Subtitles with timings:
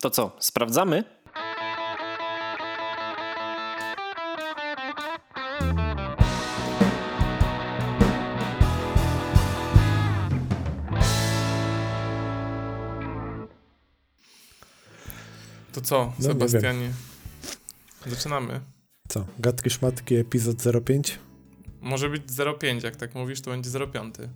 [0.00, 1.04] To co, sprawdzamy?
[15.72, 16.92] To co, No, nie Sebastianie?
[18.06, 18.60] Zaczynamy.
[19.08, 19.26] Co?
[19.38, 21.18] Gadki szmatki epizod 05?
[21.80, 24.28] Może być 0,5, jak tak mówisz, to będzie 0,5.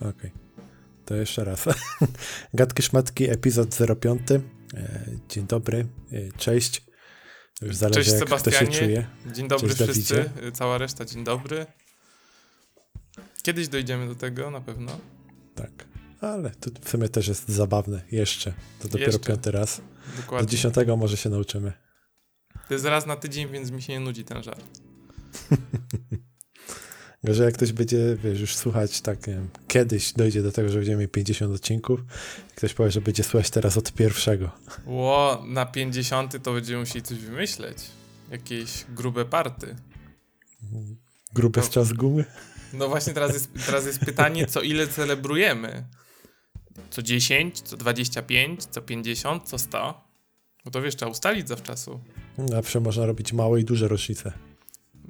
[0.00, 0.30] Okej.
[1.04, 1.64] To jeszcze raz.
[2.54, 4.20] Gadki szmatki epizod 05.
[4.74, 6.82] E, dzień dobry, e, cześć.
[7.62, 8.70] Już zależy Cześć, kto się Sebastianie.
[8.78, 9.06] czuje.
[9.34, 10.46] Dzień dobry Cześć, wszyscy, Dawidzie.
[10.46, 11.66] y, cała reszta, dzień dobry.
[13.42, 15.00] Kiedyś dojdziemy do tego, na pewno.
[15.54, 15.70] Tak.
[16.20, 18.02] Ale to w sumie też jest zabawne.
[18.12, 18.52] Jeszcze.
[18.80, 19.28] To dopiero Jeszcze.
[19.28, 19.80] piąty raz.
[20.16, 20.48] Do Dokładnie.
[20.48, 21.72] dziesiątego może się nauczymy.
[22.68, 24.64] To jest raz na tydzień, więc mi się nie nudzi ten żart.
[27.26, 30.76] Gorzej jak ktoś będzie, wiesz, już słuchać tak, nie wiem, kiedyś dojdzie do tego, że
[30.78, 32.00] będziemy mieli 50 odcinków,
[32.56, 34.50] ktoś powie, że będzie słuchać teraz od pierwszego.
[34.86, 37.78] Ło, na 50 to będziemy musieli coś wymyśleć.
[38.30, 39.76] Jakieś grube party.
[41.34, 41.66] Gruby No.
[41.66, 42.24] z czas gumy?
[42.72, 45.84] No właśnie teraz jest, teraz jest pytanie, co ile celebrujemy?
[46.90, 50.04] Co 10, co 25, co 50, co 100?
[50.64, 52.00] No to wiesz, trzeba ustalić zawczasu.
[52.50, 54.32] Zawsze można robić małe i duże rocznice.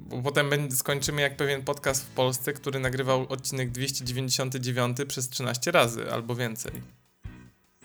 [0.09, 5.71] Bo potem będzie, skończymy jak pewien podcast w Polsce, który nagrywał odcinek 299 przez 13
[5.71, 6.71] razy albo więcej.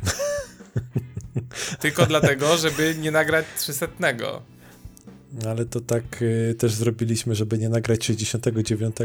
[1.80, 3.86] Tylko dlatego, żeby nie nagrać 300.
[5.46, 8.96] Ale to tak y, też zrobiliśmy, żeby nie nagrać 69.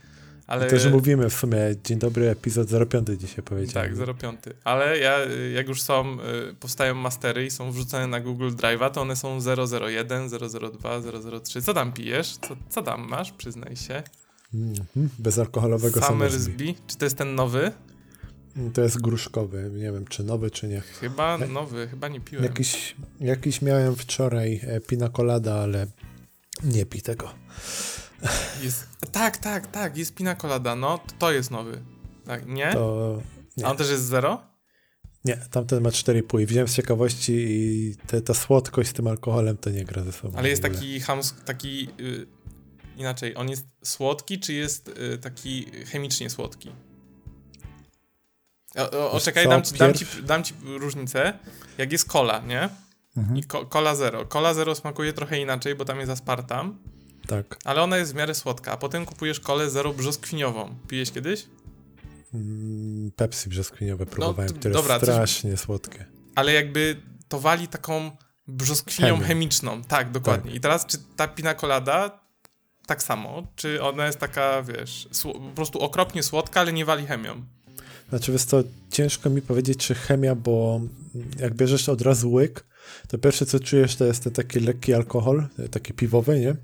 [0.47, 0.67] ale...
[0.67, 3.97] Też mówimy w sumie, dzień dobry, epizod 05 dzisiaj powiedziałem.
[3.97, 4.41] Tak, 05.
[4.65, 5.19] Ale ja,
[5.55, 6.19] jak już są,
[6.51, 9.39] y, powstają mastery i są wrzucane na Google Drive'a, to one są
[9.87, 11.01] 001, 002,
[11.43, 11.63] 003.
[11.63, 12.37] Co tam pijesz?
[12.37, 13.33] Co, co tam masz?
[13.33, 14.03] Przyznaj się.
[14.55, 16.41] Mhm, Bezalkoholowego Summersby.
[16.41, 16.75] Summersby.
[16.87, 17.73] Czy to jest ten nowy?
[18.75, 20.81] To jest gruszkowy, nie wiem czy nowy, czy nie.
[20.81, 22.45] Chyba nowy, chyba nie piłem.
[22.45, 25.87] Jakiś, jakiś miałem wczoraj e, pina colada, ale
[26.65, 27.35] nie pij tego.
[28.63, 31.83] Jest, tak, tak, tak, jest pina colada, no, to, jest nowy.
[32.27, 32.73] Tak, nie?
[32.73, 33.23] To
[33.57, 33.67] nie.
[33.67, 34.49] A on też jest zero?
[35.25, 39.57] nie, tamten ma 4,5 i wziąłem z ciekawości i te, ta słodkość z tym alkoholem
[39.57, 40.39] to nie gra ze sobą.
[40.39, 42.27] Ale jest taki hams, taki, y,
[42.97, 46.71] inaczej, on jest słodki, czy jest y, taki chemicznie słodki?
[48.79, 51.39] O, o, o Wiesz czekaj, dam ci, dam, ci, dam ci różnicę.
[51.79, 52.69] Jak jest cola, nie?
[53.17, 53.37] Mhm.
[53.37, 54.25] I cola zero.
[54.27, 56.79] Cola zero smakuje trochę inaczej, bo tam jest aspartam,
[57.27, 57.57] Tak.
[57.65, 58.73] ale ona jest w miarę słodka.
[58.73, 60.75] A potem kupujesz kolę zero brzoskwiniową.
[60.89, 61.47] Pijesz kiedyś?
[62.35, 66.05] Mm, Pepsi brzoskwiniowe próbowałem, t- które dobra, jest coś- strasznie słodkie.
[66.35, 66.97] ale jakby
[67.29, 68.11] to wali taką
[68.49, 69.83] brzoskwinią chemiczną.
[69.85, 70.53] Tak, dokładnie.
[70.55, 72.21] I teraz, czy ta pina colada
[72.87, 73.43] tak samo?
[73.57, 77.45] Czy ona jest taka, wiesz, po prostu okropnie słodka, ale nie wali chemią?
[78.09, 80.81] Znaczy, wiesz to ciężko mi powiedzieć, czy chemia, bo
[81.39, 82.67] jak bierzesz od razu łyk,
[83.09, 86.57] to pierwsze co czujesz to jest ten taki lekki alkohol, taki piwowy, nie?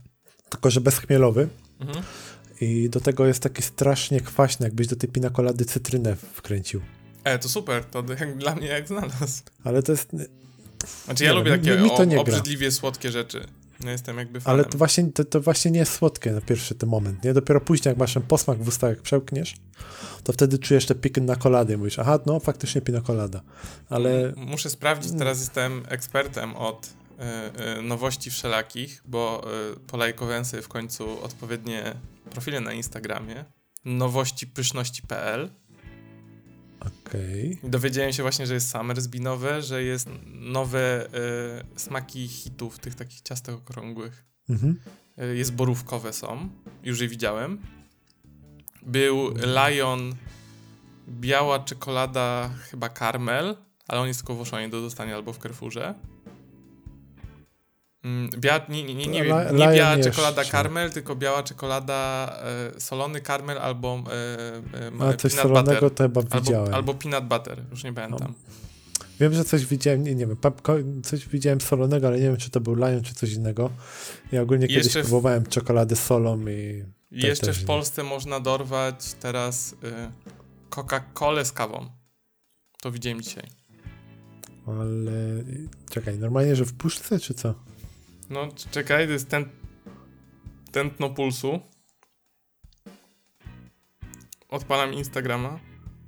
[0.51, 1.49] Tylko, że bezchmielowy.
[1.81, 2.05] Mhm.
[2.61, 6.81] I do tego jest taki strasznie kwaśny, jakbyś do tej pinakolady cytrynę wkręcił.
[7.25, 9.43] E, to super, to jak, dla mnie jak znalazł.
[9.65, 10.11] Ale to jest.
[11.05, 13.47] Znaczy ja Nie lubię takie mi- mi to o- obrzydliwie słodkie rzeczy.
[13.85, 14.61] No jestem jakby fanem.
[14.61, 17.33] Ale to właśnie, to, to właśnie nie jest słodkie na pierwszy ten moment, nie?
[17.35, 19.55] Dopiero później, jak masz ten posmak w ustach, jak przełkniesz,
[20.25, 23.41] to wtedy czujesz te pinakolady i mówisz, aha, no faktycznie pinakolada.
[23.89, 29.45] Ale M- Muszę sprawdzić, teraz jestem ekspertem od y, y, nowości wszelakich, bo
[29.77, 31.95] y, polajkowałem sobie w końcu odpowiednie
[32.31, 33.45] profile na Instagramie.
[33.85, 35.51] Nowościpyszności.pl
[36.87, 37.59] okej.
[37.65, 42.95] I Dowiedziałem się właśnie, że jest Summersby nowe, że jest nowe y, smaki hitów, tych
[42.95, 44.25] takich ciastek okrągłych.
[44.49, 44.81] Mhm.
[45.23, 46.49] Y, jest borówkowe są,
[46.83, 47.59] już je widziałem.
[48.83, 50.15] Był Lion,
[51.09, 53.57] biała czekolada, chyba karmel,
[53.89, 55.95] ale on jest tylko w Oszonie do dostania albo w Carrefourze.
[58.05, 60.11] Mm, Bia, nie, nie, nie, nie, wiem, nie biała jeszcze.
[60.11, 62.33] czekolada karmel, tylko biała czekolada
[62.77, 64.03] e, solony karmel albo
[65.01, 65.91] e, e, A coś solonego butter.
[65.91, 66.75] to chyba Albo, widziałem.
[66.75, 68.35] albo peanut butter, już nie pamiętam.
[69.21, 70.37] Wiem, że coś widziałem, nie, nie wiem,
[71.03, 73.71] coś widziałem solonego, ale nie wiem, czy to był Lion, czy coś innego.
[74.33, 75.01] Ja ogólnie kiedyś w...
[75.01, 76.85] próbowałem czekolady solą i...
[77.11, 78.09] Jeszcze w Polsce nie.
[78.09, 79.77] można dorwać teraz y,
[80.71, 81.91] Coca-Colę z kawą.
[82.81, 83.45] To widziałem dzisiaj.
[84.67, 85.45] Ale
[85.91, 87.55] czekaj, normalnie, że w puszce, czy co?
[88.31, 89.49] No, czekaj, to jest ten
[90.73, 91.61] tętno pulsu.
[94.49, 95.61] Odpalam Instagrama.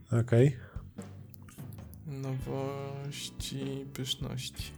[0.06, 0.46] Okej.
[0.46, 0.58] Okay.
[2.06, 4.72] Nowości, pyszności.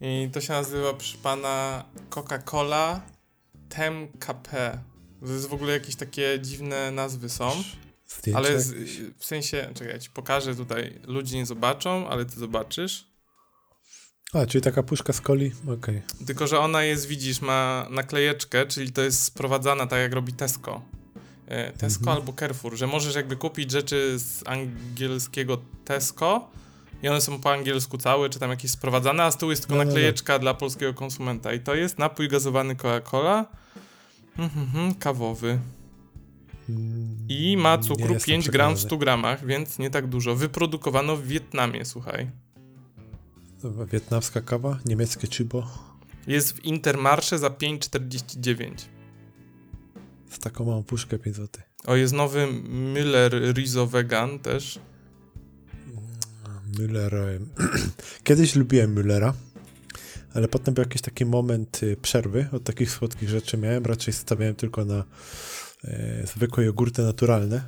[0.00, 3.00] I to się nazywa, przy pana, Coca-Cola
[3.68, 4.78] TMKP.
[5.20, 7.50] To jest w ogóle jakieś takie dziwne nazwy są.
[8.06, 8.74] Zdjęcie ale z,
[9.18, 11.00] w sensie, czekaj, ja ci pokażę tutaj.
[11.06, 13.09] Ludzie nie zobaczą, ale ty zobaczysz.
[14.32, 15.52] A, czyli taka puszka z coli?
[15.64, 15.74] Okej.
[15.74, 16.26] Okay.
[16.26, 20.82] Tylko, że ona jest, widzisz, ma naklejeczkę, czyli to jest sprowadzana tak jak robi Tesco.
[21.46, 22.16] E, Tesco mhm.
[22.16, 26.50] albo Carrefour, że możesz jakby kupić rzeczy z angielskiego Tesco
[27.02, 29.76] i one są po angielsku całe, czy tam jakieś sprowadzane, a z tyłu jest tylko
[29.76, 30.42] no, naklejeczka no, no.
[30.42, 31.52] dla polskiego konsumenta.
[31.52, 33.44] I to jest napój gazowany Coca-Cola,
[34.38, 35.58] mhm, kawowy.
[37.28, 40.36] I ma cukru 5 gram w 100 gramach, więc nie tak dużo.
[40.36, 42.30] Wyprodukowano w Wietnamie, słuchaj.
[43.64, 44.78] Wietnamska kawa?
[44.84, 45.66] Niemieckie chibo?
[46.26, 48.70] Jest w Intermarsze za 5,49.
[50.30, 51.62] Z taką małą puszkę 5 zł.
[51.86, 52.46] O, jest nowy
[52.94, 54.78] Müller Rizo Vegan też.
[56.78, 57.40] Müller.
[58.24, 59.32] Kiedyś lubiłem Müllera,
[60.34, 63.84] ale potem był jakiś taki moment y, przerwy od takich słodkich rzeczy miałem.
[63.84, 65.04] Raczej stawiałem tylko na
[65.84, 67.62] e, zwykłe jogurty naturalne.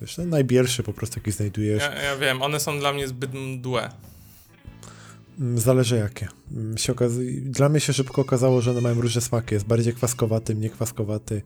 [0.00, 1.82] Wiesz, no, najbierszy po prostu jaki znajdujesz.
[1.82, 3.90] Ja, ja wiem, one są dla mnie zbyt mdłe.
[5.38, 6.28] Mm, zależy jakie.
[6.52, 7.12] Mm, się okaz...
[7.42, 9.54] Dla mnie się szybko okazało, że one mają różne smaki.
[9.54, 11.42] Jest bardziej kwaskowaty, mniej kwaskowaty.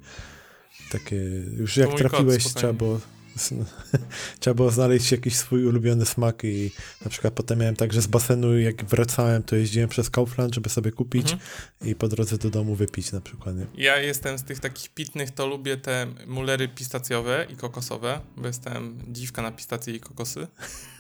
[0.90, 1.16] Takie,
[1.58, 3.00] już jak trafiłeś, trzeba było
[4.40, 6.70] Trzeba było znaleźć jakiś swój ulubiony smak i
[7.04, 10.68] na przykład potem miałem tak, że z basenu jak wracałem, to jeździłem przez Kaufland, żeby
[10.68, 11.50] sobie kupić mhm.
[11.90, 13.56] i po drodze do domu wypić na przykład.
[13.56, 13.66] Nie?
[13.74, 18.98] Ja jestem z tych takich pitnych, to lubię te mulery pistacjowe i kokosowe, bo jestem
[19.08, 20.46] dziwka na pistacje i kokosy.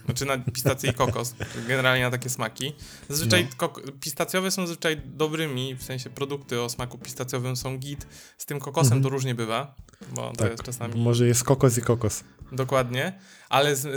[0.04, 1.34] Znaczy na pistacje i kokos,
[1.68, 2.72] generalnie na takie smaki.
[3.08, 3.68] Zazwyczaj no.
[4.00, 8.06] pistacjowe są zazwyczaj dobrymi, w sensie produkty o smaku pistacjowym są git.
[8.38, 9.02] Z tym kokosem mhm.
[9.02, 9.74] to różnie bywa,
[10.14, 10.36] bo tak.
[10.36, 11.02] to jest czasami...
[11.02, 12.24] Może jest kokos i kokos.
[12.52, 13.18] Dokładnie,
[13.48, 13.90] ale z, y,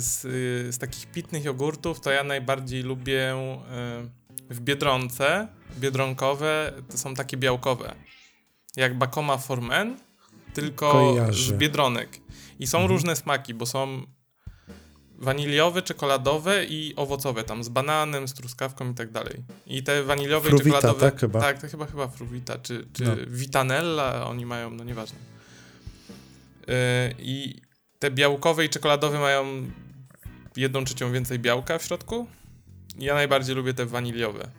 [0.00, 0.20] z,
[0.74, 5.48] z takich pitnych jogurtów to ja najbardziej lubię y, w Biedronce,
[5.78, 7.94] biedronkowe, to są takie białkowe.
[8.76, 9.96] Jak Bakoma Formen,
[10.54, 11.54] tylko Kojarzy.
[11.54, 12.20] z Biedronek.
[12.58, 12.92] I są mhm.
[12.92, 14.06] różne smaki, bo są
[15.20, 19.34] waniliowe, czekoladowe i owocowe, tam z bananem, z truskawką i tak dalej.
[19.66, 21.10] I te waniliowe fruwita, i czekoladowe...
[21.10, 21.40] tak chyba?
[21.40, 23.16] Tak, to chyba chyba fruwita, czy, czy no.
[23.26, 25.18] vitanella oni mają, no nieważne.
[26.66, 26.74] Yy,
[27.18, 27.60] I
[27.98, 29.70] te białkowe i czekoladowe mają
[30.56, 32.26] jedną trzecią więcej białka w środku.
[32.98, 34.50] Ja najbardziej lubię te waniliowe.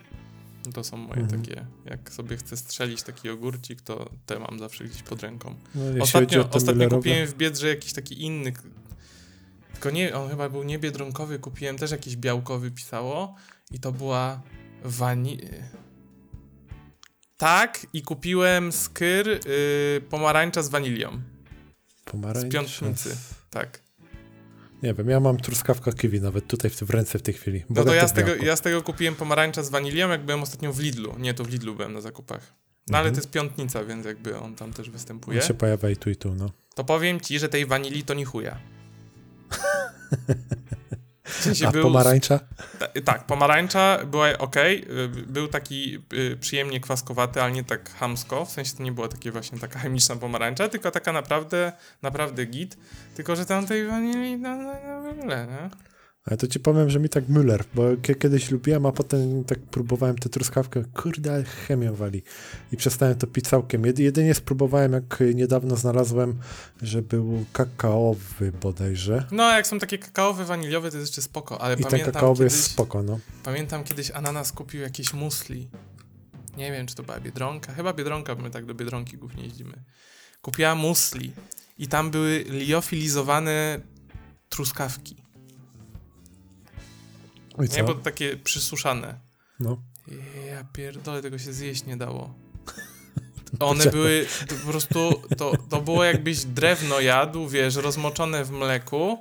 [0.73, 1.41] To są moje mhm.
[1.41, 5.55] takie, jak sobie chcę strzelić taki ogórcik, to te mam zawsze gdzieś pod ręką.
[5.75, 8.53] No, ostatnio ostatnio kupiłem w Biedrze jakiś taki inny,
[9.73, 13.35] tylko nie, on chyba był nie biedronkowy, kupiłem też jakiś białkowy pisało
[13.71, 14.41] i to była
[14.83, 15.37] wani...
[17.37, 21.21] Tak, i kupiłem skyr yy, pomarańcza z wanilią.
[22.05, 22.49] Pomarańcza?
[22.49, 23.17] Z piątnicy,
[23.49, 23.81] tak.
[24.83, 27.63] Nie wiem, ja mam truskawka kiwi nawet tutaj w, w ręce w tej chwili.
[27.69, 30.73] No to ja z, tego, ja z tego kupiłem pomarańcza z wanilią, jak byłem ostatnio
[30.73, 31.15] w Lidlu.
[31.19, 32.53] Nie, to w Lidlu byłem na zakupach.
[32.87, 33.05] No mhm.
[33.05, 35.41] ale to jest piątnica, więc jakby on tam też występuje.
[35.41, 36.51] On się pojawia i tu i tu, no.
[36.75, 38.59] To powiem ci, że tej wanilii to nie chuja.
[41.23, 42.39] W sensie A był, pomarańcza?
[43.05, 44.55] tak, pomarańcza była ok.
[45.27, 48.45] Był taki y, przyjemnie kwaskowaty, ale nie tak hamsko.
[48.45, 52.77] W sensie to nie była takie właśnie taka chemiczna pomarańcza, tylko taka naprawdę, naprawdę git.
[53.15, 54.73] Tylko, że tam tej wanilii, no, no,
[55.15, 55.69] no nie?
[56.25, 57.83] Ale to ci powiem, że mi tak Müller, bo
[58.19, 62.23] kiedyś lubiłem, a potem tak próbowałem tę truskawkę, kurde, chemię wali.
[62.71, 63.83] I przestałem to pić całkiem.
[63.97, 66.39] Jedynie spróbowałem, jak niedawno znalazłem,
[66.81, 69.27] że był kakaowy bodajże.
[69.31, 72.43] No, jak są takie kakaowe, waniliowe, to jest jeszcze spoko, ale I pamiętam ten kakaowy
[72.43, 73.19] kiedyś, jest spoko, no.
[73.43, 75.69] Pamiętam kiedyś Ananas kupił jakieś musli.
[76.57, 77.73] Nie wiem, czy to była Biedronka.
[77.73, 79.83] Chyba Biedronka, bo my tak do Biedronki głównie jeździmy.
[80.41, 81.31] Kupiła musli
[81.77, 83.79] i tam były liofilizowane
[84.49, 85.20] truskawki.
[87.57, 89.19] Oj, nie, bo takie przysuszane.
[89.59, 89.81] No.
[90.47, 92.33] Ja pierdolę, tego się zjeść nie dało.
[93.59, 99.17] One były po prostu, to, to było jakbyś drewno jadł, wiesz, rozmoczone w mleku,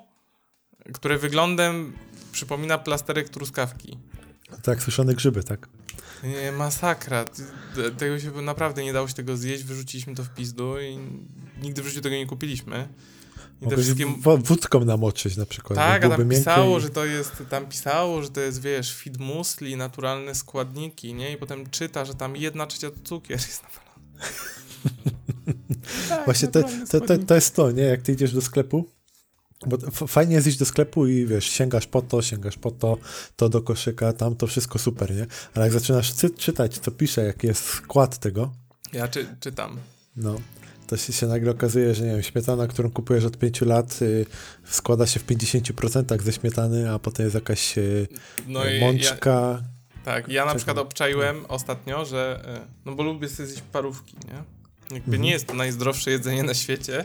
[0.93, 1.93] które wyglądem
[2.33, 3.99] przypomina plasterek truskawki.
[4.63, 5.69] Tak, suszone grzyby, tak?
[6.23, 7.25] Nie, masakra.
[7.99, 10.99] Tego się naprawdę nie dało się tego zjeść, wyrzuciliśmy to w pizdu i
[11.63, 12.89] nigdy w życiu tego nie kupiliśmy.
[13.61, 14.07] I Mogę wszystkie...
[14.39, 15.79] wódką namoczyć na przykład.
[15.79, 16.81] Tak, a tam pisało, i...
[16.81, 21.33] że to jest, tam pisało, że to jest, wiesz, feed musli, naturalne składniki, nie?
[21.33, 23.91] I potem czyta, że tam jedna trzecia cukier jest nawalony.
[26.09, 27.83] tak, Właśnie to, to, to, to jest to, nie?
[27.83, 28.87] Jak ty idziesz do sklepu,
[29.67, 32.99] bo fajnie jest iść do sklepu i wiesz, sięgasz po to, sięgasz po to,
[33.37, 35.27] to do koszyka, tam to wszystko super, nie?
[35.55, 38.53] Ale jak zaczynasz czytać, co pisze, jaki jest skład tego.
[38.93, 39.79] Ja czy, czytam.
[40.17, 40.37] No,
[40.91, 44.27] to się, się nagle okazuje, że nie wiem, śmietana, którą kupujesz od 5 lat, y,
[44.65, 48.09] składa się w 50% ze śmietany, a potem jest jakaś y,
[48.47, 49.31] no mączka.
[49.31, 49.63] Ja,
[50.05, 54.35] tak, ja na przykład obczaiłem ostatnio, że, y, no bo lubię sobie zjeść parówki, nie?
[54.95, 55.23] Jakby mhm.
[55.23, 57.05] nie jest to najzdrowsze jedzenie na świecie,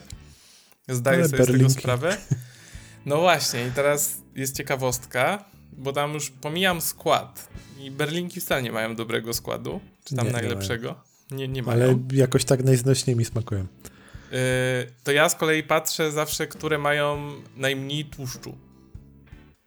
[0.87, 1.71] zdaję Ale sobie berlinki.
[1.71, 2.17] z tego sprawę.
[3.05, 7.49] No właśnie, i teraz jest ciekawostka, bo tam już pomijam skład
[7.79, 10.89] i berlinki wcale nie mają dobrego składu, czy tam nie, najlepszego.
[10.89, 10.95] Nie
[11.31, 11.83] nie, nie mają.
[11.83, 13.61] Ale jakoś tak najznośniej mi smakują.
[14.31, 14.37] Yy,
[15.03, 18.57] to ja z kolei patrzę zawsze, które mają najmniej tłuszczu.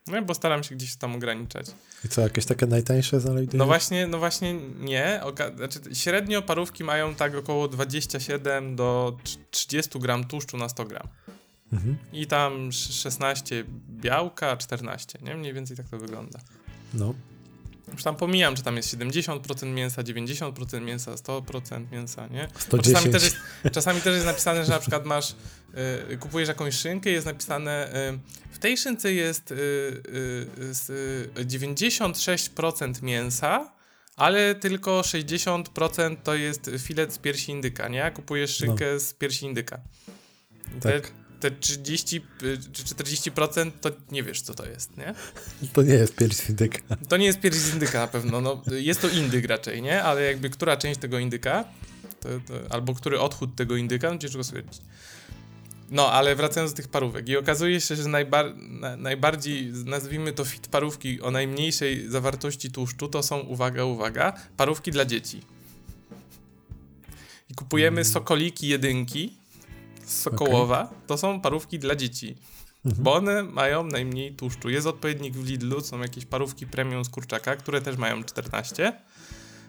[0.06, 1.66] No bo staram się gdzieś tam ograniczać.
[2.04, 3.54] I co, jakieś takie najtańsze znajdujesz?
[3.54, 5.20] No właśnie, no właśnie nie.
[5.56, 9.16] Znaczy, średnio parówki mają tak około 27 do
[9.50, 11.08] 30 gram tłuszczu na 100 gram.
[11.72, 11.96] Mhm.
[12.12, 15.34] I tam 16 białka, 14, nie?
[15.34, 16.40] Mniej więcej tak to wygląda.
[16.94, 17.14] No.
[17.92, 22.49] Już tam pomijam, czy tam jest 70% mięsa, 90% mięsa, 100% mięsa, nie?
[22.59, 22.95] 110.
[22.95, 23.37] Czasami też, jest,
[23.73, 25.35] czasami też jest napisane, że na przykład masz,
[26.12, 28.18] y, kupujesz jakąś szynkę jest napisane, y,
[28.52, 30.02] w tej szynce jest y,
[31.35, 33.73] 96% y, mięsa,
[34.16, 38.11] ale tylko 60% to jest filet z piersi indyka, nie?
[38.11, 39.00] Kupujesz szynkę no.
[39.00, 39.80] z piersi indyka.
[40.80, 42.21] Tak te 30
[42.73, 45.14] czy 40% to nie wiesz, co to jest, nie?
[45.73, 46.97] To nie jest pierś z indyka.
[47.09, 48.40] To nie jest pierś z indyka na pewno.
[48.40, 50.02] No, jest to indyk raczej, nie?
[50.02, 51.64] Ale jakby która część tego indyka,
[52.21, 54.80] to, to, albo który odchód tego indyka, no ciężko stwierdzić.
[55.90, 57.28] No, ale wracając do tych parówek.
[57.28, 63.09] I okazuje się, że najbar na, najbardziej, nazwijmy to fit parówki o najmniejszej zawartości tłuszczu,
[63.09, 65.42] to są, uwaga, uwaga, parówki dla dzieci.
[67.50, 68.04] I kupujemy mm.
[68.04, 69.38] sokoliki jedynki,
[70.08, 70.98] Sokołowa, okay.
[71.06, 72.36] to są parówki dla dzieci.
[72.84, 73.04] Mhm.
[73.04, 74.70] Bo one mają najmniej tłuszczu.
[74.70, 78.92] Jest odpowiednik w Lidlu, są jakieś parówki premium z kurczaka, które też mają 14,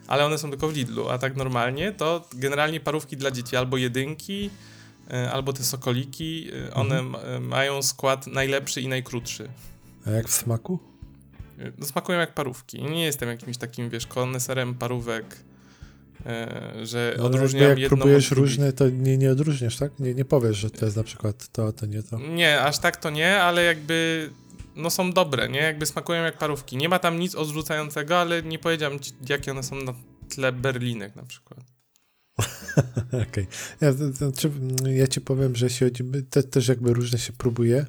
[0.07, 3.77] ale one są tylko w Lidlu, a tak normalnie to generalnie parówki dla dzieci albo
[3.77, 4.49] jedynki,
[5.11, 7.47] e, albo te sokoliki, e, one mhm.
[7.47, 9.49] mają skład najlepszy i najkrótszy.
[10.07, 10.79] A jak w smaku?
[11.77, 12.83] No, smakują jak parówki.
[12.83, 15.48] Nie jestem jakimś takim, wiesz, koneserem parówek E,
[16.83, 19.99] że no, odróżniam jak próbujesz różne, to nie, nie odróżniasz, tak?
[19.99, 22.19] Nie, nie powiesz, że to jest na przykład to, to nie to.
[22.19, 24.29] Nie, aż tak to nie, ale jakby
[24.75, 25.59] no są dobre, nie?
[25.59, 26.77] Jakby smakują jak parówki.
[26.77, 29.93] Nie ma tam nic odrzucającego, ale nie powiedziałem ci, jakie one są na
[30.29, 31.59] tle berlinek na przykład.
[33.07, 33.27] Okej.
[33.29, 33.47] Okay.
[33.81, 33.93] Ja,
[34.93, 35.89] ja ci powiem, że się
[36.29, 37.85] te, też jakby różne się próbuje.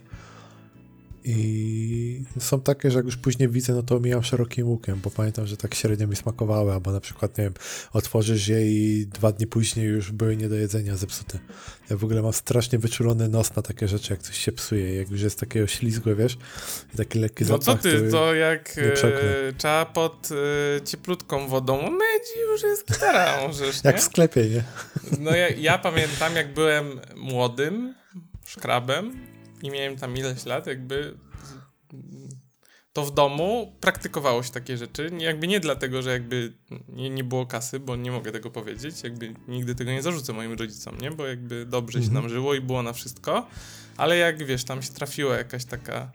[1.25, 5.47] I są takie, że jak już później widzę, no to omijam szerokim łukiem, bo pamiętam,
[5.47, 7.55] że tak średnio mi smakowały, albo na przykład, nie wiem,
[7.93, 11.39] otworzysz je i dwa dni później już były nie do jedzenia, zepsute.
[11.91, 15.11] Ja w ogóle mam strasznie wyczulony nos na takie rzeczy, jak coś się psuje, jak
[15.11, 16.39] już jest takiego ślizgłe, wiesz,
[16.95, 17.67] i taki lekki zapach.
[17.67, 20.29] No co ty, to, jak e, trzeba pod
[20.77, 22.23] e, cieplutką wodą myć
[22.53, 24.65] już jest gitara, możesz, Jak w sklepie, nie?
[25.19, 27.95] No ja, ja pamiętam, jak byłem młodym
[28.47, 29.27] szkrabem,
[29.63, 31.15] i miałem tam ileś lat, jakby
[32.93, 35.11] to w domu praktykowało się takie rzeczy.
[35.19, 36.53] Jakby nie dlatego, że jakby
[36.89, 39.03] nie, nie było kasy, bo nie mogę tego powiedzieć.
[39.03, 41.11] Jakby nigdy tego nie zarzucę moim rodzicom, nie?
[41.11, 42.15] Bo jakby dobrze mhm.
[42.15, 43.47] się nam żyło i było na wszystko.
[43.97, 46.13] Ale jak wiesz, tam się trafiła jakaś taka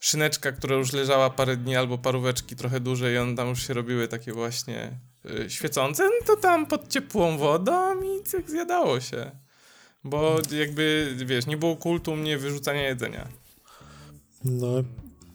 [0.00, 3.74] szyneczka, która już leżała parę dni, albo paróweczki trochę dłużej i one tam już się
[3.74, 4.98] robiły takie właśnie
[5.46, 9.30] y, świecące, no to tam pod ciepłą wodą i cyk zjadało się.
[10.04, 13.28] Bo jakby, wiesz, nie było kultu mnie wyrzucania jedzenia.
[14.44, 14.68] No,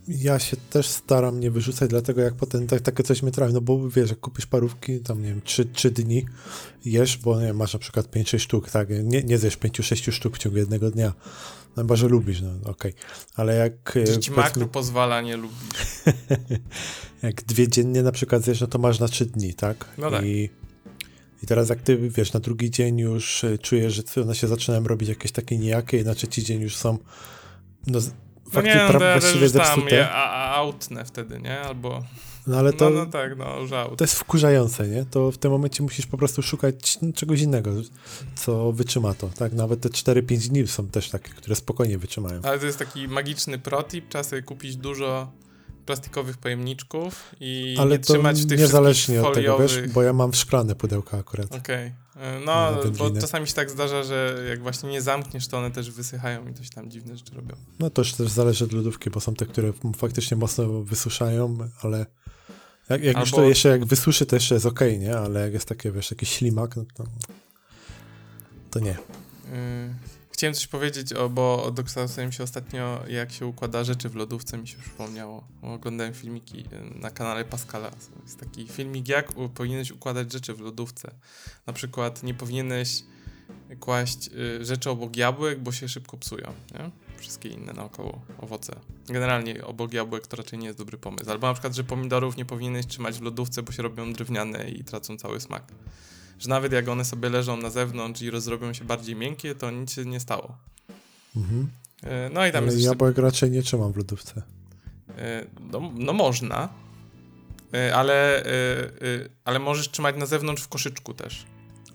[0.08, 3.62] ja się też staram nie wyrzucać, dlatego jak potem tak, takie coś mnie trafi, no
[3.62, 6.26] bo wiesz, jak kupisz parówki, tam nie wiem, 3, 3 dni
[6.86, 10.36] jesz, bo nie wiem, masz na przykład 5-6 sztuk, tak, nie, nie zjesz 5-6 sztuk
[10.36, 11.14] w ciągu jednego dnia,
[11.78, 12.94] no chyba, że lubisz, no okej, okay.
[13.36, 13.94] ale jak...
[14.08, 16.04] Że ci makro pozwala, nie lubisz.
[17.24, 19.86] jak dwie dziennie na przykład zjesz, no to masz na 3 dni, tak?
[19.98, 20.26] No tak.
[20.26, 20.50] I
[21.44, 24.84] i teraz jak ty, wiesz, na drugi dzień już e, czujesz, że one się zaczynają
[24.84, 26.98] robić jakieś takie nijakie i na trzeci dzień już są
[27.88, 28.00] no,
[28.52, 29.96] faktycznie no nie, no, pra- właściwie zepsute.
[29.96, 31.62] Je autne wtedy, nie?
[31.62, 32.04] Albo...
[32.48, 35.06] No ale to, no, no tak, no, już to jest wkurzające, nie?
[35.06, 37.72] To w tym momencie musisz po prostu szukać czegoś innego,
[38.36, 39.54] co wytrzyma to, tak?
[39.54, 42.42] Nawet te 4-5 dni są też takie, które spokojnie wytrzymają.
[42.44, 45.32] Ale to jest taki magiczny protip, sobie kupić dużo
[45.90, 50.34] plastikowych pojemniczków i Ale nie trzymać w tych niezależnie od tego, wiesz, bo ja mam
[50.34, 51.56] szklane pudełka akurat.
[51.56, 55.72] Okej, E, no, bo czasami się tak zdarza, że jak właśnie nie zamkniesz, to one
[55.72, 57.56] też wysychają i coś tam dziwne rzeczy robią.
[57.80, 62.06] No to też zależy od lodówki, bo są te, które faktycznie mocno wysuszają, ale
[62.90, 63.20] jak, jak Albo...
[63.20, 65.18] już to jeszcze jak wysuszy, to jeszcze jest ok, nie?
[65.18, 67.04] Ale jak jest takie, wiesz, jakiś ślimak, no to,
[68.72, 68.98] to nie.
[69.52, 69.94] Yy,
[70.40, 74.68] chciałem coś powiedzieć, o, bo dokształcałem się ostatnio, jak się układa rzeczy w lodówce, mi
[74.68, 75.48] się przypomniało.
[75.62, 77.92] Oglądałem filmiki y, na kanale Pascala.
[78.24, 81.12] Jest taki filmik, jak powinieneś układać rzeczy w lodówce.
[81.68, 83.04] Na przykład nie powinieneś
[83.80, 84.30] kłaść
[84.62, 86.92] y, rzeczy obok jabłek, bo się szybko psują, nie?
[87.18, 88.76] Wszystkie inne naokoło owoce.
[89.08, 91.32] Generalnie obok jabłek to raczej nie jest dobry pomysł.
[91.32, 94.84] Albo na przykład, że pomidorów nie powinieneś trzymać w lodówce, bo się robią drewniane i
[94.84, 95.64] tracą cały smak
[96.40, 99.94] że nawet jak one sobie leżą na zewnątrz i rozrobią się bardziej miękkie, to nic
[99.94, 100.58] się nie stało.
[101.36, 101.68] Mhm.
[102.04, 103.22] E, no i tam Ale jest jabłek jeszcze...
[103.22, 104.42] raczej nie trzymam w lodówce.
[105.18, 106.70] E, no, no można,
[107.74, 108.44] e, ale,
[109.46, 111.46] ale możesz trzymać na zewnątrz w koszyczku też.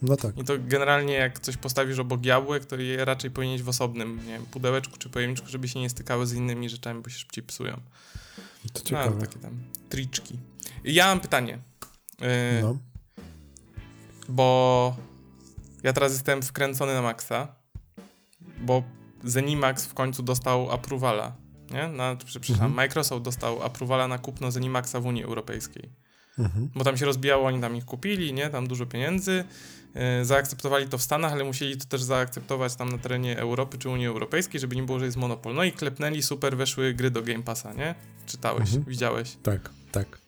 [0.02, 0.38] No tak.
[0.38, 4.32] I to generalnie jak coś postawisz obok jabłek, to je raczej powinieneś w osobnym, nie
[4.32, 7.80] wiem, pudełeczku czy pojemniczku, żeby się nie stykały z innymi rzeczami, bo się szybciej psują.
[8.72, 9.16] To ciekawe.
[9.16, 9.58] No, takie tam
[9.88, 10.38] triczki.
[10.84, 11.58] Ja mam pytanie.
[12.62, 12.78] no
[14.28, 14.96] bo
[15.82, 17.48] ja teraz jestem wkręcony na maksa,
[18.60, 18.82] bo
[19.24, 21.32] Zenimax w końcu dostał approvala,
[21.70, 21.88] nie?
[21.88, 22.74] Na, przepraszam, mhm.
[22.74, 25.90] Microsoft dostał approvala na kupno Zenimaxa w Unii Europejskiej.
[26.38, 26.70] Mhm.
[26.74, 28.50] Bo tam się rozbijało, oni tam ich kupili, nie?
[28.50, 29.44] Tam dużo pieniędzy.
[29.94, 33.88] Yy, zaakceptowali to w Stanach, ale musieli to też zaakceptować tam na terenie Europy czy
[33.88, 35.54] Unii Europejskiej, żeby nie było, że jest monopol.
[35.54, 37.94] No i klepnęli, super, weszły gry do Game Passa, nie?
[38.26, 38.84] Czytałeś, mhm.
[38.84, 39.36] widziałeś.
[39.42, 40.23] Tak, tak.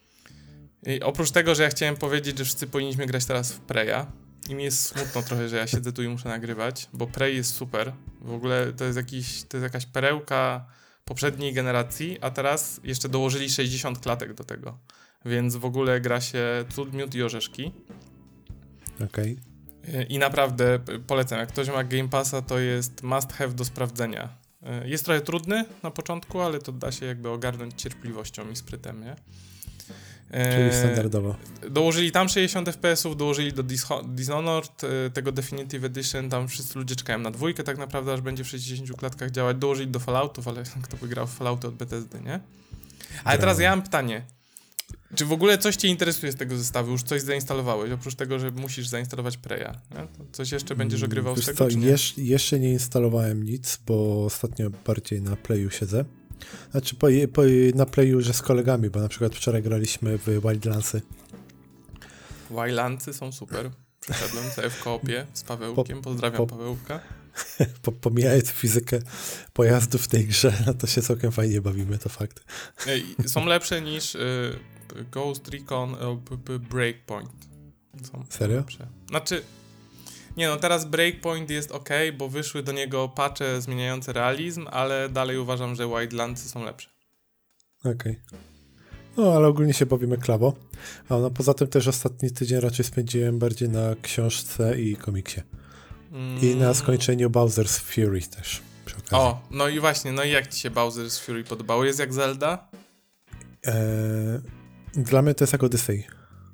[0.87, 4.07] I oprócz tego, że ja chciałem powiedzieć, że wszyscy powinniśmy grać teraz w Preya,
[4.49, 7.55] i mi jest smutno trochę, że ja siedzę tu i muszę nagrywać, bo Prey jest
[7.55, 7.93] super.
[8.21, 10.66] W ogóle to jest, jakiś, to jest jakaś perełka
[11.05, 14.78] poprzedniej generacji, a teraz jeszcze dołożyli 60 klatek do tego.
[15.25, 17.73] Więc w ogóle gra się cud, miód i orzeszki.
[19.05, 19.38] Okej.
[19.88, 20.05] Okay.
[20.05, 21.38] I naprawdę polecam.
[21.38, 24.28] Jak ktoś ma Game Passa, to jest must have do sprawdzenia.
[24.85, 29.16] Jest trochę trudny na początku, ale to da się jakby ogarnąć cierpliwością i sprytem, nie?
[30.30, 31.37] Czyli e, standardowo.
[31.71, 33.62] Dołożyli tam 60 FPS-ów, dołożyli do
[34.04, 38.44] Dishonored, e, tego Definitive Edition, tam wszyscy ludzie czekają na dwójkę tak naprawdę, aż będzie
[38.44, 39.57] w 60 klatkach działać.
[39.57, 42.40] Dołożyli do Falloutów, ale kto by grał w Fallouty od Bethesdy, nie?
[43.24, 44.22] Ale teraz ja mam pytanie.
[45.14, 46.92] Czy w ogóle coś cię interesuje z tego zestawu?
[46.92, 49.70] Już coś zainstalowałeś, oprócz tego, że musisz zainstalować Preya,
[50.33, 51.94] coś jeszcze będziesz mm, ogrywał Wiesz z tego, co, nie?
[52.16, 56.05] jeszcze nie instalowałem nic, bo ostatnio bardziej na Playu siedzę.
[56.70, 57.42] Znaczy po, po,
[57.75, 61.03] na playu, że z kolegami, bo na przykład wczoraj graliśmy w Wildlandsy.
[62.51, 63.70] Wildlandsy są super.
[64.01, 66.03] Przeszedłem sobie w koopie z Pawełkiem.
[66.03, 67.01] Pozdrawiam po, Pawełka.
[67.83, 68.99] Po, pomijając fizykę
[69.53, 72.44] pojazdów w tej grze, no to się całkiem fajnie bawimy, to fakt.
[73.27, 74.59] Są lepsze niż y,
[75.12, 75.94] Ghost Recon
[76.51, 77.31] y, Breakpoint.
[78.12, 78.57] Są Serio?
[78.57, 78.87] Lepsze.
[79.09, 79.42] Znaczy,
[80.37, 85.38] nie no, teraz Breakpoint jest ok, bo wyszły do niego patche zmieniające realizm, ale dalej
[85.38, 86.88] uważam, że Wildlandsy są lepsze.
[87.81, 87.92] Okej.
[87.94, 88.16] Okay.
[89.16, 90.55] No, ale ogólnie się bawimy klawo.
[91.09, 95.40] A no, poza tym też ostatni tydzień raczej spędziłem bardziej na książce i komiksie.
[96.12, 96.40] Mm.
[96.42, 96.75] I na mm.
[96.75, 98.62] skończeniu Bowser's Fury też.
[99.12, 101.85] O, no i właśnie, no i jak ci się Bowser's Fury podobało?
[101.85, 102.68] Jest jak Zelda?
[103.64, 103.75] Eee,
[104.94, 106.05] dla mnie to jest jak Odyssey.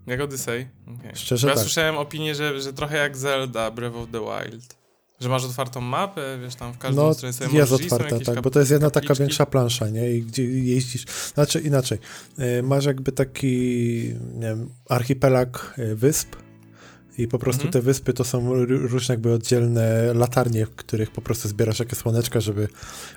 [0.06, 0.68] Jak Odyssey?
[0.98, 1.16] Okay.
[1.16, 1.62] Szczerze ja tak.
[1.62, 4.82] słyszałem opinię, że, że trochę jak Zelda Breath of the Wild.
[5.20, 8.50] Że masz otwartą mapę, wiesz, tam w każdym no, stronę sobie jest otwarta, tak, bo
[8.50, 10.10] to jest jedna taka większa plansza, nie?
[10.10, 11.98] I gdzie jeździsz, znaczy inaczej,
[12.38, 13.46] yy, masz jakby taki,
[14.34, 16.28] nie wiem, archipelag e, wysp,
[17.18, 17.72] i po prostu mhm.
[17.72, 22.40] te wyspy to są różne jakby oddzielne latarnie, w których po prostu zbierasz jakieś słoneczka,
[22.40, 22.68] żeby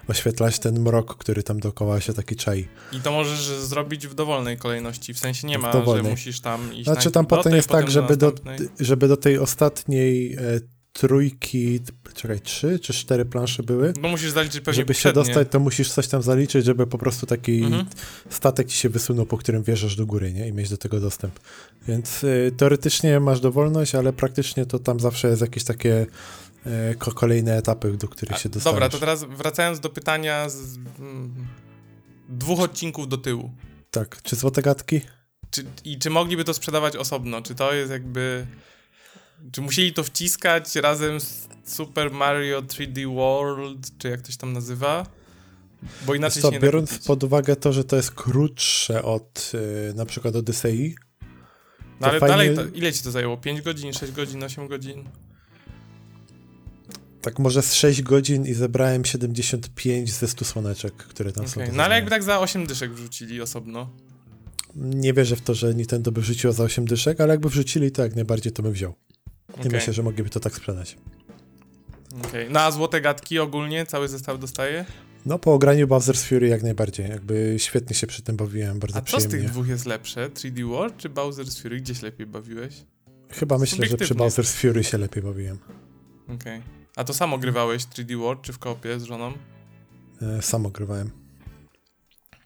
[0.08, 2.68] oświetlać ten mrok, który tam dookoła się taki czai.
[2.92, 6.84] I to możesz zrobić w dowolnej kolejności, w sensie nie ma, że musisz tam iść
[6.84, 8.34] Znaczy tam potem jest tak, żeby do,
[8.80, 11.80] żeby do tej ostatniej e, trójki,
[12.14, 13.94] czekaj, trzy czy cztery plansze były.
[14.02, 17.26] Bo musisz zaliczyć pewnie Żeby się dostać, to musisz coś tam zaliczyć, żeby po prostu
[17.26, 17.86] taki mhm.
[18.30, 20.48] statek ci się wysunął, po którym wjeżdżasz do góry, nie?
[20.48, 21.40] I mieć do tego dostęp.
[21.88, 26.06] Więc y, teoretycznie masz dowolność, ale praktycznie to tam zawsze jest jakieś takie
[26.68, 28.76] y, kolejne etapy, do których A, się dostajesz.
[28.76, 31.48] Dobra, to teraz wracając do pytania z mm,
[32.30, 33.52] dwóch odcinków do tyłu.
[33.92, 35.02] Tak, czy złote gadki?
[35.50, 37.42] Czy, I czy mogliby to sprzedawać osobno?
[37.42, 38.46] Czy to jest jakby...
[39.52, 44.54] Czy musieli to wciskać razem z Super Mario 3D World, czy jak to się tam
[44.54, 45.06] nazywa?
[46.06, 47.08] Bo inaczej co, się nie Biorąc nakupić.
[47.08, 50.96] pod uwagę to, że to jest krótsze od yy, na przykład Odyssey.
[52.00, 52.34] No ale fajnie...
[52.34, 53.38] dalej, to, ile ci to zajęło?
[53.38, 55.04] 5 godzin, 6 godzin, 8 godzin?
[57.22, 61.68] Tak może z 6 godzin i zebrałem 75 ze 100 słoneczek, które tam okay.
[61.68, 61.74] są.
[61.74, 63.90] No ale jakby tak za 8 dyszek wrzucili osobno.
[64.76, 68.04] Nie wierzę w to, że Nintendo by wrzuciło za 8 dyszek, ale jakby wrzucili, to
[68.04, 68.96] jak najbardziej to bym wziął.
[69.54, 69.66] Okay.
[69.66, 70.98] I myślę, że mogliby to tak sprzedać.
[72.28, 72.48] Okay.
[72.50, 74.86] No a złote gadki ogólnie cały zestaw dostaje?
[75.26, 77.10] No po ograniu Bowser's Fury jak najbardziej.
[77.10, 79.28] Jakby świetnie się przy tym bawiłem, bardzo a przyjemnie.
[79.28, 80.30] A co z tych dwóch jest lepsze?
[80.30, 81.82] 3D World czy Bowser's Fury?
[81.82, 82.84] Gdzie się lepiej bawiłeś?
[83.30, 85.58] Chyba myślę, że przy Bowser's Fury się lepiej bawiłem.
[86.24, 86.36] Okej.
[86.36, 86.62] Okay.
[86.96, 89.34] A to samo grywałeś 3D World czy w kopie z żoną?
[90.22, 91.25] E, samo grywałem.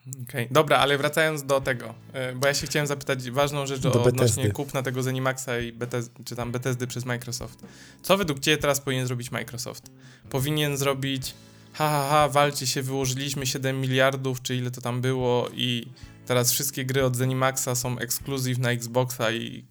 [0.09, 0.47] Okej, okay.
[0.51, 4.51] dobra, ale wracając do tego, e, bo ja się chciałem zapytać ważną rzecz do odnośnie
[4.51, 7.59] kupna tego Zenimaxa i Bethesdy, czy tam Bethesdy przez Microsoft.
[8.01, 9.91] Co według Ciebie teraz powinien zrobić Microsoft?
[10.29, 11.33] Powinien zrobić
[11.73, 15.87] ha, ha, ha, walcie się, wyłożyliśmy 7 miliardów, czy ile to tam było i
[16.25, 19.65] teraz wszystkie gry od Zenimaxa są ekskluzyw na Xboxa i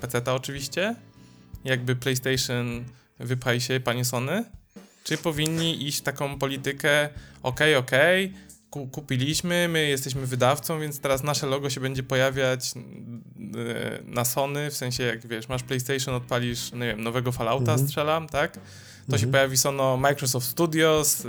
[0.00, 0.94] PC-ta oczywiście?
[1.64, 2.84] Jakby PlayStation
[3.18, 4.44] wypaj się, panie Sony?
[5.04, 7.08] Czy powinni iść w taką politykę,
[7.42, 8.51] okej, okay, okej, okay,
[8.92, 14.76] kupiliśmy, my jesteśmy wydawcą, więc teraz nasze logo się będzie pojawiać e, na Sony, w
[14.76, 17.88] sensie jak wiesz, masz PlayStation, odpalisz, nie wiem, nowego Fallouta mhm.
[17.88, 18.52] strzelam, tak?
[18.52, 18.60] To
[19.04, 19.20] mhm.
[19.20, 21.24] się pojawi Sono Microsoft Studios,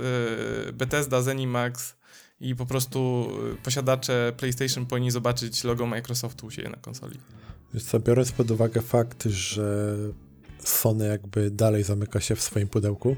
[0.68, 1.96] e, Bethesda, Zenimax
[2.40, 7.20] i po prostu e, posiadacze PlayStation powinni zobaczyć logo Microsoftu u siebie na konsoli.
[7.74, 9.96] Wiesz co, biorąc pod uwagę fakt, że
[10.58, 13.16] Sony jakby dalej zamyka się w swoim pudełku,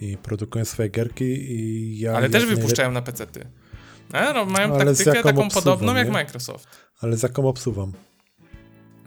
[0.00, 2.16] i produkują swoje gierki i ja...
[2.16, 3.46] Ale też wypuszczają na PC-ty.
[4.12, 5.98] E, no, mają Ale taktykę taką obsuwą, podobną nie?
[5.98, 6.68] jak Microsoft.
[7.00, 7.92] Ale z jaką obsuwą?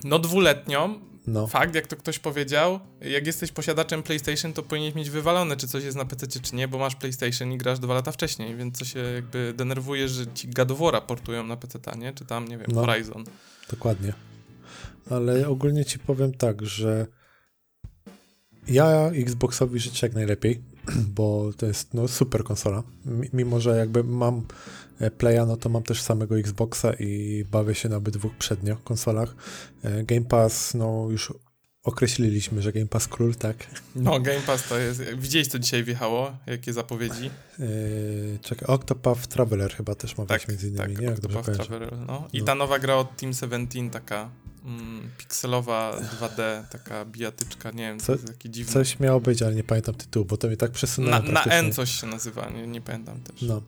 [0.03, 0.99] No dwuletnią.
[1.27, 1.47] No.
[1.47, 5.83] Fakt, jak to ktoś powiedział, jak jesteś posiadaczem PlayStation, to powinieneś mieć wywalone, czy coś
[5.83, 8.85] jest na PC, czy nie, bo masz PlayStation i grasz dwa lata wcześniej, więc co
[8.85, 12.13] się jakby denerwuje, że ci gadowora portują na PC, nie?
[12.13, 13.23] Czy tam, nie wiem, no, Horizon.
[13.69, 14.13] Dokładnie.
[15.09, 17.07] Ale ogólnie ci powiem tak, że
[18.67, 20.61] ja Xboxowi życzę jak najlepiej,
[21.17, 22.83] bo to jest no, super konsola.
[23.33, 24.45] Mimo, że jakby mam
[24.99, 29.35] e, Playa, no to mam też samego Xboxa i bawię się na obydwu przednio konsolach.
[29.83, 31.33] E, Game Pass, no już
[31.83, 33.57] określiliśmy, że Game Pass król, tak?
[33.95, 35.01] No, Game Pass to jest...
[35.01, 36.31] Widzieliście, co dzisiaj wjechało?
[36.47, 37.29] Jakie zapowiedzi?
[37.59, 41.11] Yy, czekaj, Octopath Traveler chyba też ma tak, być między innymi, tak, nie?
[41.11, 42.27] Octopath Traveler, no.
[42.33, 42.45] I no.
[42.45, 44.29] ta nowa gra od Team 17, taka
[44.65, 48.73] mm, pikselowa 2D, taka bijatyczka, nie wiem, Co, to jest taki dziwny.
[48.73, 51.19] Coś miało być, ale nie pamiętam tytułu, bo to mi tak przesunęło.
[51.19, 53.41] Na, na N coś się nazywa, nie, nie pamiętam też.
[53.41, 53.61] No.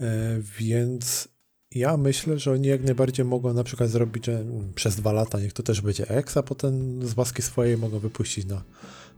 [0.00, 1.28] E, więc
[1.74, 5.40] ja myślę, że oni jak najbardziej mogą na przykład zrobić, że mm, przez dwa lata
[5.40, 8.62] niech to też będzie X, a potem z łaski swojej mogą wypuścić na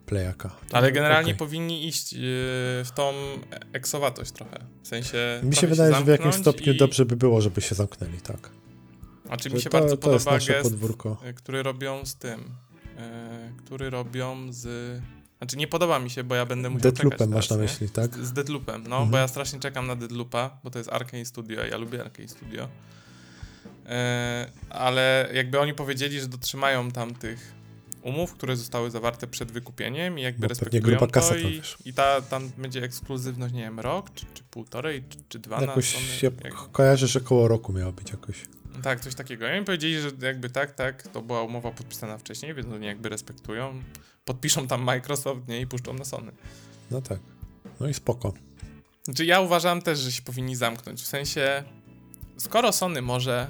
[0.06, 0.48] playaka.
[0.68, 1.38] To Ale generalnie okay.
[1.38, 2.18] powinni iść yy,
[2.84, 3.12] w tą
[3.72, 4.58] eksowatość trochę.
[4.82, 5.40] W sensie.
[5.42, 6.76] Mi się wydaje, że w jakimś stopniu i...
[6.76, 8.50] dobrze by było, żeby się zamknęli, tak.
[9.28, 11.16] A czy mi się to, bardzo to podoba gest, podwórko.
[11.30, 13.02] Y, który robią z tym, yy,
[13.58, 15.00] który robią z...
[15.38, 18.14] Znaczy nie podoba mi się, bo ja będę musiał Deadloopem czekać masz na myśli, tak?
[18.14, 19.10] Z, z Deadloopem, no, mhm.
[19.10, 22.68] bo ja strasznie czekam na Deadloopa, bo to jest Arkane Studio, ja lubię Arkane Studio.
[23.84, 23.90] Yy,
[24.70, 27.54] ale jakby oni powiedzieli, że dotrzymają tam tych
[28.04, 32.20] umów, które zostały zawarte przed wykupieniem i jakby bo respektują grupa to i, i ta,
[32.20, 36.34] tam będzie ekskluzywność, nie wiem, rok, czy, czy półtorej, czy, czy dwa jakoś, na Sony,
[36.44, 38.44] ja kojarzę, że koło roku miało być jakoś.
[38.82, 39.48] Tak, coś takiego.
[39.48, 43.08] I oni powiedzieli, że jakby tak, tak, to była umowa podpisana wcześniej, więc oni jakby
[43.08, 43.82] respektują.
[44.24, 46.32] Podpiszą tam Microsoft, nie, i puszczą na Sony.
[46.90, 47.18] No tak.
[47.80, 48.32] No i spoko.
[49.04, 51.02] Znaczy ja uważam też, że się powinni zamknąć.
[51.02, 51.64] W sensie,
[52.36, 53.46] skoro Sony może,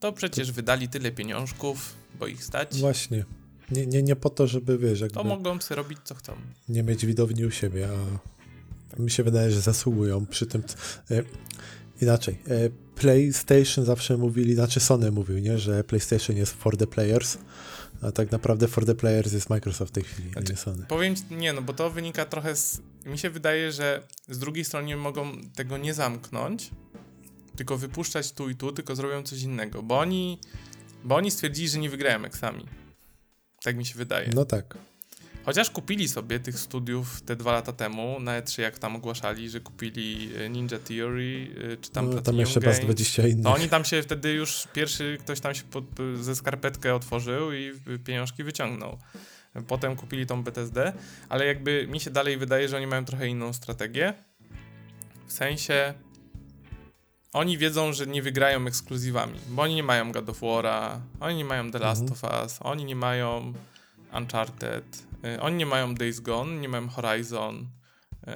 [0.00, 2.80] to przecież wydali tyle pieniążków, bo ich stać.
[2.80, 3.24] Właśnie.
[3.70, 5.14] Nie, nie, nie po to, żeby, wiesz, jakby...
[5.14, 6.36] To mogą sobie robić, co chcą.
[6.68, 7.88] Nie mieć widowni u siebie,
[8.98, 10.62] a mi się wydaje, że zasługują przy tym...
[11.10, 11.22] E,
[12.02, 12.38] inaczej.
[13.00, 17.38] PlayStation zawsze mówili, znaczy Sony mówił, nie, że PlayStation jest for the players,
[18.02, 20.86] a tak naprawdę for the players jest Microsoft w tej chwili, znaczy, nie Sony.
[20.88, 22.82] Powiem nie, no bo to wynika trochę z...
[23.06, 26.70] Mi się wydaje, że z drugiej strony mogą tego nie zamknąć,
[27.56, 30.38] tylko wypuszczać tu i tu, tylko zrobią coś innego, bo oni,
[31.04, 32.66] bo oni stwierdzili, że nie wygrają eksami.
[33.62, 34.30] Tak mi się wydaje.
[34.34, 34.78] No tak.
[35.44, 39.60] Chociaż kupili sobie tych studiów te dwa lata temu na E3, jak tam ogłaszali, że
[39.60, 42.80] kupili e, Ninja Theory, e, czy tam no, Tam jeszcze Games.
[42.80, 43.44] 20 innych.
[43.44, 47.72] No oni tam się wtedy już pierwszy, ktoś tam się pod, ze skarpetkę otworzył i
[48.04, 48.98] pieniążki wyciągnął.
[49.68, 50.92] Potem kupili tą BTSD,
[51.28, 54.14] ale jakby mi się dalej wydaje, że oni mają trochę inną strategię.
[55.26, 55.94] W sensie
[57.32, 61.44] oni wiedzą, że nie wygrają ekskluzywami, bo oni nie mają God of War'a, oni nie
[61.44, 62.18] mają The Last mhm.
[62.22, 63.52] of Us, oni nie mają
[64.16, 67.66] Uncharted, y, oni nie mają Days Gone, nie mają Horizon,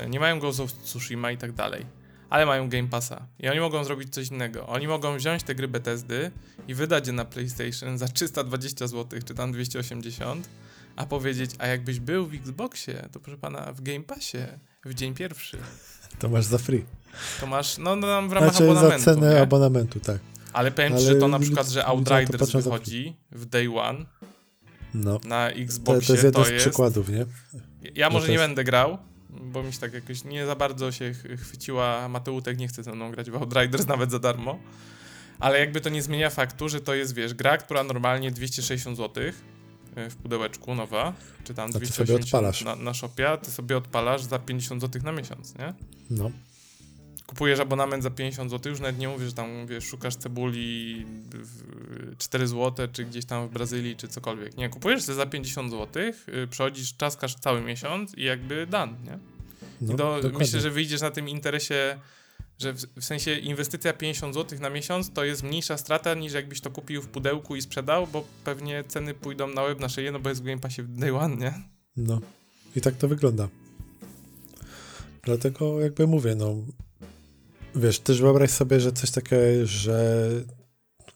[0.05, 1.87] y, nie mają Ghost of Tsushima i tak dalej.
[2.31, 4.67] Ale mają Game Passa i oni mogą zrobić coś innego.
[4.67, 6.31] Oni mogą wziąć te gry Bethesdy
[6.69, 10.49] i wydać je na PlayStation za 320 zł, czy tam 280,
[10.97, 14.39] a powiedzieć, a jakbyś był w Xboxie, to proszę pana w Game Passie
[14.85, 15.59] w dzień pierwszy.
[16.19, 16.85] To masz za free.
[17.41, 19.05] To masz, no, no w ramach znaczy, abonamentu.
[19.05, 19.41] za cenę nie?
[19.41, 20.19] abonamentu, tak.
[20.53, 24.05] Ale powiem ci, że to na przykład, że Outriders wychodzi w day one,
[24.95, 25.21] No.
[25.25, 27.27] Na Xboxie to, to jest jeden z przykładów, nie?
[27.95, 28.99] Ja może nie będę grał,
[29.31, 33.11] bo mi się tak jakoś nie za bardzo się chwyciła Mateutek, nie chce ze mną
[33.11, 34.59] grać w Outriders nawet za darmo.
[35.39, 39.25] Ale jakby to nie zmienia faktu, że to jest, wiesz, gra, która normalnie 260 zł
[39.97, 41.13] e, w pudełeczku nowa,
[41.45, 45.75] czy tam 280 na, na shopie, ty sobie odpalasz za 50 zł na miesiąc, nie?
[46.11, 46.31] No.
[47.27, 51.07] Kupujesz abonament za 50 zł, już nawet nie mówię, że tam wiesz, szukasz cebuli
[52.19, 54.57] 4 zł, czy gdzieś tam w Brazylii, czy cokolwiek.
[54.57, 59.19] Nie, kupujesz za 50 zł, y, przechodzisz, czaskasz cały miesiąc i jakby dan, nie?
[59.81, 61.99] No, do, myślę, że wyjdziesz na tym interesie
[62.59, 66.61] że w, w, sensie inwestycja 50 zł na miesiąc to jest mniejsza strata niż jakbyś
[66.61, 70.21] to kupił w pudełku i sprzedał, bo pewnie ceny pójdą na łeb na szyję, no
[70.21, 71.55] bo jest w Game Passie w Day One, nie?
[71.97, 72.21] No.
[72.77, 73.49] I tak to wygląda.
[75.23, 76.57] Dlatego jakby mówię, no
[77.77, 80.31] wiesz, też wyobraź sobie, że coś takiego, że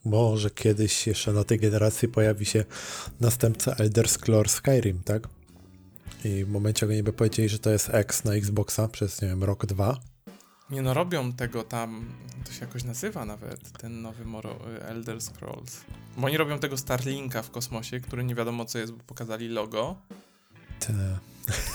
[0.05, 2.65] może kiedyś jeszcze na tej generacji pojawi się
[3.19, 5.27] następca Elder Scrolls Skyrim, tak?
[6.25, 9.27] I w momencie, jak oni by powiedzieli, że to jest X na Xboxa przez, nie
[9.27, 9.99] wiem, rok, dwa,
[10.69, 12.05] nie no, robią tego tam,
[12.45, 15.81] to się jakoś nazywa nawet, ten nowy Moro, Elder Scrolls.
[16.17, 19.95] Bo oni robią tego Starlinka w kosmosie, który nie wiadomo co jest, bo pokazali logo.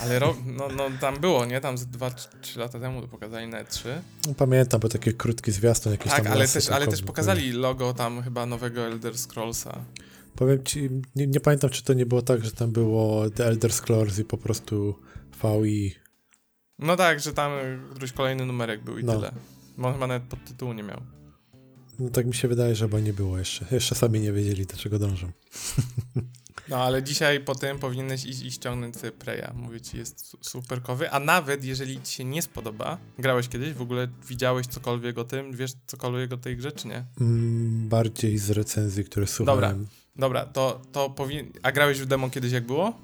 [0.00, 1.60] Ale ro, no, no tam było, nie?
[1.60, 3.88] Tam z 2-3 lata temu to pokazali na E3.
[4.26, 7.94] No, pamiętam, bo taki krótki zwiastun jakiś tak, tam ale też, ale też pokazali logo
[7.94, 9.84] tam chyba nowego Elder Scrollsa.
[10.36, 13.72] Powiem ci, nie, nie, pamiętam, czy to nie było tak, że tam było The Elder
[13.72, 14.98] Scrolls i po prostu
[15.42, 15.94] VI
[16.78, 17.52] no tak, że tam
[17.90, 19.14] któryś kolejny numerek był i no.
[19.14, 19.32] tyle.
[19.78, 21.00] Bo on chyba nawet podtytułu nie miał.
[21.98, 23.66] No tak mi się wydaje, że bo nie było jeszcze.
[23.70, 25.30] Jeszcze sami nie wiedzieli, do czego dążą.
[26.68, 29.53] No ale dzisiaj po tym powinieneś iść i ściągnąć sobie Preya.
[29.55, 31.11] Mówię ci, jest superkowy.
[31.11, 35.53] A nawet jeżeli ci się nie spodoba, grałeś kiedyś, w ogóle widziałeś cokolwiek o tym,
[35.53, 37.05] wiesz cokolwiek o tej grze, czy nie?
[37.20, 39.61] Mm, bardziej z recenzji, które słuchałem.
[39.61, 41.46] Dobra, dobra, to, to powinien...
[41.62, 42.94] A grałeś w demo kiedyś jak było?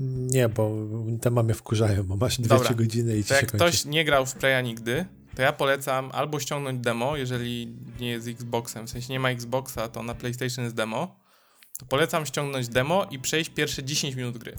[0.00, 0.76] Nie, bo
[1.20, 4.26] te mamy wkurzają, bo masz 2 godziny i ci to jak się ktoś nie grał
[4.26, 9.12] w Preya nigdy, to ja polecam albo ściągnąć demo, jeżeli nie jest Xboxem, w sensie
[9.12, 11.23] nie ma Xboxa, to na PlayStation jest demo,
[11.78, 14.56] to polecam ściągnąć demo i przejść pierwsze 10 minut gry.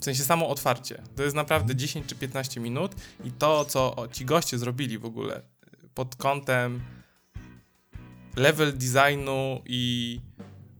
[0.00, 1.02] W sensie samo otwarcie.
[1.16, 5.42] To jest naprawdę 10 czy 15 minut i to, co ci goście zrobili w ogóle
[5.94, 6.80] pod kątem
[8.36, 10.20] level designu i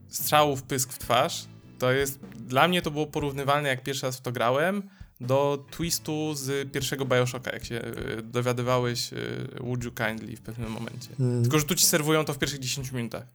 [0.08, 1.46] strzałów pysk w twarz,
[1.78, 4.82] to jest, dla mnie to było porównywalne, jak pierwszy raz w to grałem,
[5.20, 9.16] do twistu z pierwszego Bioshocka, jak się e, dowiadywałeś e,
[9.60, 11.08] Would You Kindly w pewnym momencie.
[11.20, 11.42] Mm.
[11.42, 13.26] Tylko, że tu ci serwują to w pierwszych 10 minutach.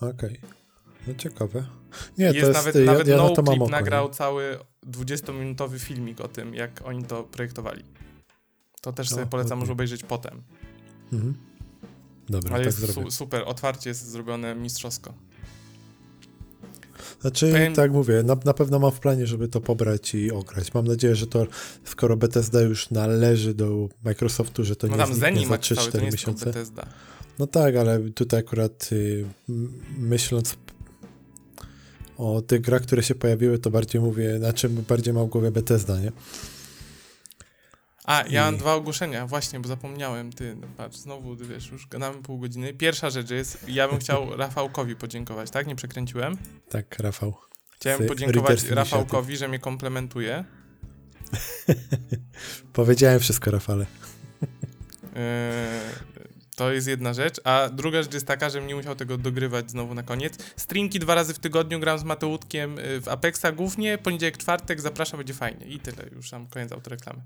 [0.00, 0.38] Okej.
[0.38, 0.67] Okay.
[1.06, 1.64] No ciekawe.
[2.18, 6.28] Nie, jest, to jest nawet, ja, nawet ja no Clip nagrał cały 20-minutowy filmik o
[6.28, 7.84] tym, jak oni to projektowali.
[8.80, 9.72] To też sobie o, polecam, okay.
[9.72, 10.42] obejrzeć potem.
[11.12, 11.34] Mhm.
[12.28, 15.14] Dobra, Ale tak jest su super, otwarcie jest zrobione mistrzowsko.
[17.20, 20.74] Znaczy, tak mówię, na, na pewno mam w planie, żeby to pobrać i ograć.
[20.74, 21.46] Mam nadzieję, że to,
[21.84, 26.52] skoro Bethesda już należy do Microsoftu, że to no nie tam zniknie za 3-4 miesiące.
[27.38, 29.24] No tak, ale tutaj akurat y,
[29.98, 30.56] myśląc
[32.18, 35.50] o tych grach, które się pojawiły, to bardziej mówię, na czym bardziej mam w głowie
[35.50, 36.12] Bethesda, nie?
[38.04, 38.44] A, ja I...
[38.44, 40.32] mam dwa ogłoszenia, właśnie, bo zapomniałem.
[40.32, 42.74] Ty, patrz, znowu, ty wiesz, już gadamy pół godziny.
[42.74, 45.66] Pierwsza rzecz jest, ja bym chciał Rafałkowi podziękować, tak?
[45.66, 46.36] Nie przekręciłem?
[46.68, 47.34] Tak, Rafał.
[47.70, 50.44] Chciałem podziękować Rafałkowi, że mnie komplementuje.
[52.72, 53.86] Powiedziałem wszystko, Rafale.
[55.16, 55.80] E,
[56.58, 57.40] to jest jedna rzecz.
[57.44, 60.38] A druga rzecz jest taka, że nie musiał tego dogrywać znowu na koniec.
[60.56, 63.98] Streamki dwa razy w tygodniu gram z Mateutkiem y, w Apexa głównie.
[63.98, 65.66] Poniedziałek, czwartek, zapraszam, będzie fajnie.
[65.66, 67.20] I tyle, już tam koniec autoreklamy.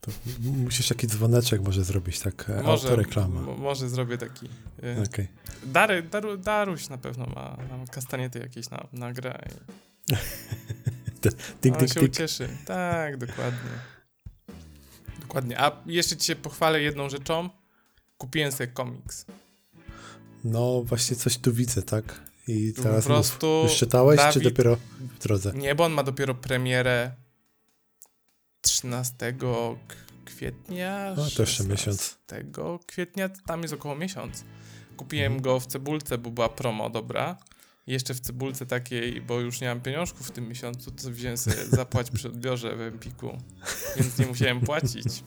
[0.00, 3.40] To musisz taki dzwoneczek może zrobić, tak e, może, autoreklama.
[3.40, 4.48] może zrobię taki.
[4.82, 5.28] Yy, okay.
[5.64, 9.38] Dary, Daru, Daruś na pewno ma, ma kastaniety jakieś na, na grę.
[10.10, 10.14] I...
[11.62, 12.48] dyk, się ucieszy.
[12.66, 13.70] Tak, dokładnie.
[15.20, 15.60] Dokładnie.
[15.60, 17.59] A jeszcze ci się pochwalę jedną rzeczą.
[18.20, 19.26] Kupiłem sobie komiks.
[20.44, 22.20] No, właśnie coś tu widzę, tak?
[22.48, 25.52] I teraz po prostu mów, już czytałeś, Dawid, czy dopiero w drodze?
[25.54, 27.12] Nie, bo on ma dopiero premierę
[28.60, 29.34] 13
[30.24, 31.14] kwietnia.
[31.16, 32.18] No, to jeszcze miesiąc.
[32.26, 34.44] Tego kwietnia, tam jest około miesiąc.
[34.96, 35.42] Kupiłem mhm.
[35.42, 37.36] go w cebulce, bo była promo dobra.
[37.92, 41.56] Jeszcze w cebulce takiej, bo już nie mam pieniążków w tym miesiącu, to wziąłem sobie
[41.80, 43.38] zapłać przy odbiorze w Empiku,
[43.96, 45.24] więc nie musiałem płacić.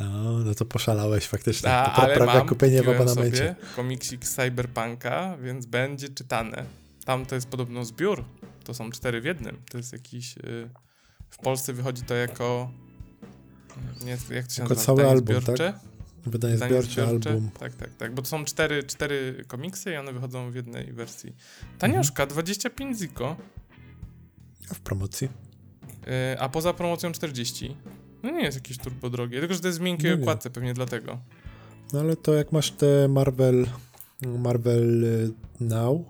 [0.00, 1.72] No, no to poszalałeś faktycznie.
[1.72, 3.36] A, to ale mam, kupienie w abonamencie.
[3.36, 6.64] sobie komiksik Cyberpunka, więc będzie czytane.
[7.04, 8.24] Tam to jest podobno zbiór.
[8.64, 9.62] To są cztery w jednym.
[9.70, 10.36] To jest jakiś...
[10.36, 10.70] Yy
[11.34, 12.70] w Polsce wychodzi to jako.
[14.04, 14.86] Nie, jak to się jako nazywa?
[14.86, 15.80] cały album, tak?
[16.26, 17.50] Wydanie, Wydanie zbiorcze, zbiorcze, album.
[17.58, 21.36] Tak, tak, tak, bo to są cztery, cztery komiksy i one wychodzą w jednej wersji.
[21.78, 22.28] Tanioszka, mhm.
[22.28, 23.36] 25 ziko.
[24.70, 25.28] A w promocji?
[26.06, 27.76] Yy, a poza promocją 40.
[28.22, 30.74] No nie jest jakieś turbo drogie, tylko że to jest w miękkiej no okładce, pewnie
[30.74, 31.18] dlatego.
[31.92, 33.66] No ale to jak masz te Marvel,
[34.38, 36.02] Marvel y, Now,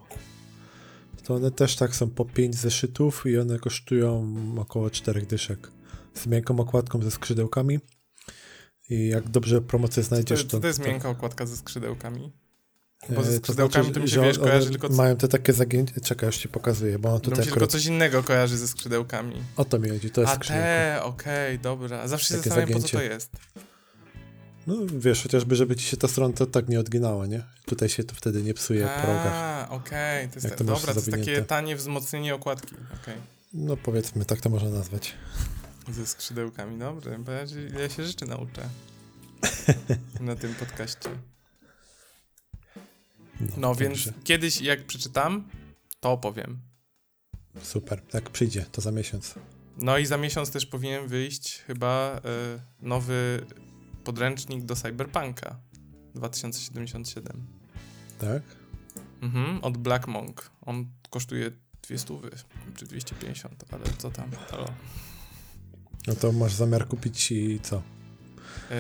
[1.25, 5.71] to one też tak są po 5 zeszytów i one kosztują około 4 dyszek.
[6.15, 7.79] Z miękką okładką ze skrzydełkami.
[8.91, 10.51] I jak dobrze promocję znajdziesz, to...
[10.51, 10.89] To, to jest to...
[10.89, 12.33] miękka okładka ze skrzydełkami?
[13.09, 14.89] Bo ze e, skrzydełkami to, znaczy, to mi się, wiesz, kojarzy tylko...
[14.89, 16.01] Mają te takie zagięcie...
[16.01, 17.39] Czekaj, już ci pokazuję, bo on tutaj...
[17.39, 17.71] Mi się akurat...
[17.71, 19.43] tylko coś innego kojarzy ze skrzydełkami.
[19.57, 22.09] O to mi chodzi, to jest A te, okej, okay, dobra.
[22.09, 22.83] Zawsze się zastanawiam, zagięcie.
[22.83, 23.31] po co to jest.
[24.67, 27.43] No wiesz, chociażby, żeby ci się ta strona tak nie odginała, nie?
[27.67, 29.33] Tutaj się to wtedy nie psuje A, progach.
[29.35, 30.41] A, okej, okay.
[30.41, 32.99] to jest, ta, dobra, to jest takie tanie wzmocnienie okładki, okej.
[33.03, 33.17] Okay.
[33.55, 35.15] No powiedzmy, tak to można nazwać.
[35.89, 37.45] Ze skrzydełkami, dobrze, bo ja,
[37.81, 38.69] ja się rzeczy nauczę
[40.21, 41.11] na tym podcaście.
[43.41, 45.49] No, no więc kiedyś jak przeczytam,
[46.01, 46.61] to opowiem.
[47.63, 49.35] Super, jak przyjdzie, to za miesiąc.
[49.79, 52.21] No i za miesiąc też powinien wyjść chyba y,
[52.81, 53.47] nowy
[54.05, 55.57] podręcznik do Cyberpunka
[56.15, 57.47] 2077.
[58.19, 58.43] Tak?
[59.23, 60.51] Mhm, od Black Monk.
[60.61, 61.51] On kosztuje
[61.83, 62.15] 200
[62.77, 64.31] czy 250, ale co tam?
[64.51, 64.67] Halo.
[66.07, 67.83] No to masz zamiar kupić i co?
[68.71, 68.77] Yy,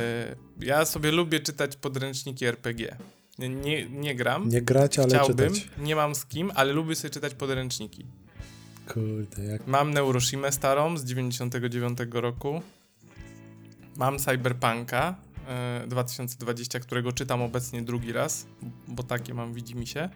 [0.66, 2.96] ja sobie lubię czytać podręczniki RPG.
[3.38, 4.48] Nie, nie, gram.
[4.48, 5.68] Nie grać, ale Chciałbym, czytać.
[5.78, 8.06] Nie mam z kim, ale lubię sobie czytać podręczniki.
[8.88, 9.66] Kurde, jak...
[9.66, 12.62] Mam Neuroshimę starą z 99 roku.
[13.96, 15.16] Mam Cyberpunka
[15.48, 18.46] e, 2020, którego czytam obecnie drugi raz,
[18.88, 20.08] bo takie mam, widzi mi się.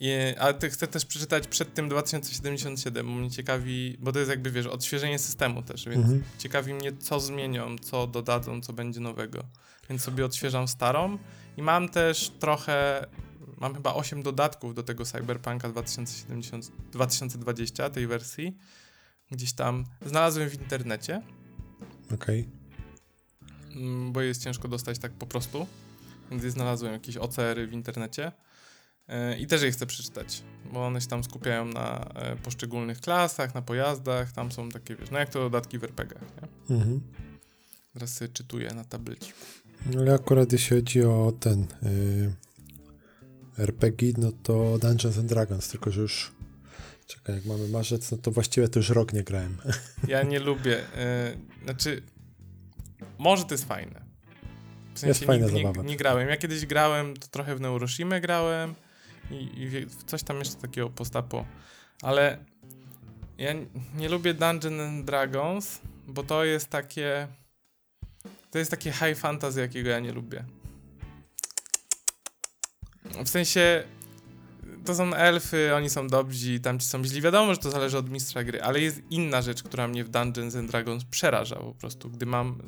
[0.00, 4.30] I, ale ty chcę też przeczytać przed tym 2077, bo mnie ciekawi, bo to jest
[4.30, 6.22] jakby, wiesz, odświeżenie systemu też, więc mhm.
[6.38, 9.44] ciekawi mnie, co zmienią, co dodadzą, co będzie nowego.
[9.90, 11.18] Więc sobie odświeżam starą
[11.56, 13.06] i mam też trochę,
[13.56, 18.56] mam chyba 8 dodatków do tego Cyberpunka 2070, 2020, tej wersji.
[19.30, 21.22] Gdzieś tam znalazłem w internecie.
[22.14, 22.40] Okej.
[22.40, 22.66] Okay.
[23.82, 25.66] Mm, bo jest ciężko dostać tak po prostu.
[26.30, 28.32] Więc znalazłem jakieś OCR-y w internecie.
[29.08, 30.42] E, I też je chcę przeczytać,
[30.72, 35.10] bo one się tam skupiają na e, poszczególnych klasach, na pojazdach, tam są takie, wiesz,
[35.10, 36.76] no jak to dodatki w RPGach, nie?
[36.76, 37.00] Mhm.
[37.92, 39.38] Teraz sobie czytuję na tableciku.
[39.86, 42.32] No ale akurat jeśli chodzi o ten yy,
[43.58, 46.32] RPG, no to Dungeons and Dragons, tylko że już
[47.06, 49.56] czekaj, jak mamy marzec, no to właściwie to już rok nie grałem.
[50.08, 52.02] Ja nie lubię, yy, znaczy
[53.18, 54.06] może to jest fajne.
[54.94, 55.82] W sensie jest fajna nie, zabawa.
[55.82, 56.28] Nie, nie, grałem.
[56.28, 58.74] Ja kiedyś grałem, to trochę w Neuroshimę grałem,
[59.30, 61.46] i, i coś tam jeszcze takiego postapo.
[62.02, 62.38] Ale
[63.38, 63.52] ja
[63.94, 67.28] nie lubię Dungeons and Dragons, bo to jest takie.
[68.50, 70.44] To jest takie high fantasy, jakiego ja nie lubię.
[73.24, 73.84] W sensie.
[74.84, 77.22] To są elfy, oni są dobrzy, tamci są źli.
[77.22, 80.56] Wiadomo, że to zależy od mistrza gry, ale jest inna rzecz, która mnie w Dungeons
[80.56, 82.62] and Dragons przeraża po prostu, gdy mam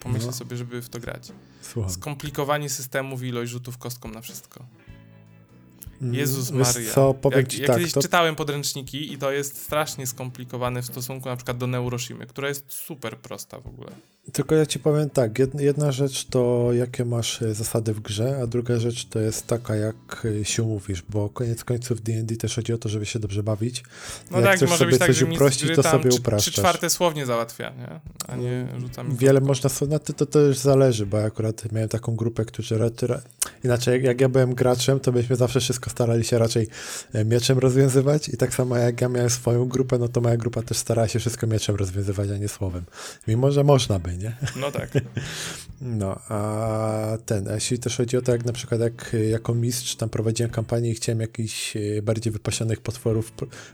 [0.00, 0.32] pomyśleć no.
[0.32, 1.32] sobie, żeby w to grać.
[1.62, 1.92] Słucham.
[1.92, 4.66] Skomplikowanie systemów i ilość rzutów kostką na wszystko.
[6.02, 6.92] Mm, Jezus Maria.
[6.92, 8.02] Co, powiem jak, ci ja tak, kiedyś to...
[8.02, 12.72] czytałem podręczniki i to jest strasznie skomplikowane w stosunku na przykład do Neuroshimy, która jest
[12.72, 13.90] super prosta w ogóle.
[14.32, 18.46] Tylko ja ci powiem tak, jedna rzecz to jakie masz e, zasady w grze, a
[18.46, 22.72] druga rzecz to jest taka, jak e, się mówisz, bo koniec końców D&D też chodzi
[22.72, 23.82] o to, żeby się dobrze bawić.
[24.30, 26.52] No jak tak, chcesz może sobie być tak, coś uprościć, to sobie upraszczasz.
[26.52, 28.00] Trzy czwarte słownie załatwia, nie?
[28.28, 32.16] A nie rzucam Wiele można, no to, to, już zależy, bo ja akurat miałem taką
[32.16, 32.78] grupę, którzy
[33.64, 36.68] inaczej, jak, jak ja byłem graczem, to byśmy zawsze wszystko starali się raczej
[37.12, 40.62] e, mieczem rozwiązywać i tak samo jak ja miałem swoją grupę, no to moja grupa
[40.62, 42.84] też starała się wszystko mieczem rozwiązywać, a nie słowem.
[43.28, 44.36] Mimo, że można by, nie?
[44.56, 44.90] No tak.
[45.82, 49.96] No, a ten, a jeśli też chodzi o to, jak na przykład jak jako mistrz
[49.96, 53.32] tam prowadziłem kampanię i chciałem jakiś e, bardziej wypasionych potworów,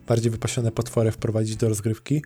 [0.08, 2.22] bardziej wypasione potwory wprowadzić do rozgrywki,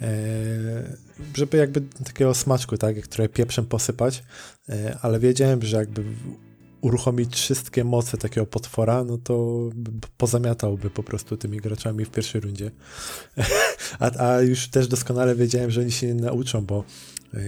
[0.00, 0.96] e,
[1.34, 4.22] żeby jakby takiego smaczku, tak, które pieprzem posypać,
[4.68, 6.04] e, ale wiedziałem, że jakby
[6.80, 9.62] uruchomić wszystkie moce takiego potwora, no to
[10.16, 12.70] pozamiatałby po prostu tymi graczami w pierwszej rundzie.
[13.98, 16.84] a, a już też doskonale wiedziałem, że oni się nie nauczą, bo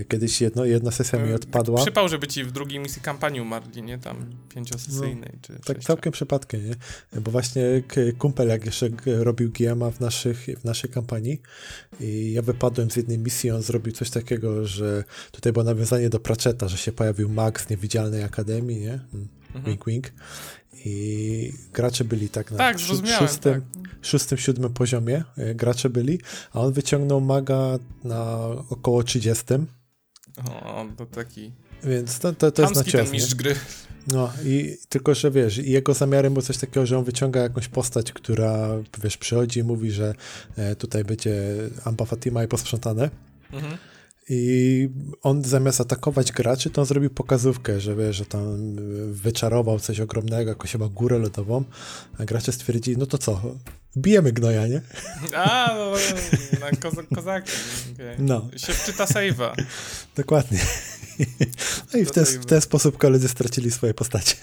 [0.08, 1.82] kiedyś jedno, jedna sesja mi e, odpadła.
[1.82, 3.98] Przypał, żeby ci w drugiej misji kampanii umarli, nie?
[3.98, 4.16] Tam
[4.55, 5.30] pięciosesyjnej.
[5.32, 6.74] No, czy tak całkiem przypadkiem, nie?
[7.20, 7.62] Bo właśnie
[8.18, 11.42] kumpel, jak jeszcze robił GMA w, naszych, w naszej kampanii
[12.00, 16.20] i ja wypadłem z jednej misji, on zrobił coś takiego, że tutaj było nawiązanie do
[16.20, 18.92] Pratchetta, że się pojawił Max z Niewidzialnej Akademii, nie?
[18.92, 19.64] Mm, mhm.
[19.64, 20.12] Wink, wink.
[20.84, 23.06] I gracze byli tak na tak, szóstym,
[23.40, 23.62] tak.
[24.02, 26.18] szóstym, siódmym poziomie e, gracze byli,
[26.52, 29.44] a on wyciągnął maga na około 30.
[30.44, 31.52] O, to taki
[31.84, 33.54] Więc to, to, to jest na ten mistrz gry.
[34.12, 38.12] No i tylko, że wiesz, jego zamiarem było coś takiego, że on wyciąga jakąś postać,
[38.12, 38.68] która,
[39.02, 40.14] wiesz, przychodzi i mówi, że
[40.56, 41.34] e, tutaj będzie
[41.84, 43.10] Ampa Fatima i posprzątane.
[43.52, 43.78] Mhm.
[44.33, 44.89] I
[45.22, 48.76] on zamiast atakować graczy, to on zrobił pokazówkę, że wiesz, że tam
[49.12, 51.64] wyczarował coś ogromnego, jakąś chyba górę lodową,
[52.18, 53.43] a gracze stwierdzili, no to co,
[53.97, 54.81] bijemy gnoja, nie?
[55.37, 55.93] A, no,
[56.61, 57.53] na koza kozaki.
[57.95, 58.16] Okay.
[58.18, 58.49] No.
[58.57, 59.53] Się wczyta save'a.
[60.16, 60.59] Dokładnie.
[61.92, 64.36] No i w ten, w ten sposób koledzy stracili swoje postacie.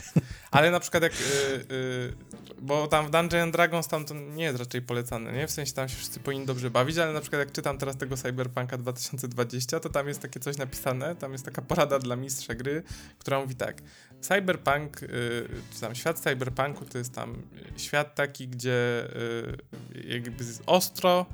[0.52, 2.14] Ale na przykład jak, yy, yy,
[2.62, 5.48] bo tam w Dungeon Dragons tam to nie jest raczej polecane, nie?
[5.48, 8.18] W sensie tam się wszyscy powinni dobrze bawić, ale na przykład jak czytam teraz tego
[8.18, 12.84] Cyberpunka 2020, to tam jest takie coś napisane, tam jest taka porada dla mistrza gry,
[13.20, 13.82] która mówi tak,
[14.22, 15.10] Cyberpunk, yy,
[15.74, 17.42] czy tam świat Cyberpunku to jest tam
[17.78, 19.08] świat taki, gdzie
[20.08, 21.26] jakby jest ostro,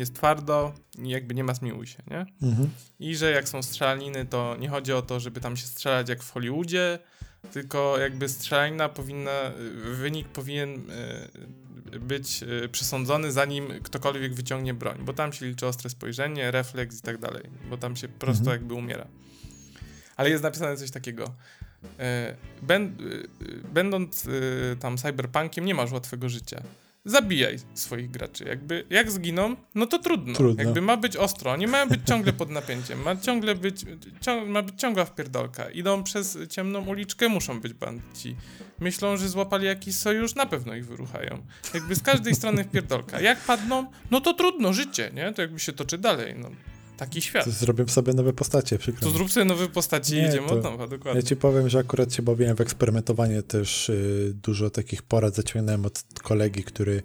[0.00, 2.26] jest twardo i jakby nie ma zmiłuj się, nie?
[2.42, 2.70] Mhm.
[3.00, 6.22] I że jak są strzelaniny, to nie chodzi o to, żeby tam się strzelać jak
[6.22, 6.98] w Hollywoodzie,
[7.52, 9.52] tylko jakby strzelanina powinna,
[9.84, 15.90] wynik powinien e, być e, przesądzony zanim ktokolwiek wyciągnie broń, bo tam się liczy ostre
[15.90, 18.56] spojrzenie, refleks i tak dalej, bo tam się prosto mhm.
[18.56, 19.06] jakby umiera.
[20.16, 21.34] Ale jest napisane coś takiego.
[21.98, 22.36] E,
[23.72, 24.28] będąc
[24.80, 26.62] tam cyberpunkiem, nie masz łatwego życia
[27.10, 28.44] zabijaj swoich graczy.
[28.44, 30.34] Jakby, jak zginą, no to trudno.
[30.34, 30.64] trudno.
[30.64, 33.84] Jakby ma być ostro, nie mają być ciągle pod napięciem, ma ciągle być,
[34.20, 35.70] ciąg, ma być ciągła wpierdolka.
[35.70, 38.36] Idą przez ciemną uliczkę, muszą być bandyci.
[38.80, 41.46] Myślą, że złapali jakiś sojusz, na pewno ich wyruchają.
[41.74, 43.20] Jakby z każdej strony wpierdolka.
[43.20, 45.32] Jak padną, no to trudno, życie, nie?
[45.32, 46.50] To jakby się toczy dalej, no.
[46.98, 47.44] Taki świat.
[47.44, 49.00] To zrobię sobie nowe postacie, przykro.
[49.00, 51.20] To zrób sobie nowe postacie i idziemy od nowa, dokładnie.
[51.20, 55.86] Ja ci powiem, że akurat się bawiłem w eksperymentowanie też y, dużo takich porad zaciągnąłem
[55.86, 57.02] od kolegi, który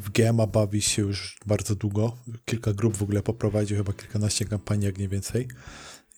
[0.00, 2.16] w GMA bawi się już bardzo długo.
[2.44, 5.48] Kilka grup w ogóle poprowadził, chyba kilkanaście kampanii, jak nie więcej.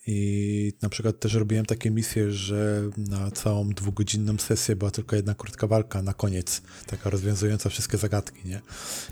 [0.06, 5.34] I na przykład też robiłem takie misje, że na całą dwugodzinną sesję była tylko jedna
[5.34, 8.60] krótka walka na koniec, taka rozwiązująca wszystkie zagadki, nie?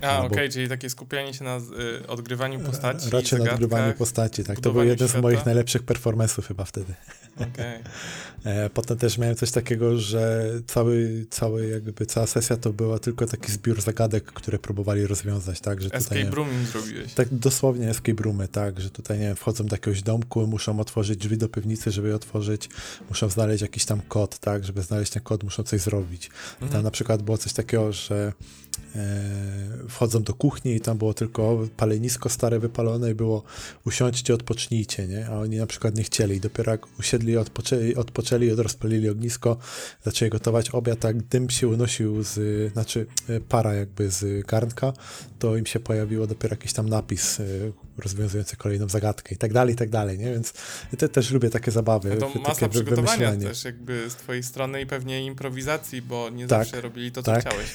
[0.01, 3.09] A, no, okej, okay, czyli takie skupianie się na y, odgrywaniu postaci.
[3.09, 4.59] Raczej na odgrywaniu postaci, tak.
[4.59, 5.19] To był jeden świata.
[5.19, 6.93] z moich najlepszych performance'ów chyba wtedy.
[7.35, 7.83] Okay.
[8.73, 13.51] Potem też miałem coś takiego, że cały, cały jakby cała sesja to była tylko taki
[13.51, 15.81] zbiór zagadek, które próbowali rozwiązać, tak?
[15.81, 17.13] Że tutaj, escape rooming zrobiłeś.
[17.13, 21.17] Tak, dosłownie escape roomy, tak, że tutaj, nie wiem, wchodzą do jakiegoś domku, muszą otworzyć
[21.19, 22.69] drzwi do piwnicy, żeby je otworzyć,
[23.09, 26.29] muszą znaleźć jakiś tam kod, tak, żeby znaleźć ten kod, muszą coś zrobić.
[26.53, 26.71] Mhm.
[26.71, 28.33] Tam na przykład było coś takiego, że
[29.89, 33.43] wchodzą do kuchni i tam było tylko palenisko stare wypalone i było
[33.85, 35.27] usiądźcie, odpocznijcie, nie?
[35.27, 36.39] A oni na przykład nie chcieli.
[36.39, 39.57] Dopiero jak usiedli, odpoczęli, odpoczęli, rozpalili ognisko,
[40.03, 44.93] zaczęli gotować obiad, tak dym się unosił z, znaczy e, para jakby z garnka,
[45.39, 47.43] to im się pojawiło dopiero jakiś tam napis e,
[47.97, 50.31] rozwiązujący kolejną zagadkę i tak dalej, i tak dalej, nie?
[50.31, 50.53] Więc
[50.97, 52.09] te, też lubię takie zabawy.
[52.19, 56.63] No to masa przygotowania też jakby z twojej strony i pewnie improwizacji, bo nie tak,
[56.63, 57.41] zawsze robili to, co tak.
[57.41, 57.67] chciałeś.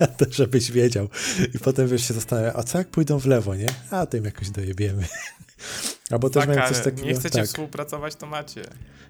[0.30, 1.08] żebyś wiedział.
[1.54, 3.68] I potem wiesz się zastanawia, a co jak pójdą w lewo, nie?
[3.90, 5.06] A tym jakoś dojebiemy.
[6.10, 7.06] Albo też tak, miałem coś takiego.
[7.06, 7.46] Nie chcecie tak.
[7.46, 8.62] współpracować, to macie.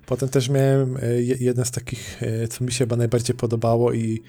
[0.06, 4.22] Potem też miałem e, jeden z takich, e, co mi się chyba najbardziej podobało i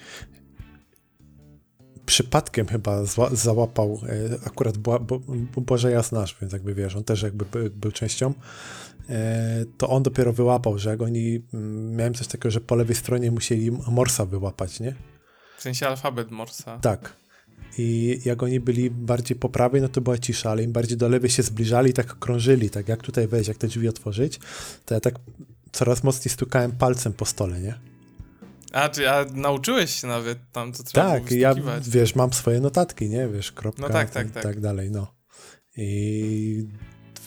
[2.05, 5.21] przypadkiem chyba zła, załapał e, akurat bo, bo,
[5.57, 8.33] Boże Jasnasz, więc jakby wiesz, on też jakby był, był częścią,
[9.77, 13.31] to on dopiero wyłapał, że jak oni, mm, miałem coś takiego, że po lewej stronie
[13.31, 14.95] musieli Morsa wyłapać, nie?
[15.59, 16.79] W sensie alfabet Morsa.
[16.79, 17.13] Tak.
[17.77, 21.09] I jak oni byli bardziej po prawej, no to była cisza, ale im bardziej do
[21.09, 24.39] lewej się zbliżali, tak krążyli, tak jak tutaj wejść, jak te drzwi otworzyć,
[24.85, 25.15] to ja tak
[25.71, 27.79] coraz mocniej stukałem palcem po stole, nie?
[28.71, 33.09] A, czy a nauczyłeś się nawet tam, co trzeba Tak, ja, wiesz, mam swoje notatki,
[33.09, 34.43] nie, wiesz, kropka, no tak, tak, tak.
[34.43, 35.13] tak dalej, no.
[35.77, 36.67] I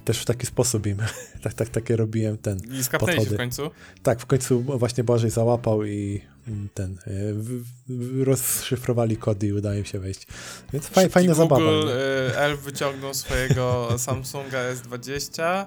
[0.05, 0.99] też w taki sposób im,
[1.43, 3.71] tak, tak, takie robiłem ten I skapnęli w końcu?
[4.03, 6.32] Tak, w końcu właśnie Bożej załapał i
[6.75, 10.27] ten, e, w, w, rozszyfrowali kody i udaje się wejść.
[10.73, 11.73] Więc faj, fajna Google, zabawa.
[11.73, 11.89] Google
[12.37, 15.67] Elf wyciągnął swojego Samsunga S20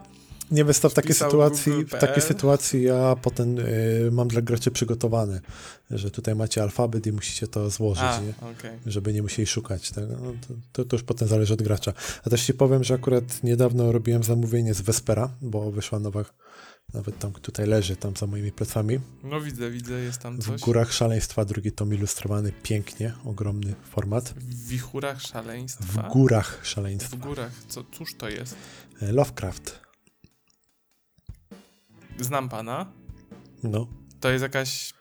[0.51, 4.71] nie wiesz, to w takiej sytuacji, w takiej sytuacji ja potem y, mam dla graczy
[4.71, 5.41] przygotowane,
[5.91, 8.29] że tutaj macie alfabet i musicie to złożyć, A, nie?
[8.29, 8.79] Okay.
[8.85, 9.91] żeby nie musieli szukać.
[9.91, 10.03] Tak?
[10.09, 10.17] No,
[10.47, 11.93] to, to, to, już potem zależy od gracza.
[12.25, 16.25] A też ci powiem, że akurat niedawno robiłem zamówienie z Vespera, bo wyszła nowa,
[16.95, 18.99] nawet tam tutaj leży, tam za moimi plecami.
[19.23, 20.61] No widzę, widzę, jest tam coś.
[20.61, 24.29] W Górach Szaleństwa, drugi tom ilustrowany pięknie, ogromny format.
[24.29, 26.09] W Wichurach Szaleństwa?
[26.09, 27.17] W Górach Szaleństwa.
[27.17, 28.55] W Górach, co, cóż to jest?
[29.01, 29.79] E, Lovecraft.
[32.19, 32.91] Znam pana.
[33.63, 33.87] No.
[34.19, 34.93] To jest jakaś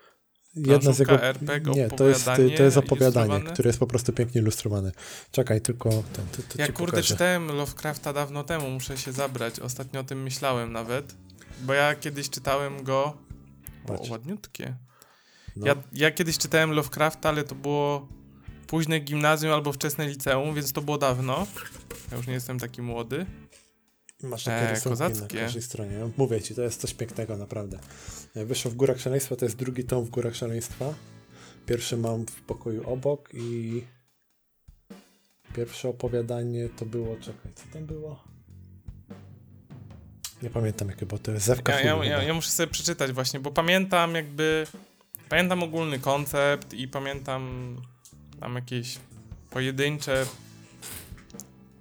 [0.56, 1.22] Jedna z jego...
[1.22, 2.24] RPG, nie, to jest,
[2.56, 4.92] to jest opowiadanie, które jest po prostu pięknie ilustrowane.
[5.30, 7.08] Czekaj, tylko ten, ty, ty Ja kurde pokażę.
[7.08, 9.60] czytałem Lovecrafta dawno temu, muszę się zabrać.
[9.60, 11.14] Ostatnio o tym myślałem nawet.
[11.60, 13.16] Bo ja kiedyś czytałem go.
[13.88, 14.76] O, ładniutkie.
[15.56, 15.66] No.
[15.66, 18.08] Ja, ja kiedyś czytałem Lovecrafta, ale to było
[18.66, 21.46] późne gimnazjum albo wczesne liceum, więc to było dawno.
[22.10, 23.26] Ja już nie jestem taki młody.
[24.22, 25.36] Masz takie e, kozackie.
[25.36, 25.98] na każdej stronie.
[25.98, 27.78] No, mówię ci, to jest coś pięknego, naprawdę.
[28.34, 30.94] Wyszło w Górach Szaleństwa, to jest drugi tom w Górach Szaleństwa.
[31.66, 33.84] Pierwszy mam w pokoju obok i
[35.54, 38.33] pierwsze opowiadanie to było, czekaj, co tam było?
[40.44, 43.40] Nie pamiętam jakie, bo to jest Zewka ja, ja, ja, ja muszę sobie przeczytać właśnie,
[43.40, 44.66] bo pamiętam jakby,
[45.28, 47.76] pamiętam ogólny koncept i pamiętam
[48.40, 48.98] tam jakieś
[49.50, 50.26] pojedyncze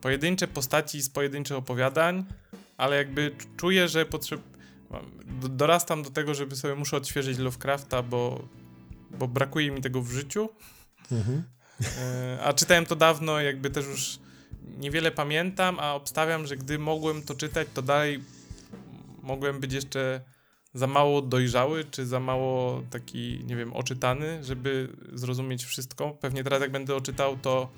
[0.01, 2.26] pojedyncze postaci z pojedynczych opowiadań,
[2.78, 4.41] ale jakby czuję, że potrzeb...
[5.49, 8.47] dorastam do tego, żeby sobie muszę odświeżyć Lovecrafta, bo,
[9.11, 10.49] bo brakuje mi tego w życiu.
[11.11, 11.43] Mhm.
[11.97, 14.20] E, a czytałem to dawno, jakby też już
[14.78, 18.24] niewiele pamiętam, a obstawiam, że gdy mogłem to czytać, to dalej
[19.24, 20.22] mogłem być jeszcze
[20.74, 26.12] za mało dojrzały, czy za mało taki, nie wiem, oczytany, żeby zrozumieć wszystko.
[26.22, 27.70] Pewnie teraz jak będę oczytał, to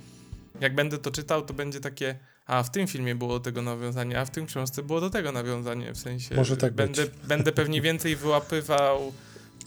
[0.62, 4.20] jak będę to czytał, to będzie takie, a w tym filmie było do tego nawiązanie,
[4.20, 7.12] a w tym książce było do tego nawiązanie, w sensie Może tak będę, być.
[7.28, 9.14] będę pewnie więcej wyłapywał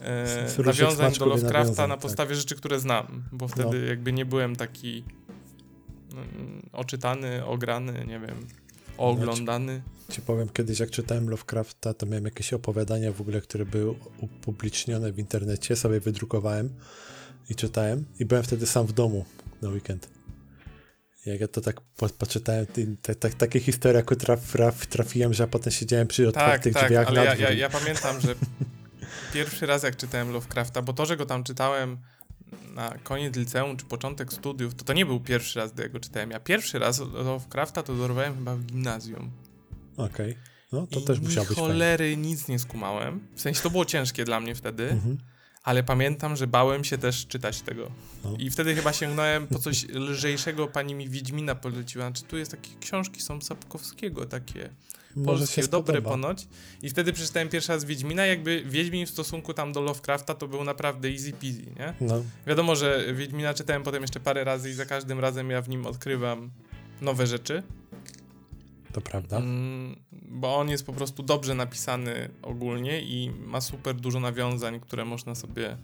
[0.01, 2.01] e, nawiązań do Lovecrafta nawiązań, na tak.
[2.01, 2.37] podstawie tak.
[2.37, 3.85] rzeczy, które znam, bo wtedy no.
[3.85, 5.03] jakby nie byłem taki
[6.15, 6.21] no,
[6.73, 8.47] oczytany, ograny, nie wiem,
[8.99, 9.73] oglądany.
[9.73, 13.65] Ja ci, ci, powiem, kiedyś jak czytałem Lovecrafta, to miałem jakieś opowiadania w ogóle, które
[13.65, 16.69] były upublicznione w internecie, sobie wydrukowałem
[17.49, 19.25] i czytałem i byłem wtedy sam w domu
[19.61, 20.09] na weekend.
[21.25, 22.65] Jak ja to tak po, poczytałem,
[23.01, 26.73] te, te, takie historie, jak traf, traf, trafiłem, że ja potem siedziałem przy tak, otwartych
[26.73, 28.35] tak, drzwiach tak, ale ja, ja, ja, pamiętam, że
[29.33, 31.97] pierwszy raz jak czytałem Lovecrafta, bo to, że go tam czytałem
[32.73, 35.99] na koniec liceum czy początek studiów, to to nie był pierwszy raz, gdy ja go
[35.99, 36.31] czytałem.
[36.31, 39.31] Ja pierwszy raz Lovecrafta to dorwałem chyba w gimnazjum.
[39.97, 40.31] Okej.
[40.31, 40.35] Okay.
[40.71, 42.29] No, to I też musiał być cholery fajnie.
[42.29, 43.19] nic nie skumałem.
[43.35, 44.89] W sensie to było ciężkie dla mnie wtedy.
[44.89, 45.17] Mhm
[45.63, 47.91] ale pamiętam, że bałem się też czytać tego.
[48.23, 48.35] No.
[48.39, 52.05] I wtedy chyba sięgnąłem po coś lżejszego, pani mi Wiedźmina poleciła.
[52.05, 54.69] Znaczy, tu jest takie książki, są Sapkowskiego, takie
[55.19, 56.47] Może polskie, dobre ponoć.
[56.81, 60.63] I wtedy przeczytałem pierwszy raz Wiedźmina, jakby Wiedźmin w stosunku tam do Lovecrafta to był
[60.63, 61.93] naprawdę easy peasy, nie?
[62.01, 62.23] No.
[62.47, 65.85] Wiadomo, że Wiedźmina czytałem potem jeszcze parę razy i za każdym razem ja w nim
[65.85, 66.51] odkrywam
[67.01, 67.63] nowe rzeczy.
[68.93, 69.37] To prawda.
[69.37, 75.05] Mm, bo on jest po prostu dobrze napisany ogólnie i ma super dużo nawiązań, które
[75.05, 75.77] można sobie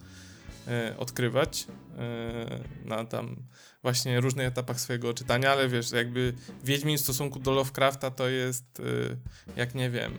[0.97, 3.36] odkrywać e, na tam
[3.82, 8.80] właśnie różnych etapach swojego czytania, ale wiesz, jakby Wiedźmin w stosunku do Lovecrafta to jest
[8.80, 10.13] e, jak nie wiem,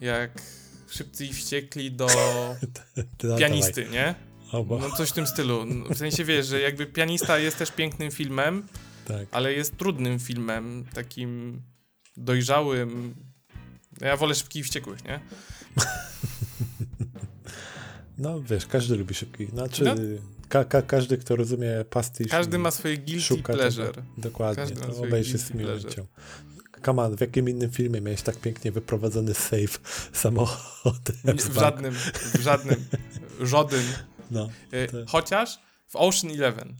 [0.00, 0.42] jak
[0.90, 2.06] Szybcy i Wściekli do
[3.38, 4.14] pianisty, nie?
[4.80, 5.66] No coś w tym stylu.
[5.90, 8.66] W sensie wiesz, że jakby pianista jest też pięknym filmem,
[9.04, 9.28] tak.
[9.30, 11.62] ale jest trudnym filmem, takim
[12.16, 13.14] dojrzałym.
[14.00, 15.20] Ja wolę szybkich i wściekłych, nie?
[18.18, 19.46] No wiesz, każdy lubi szybki.
[19.46, 19.94] Znaczy, no.
[20.48, 22.28] ka ka każdy, kto rozumie pastisz.
[22.28, 23.92] Każdy ma swoje guilty pleasure.
[23.92, 26.06] Tego, dokładnie, każdy to obejrzy z miłością.
[26.84, 29.80] Come w jakim innym filmie miałeś tak pięknie wyprowadzony save
[30.12, 31.38] samochodem?
[31.38, 31.94] W żadnym,
[32.34, 32.84] w żadnym,
[33.40, 33.82] żaden.
[34.30, 34.98] No, y, to...
[35.06, 35.58] Chociaż
[35.88, 36.74] w Ocean Eleven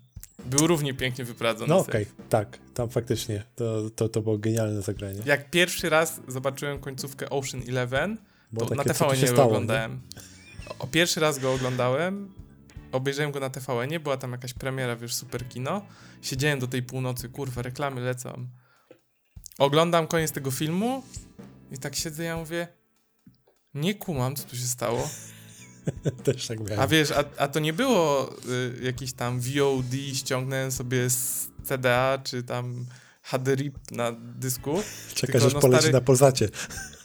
[0.44, 1.68] był równie pięknie wyprowadzony.
[1.68, 2.26] No okej, okay.
[2.28, 3.44] tak, tam faktycznie.
[3.54, 5.20] To, to, to było genialne zagranie.
[5.24, 8.18] Jak pierwszy raz zobaczyłem końcówkę Ocean Eleven,
[8.58, 9.92] to na TVN nie stało, oglądałem.
[9.92, 10.31] Nie?
[10.78, 12.34] O, pierwszy raz go oglądałem,
[12.92, 15.82] obejrzałem go na TVN, była tam jakaś premiera, wiesz, super kino.
[16.22, 18.46] Siedziałem do tej północy, kurwa, reklamy lecą.
[19.58, 21.02] Oglądam koniec tego filmu
[21.72, 22.68] i tak siedzę, ja mówię,
[23.74, 25.08] nie kumam, co tu się stało.
[26.24, 26.80] Też tak miałem.
[26.80, 32.18] A wiesz, a, a to nie było y, jakiś tam VOD, ściągnąłem sobie z CDA,
[32.24, 32.86] czy tam
[33.22, 34.82] HDRIP na dysku.
[35.14, 36.48] Czekasz, aż no, poleci stary, na pozacie.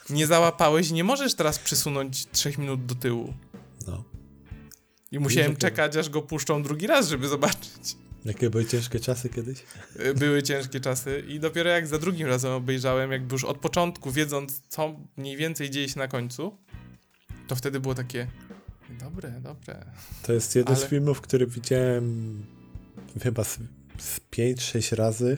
[0.09, 3.33] Nie załapałeś nie możesz teraz przysunąć 3 minut do tyłu.
[3.87, 4.03] No.
[5.11, 7.97] I musiałem czekać, aż go puszczą drugi raz, żeby zobaczyć.
[8.25, 9.63] Jakie były ciężkie czasy kiedyś?
[9.99, 14.11] Y, były ciężkie czasy i dopiero jak za drugim razem obejrzałem, jakby już od początku,
[14.11, 16.57] wiedząc co mniej więcej dzieje się na końcu,
[17.47, 18.27] to wtedy było takie,
[18.89, 19.85] Dobre, dobre.
[20.23, 20.85] To jest jeden Ale...
[20.85, 22.45] z filmów, który widziałem
[23.21, 23.59] chyba z,
[23.97, 25.37] z 5-6 razy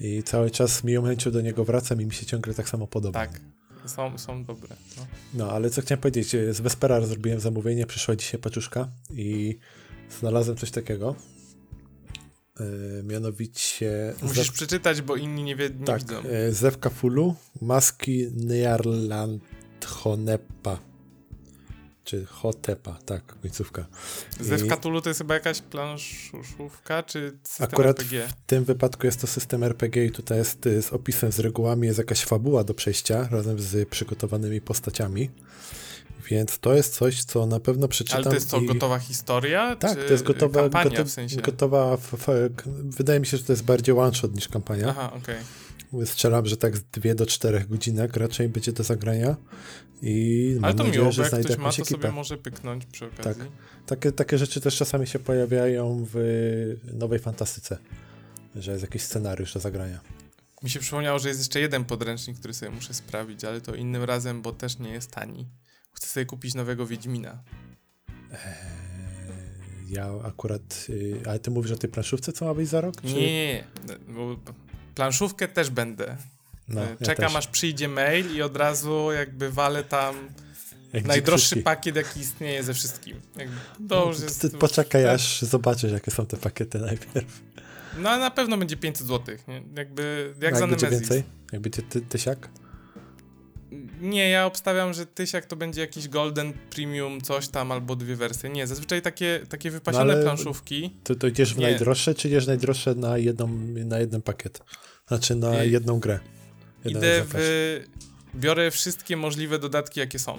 [0.00, 2.86] i cały czas z miłą chęcią do niego wracam i mi się ciągle tak samo
[2.86, 3.26] podoba.
[3.26, 3.40] Tak,
[3.88, 4.76] są, są dobre.
[4.96, 5.06] No.
[5.34, 9.58] no, ale co chciałem powiedzieć, z Vespera zrobiłem zamówienie, przyszła dzisiaj paczuszka i
[10.20, 11.16] znalazłem coś takiego.
[12.60, 14.14] Yy, mianowicie...
[14.22, 14.52] Musisz zew...
[14.52, 16.22] przeczytać, bo inni nie, wie, nie tak, widzą.
[16.22, 20.78] Yy, Zewka Fulu, Maski Nyarlandhonepa
[22.04, 23.86] czy Hotepa, tak, końcówka.
[24.40, 28.28] Ze Cthulhu to jest chyba jakaś planszówka, czy system Akurat RPG?
[28.28, 31.98] w tym wypadku jest to system RPG i tutaj jest z opisem, z regułami, jest
[31.98, 35.30] jakaś fabuła do przejścia razem z przygotowanymi postaciami.
[36.30, 38.16] Więc to jest coś, co na pewno przeczytam.
[38.16, 38.66] Ale to jest to i...
[38.66, 39.76] gotowa historia?
[39.76, 41.04] Tak, to jest gotowa, kampania, goto...
[41.04, 41.36] w sensie?
[41.36, 41.98] gotowa.
[42.66, 44.88] Wydaje mi się, że to jest bardziej one shot niż kampania.
[44.88, 45.20] Aha, okej.
[45.22, 45.44] Okay.
[46.04, 49.36] Strzelam, że tak z 2 do 4 godzinek raczej będzie do zagrania.
[50.02, 51.84] I Ale to nadzieję, miło, że jak ktoś ma, to ekipę.
[51.84, 53.42] sobie może pyknąć przy okazji.
[53.42, 53.50] Tak.
[53.86, 56.16] Takie, takie rzeczy też czasami się pojawiają w
[56.92, 57.78] nowej fantastyce,
[58.56, 60.00] że jest jakiś scenariusz do zagrania.
[60.62, 64.04] Mi się przypomniało, że jest jeszcze jeden podręcznik, który sobie muszę sprawić, ale to innym
[64.04, 65.48] razem, bo też nie jest tani.
[65.92, 67.42] Chcę sobie kupić nowego Wiedźmina.
[68.32, 68.38] Eee,
[69.88, 70.86] ja akurat...
[70.88, 73.00] Yy, ale ty mówisz o tej planszówce, co ma być za rok?
[73.00, 73.06] Czy...
[73.06, 73.64] Nie, nie, nie.
[74.14, 74.36] Bo
[74.94, 76.16] planszówkę też będę.
[76.68, 80.28] No, Czekam, ja aż przyjdzie mail i od razu jakby walę tam
[80.92, 83.20] jak najdroższy pakiet, jaki istnieje ze wszystkim.
[83.36, 83.56] Jakby
[83.88, 87.40] to no, już jest, ty poczekaj, aż zobaczysz, jakie są te pakiety najpierw.
[87.98, 89.36] No, a na pewno będzie 500 zł.
[89.76, 91.22] Jakby, jak, jak za będzie więcej?
[91.52, 92.48] Jak będzie ty, tysiak?
[94.02, 98.50] Nie, ja obstawiam, że tysiak to będzie jakiś Golden Premium, coś tam, albo dwie wersje.
[98.50, 100.96] Nie, zazwyczaj takie, takie wypasione no, planszówki.
[101.04, 101.66] To, to idziesz w nie.
[101.66, 103.48] najdroższe, czy idziesz najdroższe na, jedną,
[103.84, 104.62] na jeden pakiet?
[105.08, 106.20] Znaczy na jedną grę.
[106.84, 107.84] Idę w...
[108.34, 110.38] Biorę wszystkie możliwe dodatki, jakie są.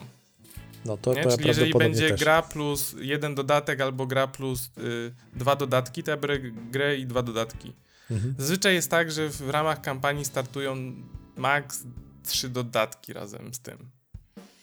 [0.85, 1.23] No to, nie?
[1.23, 2.19] to Czyli ja jeżeli będzie też.
[2.19, 6.39] gra plus jeden dodatek albo gra plus y, dwa dodatki, to ja biorę
[6.71, 7.73] grę i dwa dodatki.
[8.11, 8.35] Mhm.
[8.37, 10.93] Zazwyczaj jest tak, że w ramach kampanii startują
[11.37, 11.83] max
[12.23, 13.89] trzy dodatki razem z tym.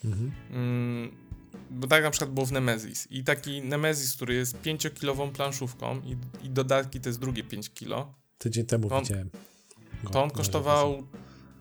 [0.04, 0.32] Mhm.
[0.50, 1.16] Mm,
[1.70, 3.06] bo tak na przykład było w Nemesis.
[3.11, 8.14] I taki Nemesis, który jest 5-kilową planszówką i, i dodatki to jest drugie 5 kilo.
[8.38, 9.30] Tydzień temu to on, widziałem.
[10.04, 11.06] Go, to on kosztował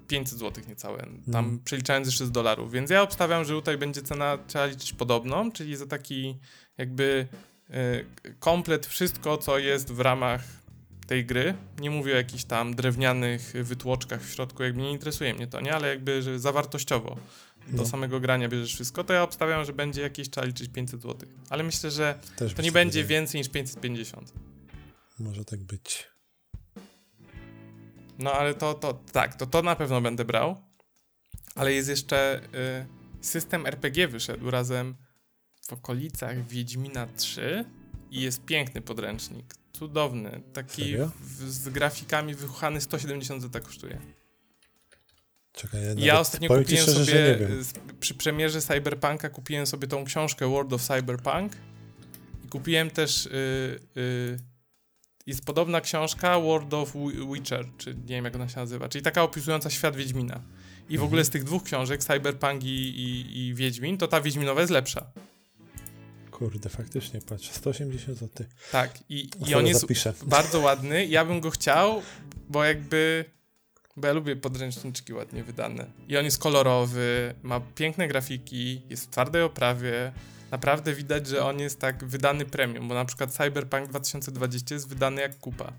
[0.08, 0.98] 500 zł niecałe,
[1.32, 1.60] tam mm.
[1.64, 2.72] przeliczając jeszcze z dolarów.
[2.72, 6.40] Więc ja obstawiam, że tutaj będzie cena, trzeba liczyć podobną, czyli za taki
[6.78, 7.28] jakby
[7.70, 10.44] y, komplet wszystko, co jest w ramach
[11.10, 11.54] tej gry.
[11.80, 15.76] Nie mówię o jakichś tam drewnianych wytłoczkach w środku, jakby nie interesuje mnie to, nie?
[15.76, 17.18] Ale jakby, że zawartościowo
[17.68, 17.86] do no.
[17.86, 21.30] samego grania bierzesz wszystko, to ja obstawiam, że będzie jakieś, trzeba liczyć 500 zł.
[21.50, 24.34] Ale myślę, że Też to nie będzie więcej niż 550.
[25.20, 26.08] Może tak być.
[28.20, 30.56] No ale to, to tak, to to na pewno będę brał.
[31.56, 32.42] Ale jest jeszcze
[33.22, 34.96] y, system RPG wyszedł razem
[35.68, 37.66] w okolicach Wiedźmina 3
[38.12, 39.59] i jest piękny podręcznik.
[39.80, 40.42] Cudowny.
[40.54, 44.00] Taki w, z grafikami wychuchany 170 zł kosztuje.
[45.54, 47.38] Czekaj, ja, ja ostatnio kupiłem szczerze, sobie
[48.00, 51.54] przy premierze Cyberpunka kupiłem sobie tą książkę World of Cyberpunk
[52.46, 53.30] i kupiłem też y,
[53.98, 54.40] y,
[55.26, 56.94] jest podobna książka World of
[57.34, 60.42] Witcher, czy nie wiem jak ona się nazywa, czyli taka opisująca świat Wiedźmina.
[60.90, 64.62] I w ogóle z tych dwóch książek, Cyberpunk i, i, i Wiedźmin, to ta Wiedźminowa
[64.62, 65.12] jest lepsza.
[66.40, 68.46] Kurde, faktycznie, patrz, 180 zł.
[68.72, 70.14] Tak, i, i on jest zapiszę.
[70.26, 71.06] bardzo ładny.
[71.06, 72.02] Ja bym go chciał,
[72.50, 73.26] bo jakby.
[73.98, 75.86] Bo ja lubię podręczniczki ładnie wydane.
[76.08, 80.12] I on jest kolorowy, ma piękne grafiki, jest w twardej oprawie,
[80.52, 85.22] naprawdę widać, że on jest tak wydany premium, bo na przykład Cyberpunk 2020 jest wydany
[85.22, 85.74] jak kupa.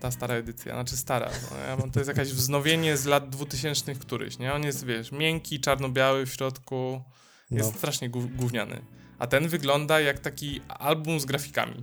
[0.00, 1.30] Ta stara edycja, znaczy stara.
[1.78, 4.54] No, to jest jakieś wznowienie z lat 2000 któryś, nie?
[4.54, 7.02] On jest, wiesz, miękki, czarno-biały w środku,
[7.50, 7.78] jest no.
[7.78, 8.82] strasznie gówniany.
[9.24, 11.82] A ten wygląda jak taki album z grafikami.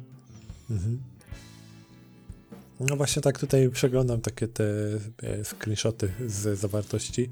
[0.70, 1.04] Mhm.
[2.80, 7.30] No właśnie tak tutaj przeglądam takie te e, screenshoty z zawartości.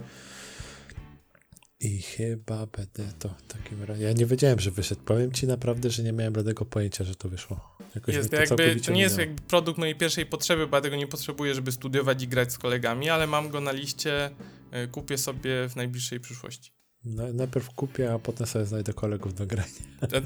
[1.80, 4.04] I chyba będę to w takim razie.
[4.04, 5.02] Ja nie wiedziałem, że wyszedł.
[5.02, 7.78] Powiem ci naprawdę, że nie miałem żadnego pojęcia, że to wyszło.
[7.96, 10.96] Jakoś jest, to, jakby, to nie jest jakby produkt mojej pierwszej potrzeby, bo ja tego
[10.96, 14.30] nie potrzebuję, żeby studiować i grać z kolegami, ale mam go na liście,
[14.72, 16.79] e, kupię sobie w najbliższej przyszłości.
[17.06, 19.70] No, najpierw kupię, a potem sobie znajdę kolegów do grania.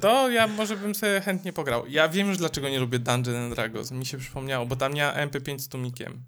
[0.01, 1.88] To ja może bym sobie chętnie pograł.
[1.88, 3.91] Ja wiem już dlaczego nie lubię Dungeon and Dragons.
[3.91, 6.24] Mi się przypomniało, bo tam miała MP5 z tumikiem.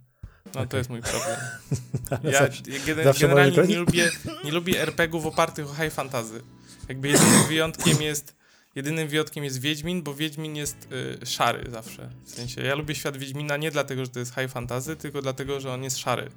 [0.45, 0.67] No okay.
[0.67, 1.37] to jest mój problem.
[2.33, 2.63] ja zawsze,
[3.03, 4.11] zawsze generalnie nie lubię,
[4.43, 6.41] nie lubię RPGów opartych o high fantasy.
[6.89, 8.35] Jakby jedynym wyjątkiem jest
[8.76, 10.88] jedynym wyjątkiem jest Wiedźmin, bo Wiedźmin jest
[11.23, 12.09] y, szary zawsze.
[12.26, 15.59] W sensie ja lubię świat Wiedźmina nie dlatego, że to jest high fantasy, tylko dlatego,
[15.59, 16.30] że on jest szary.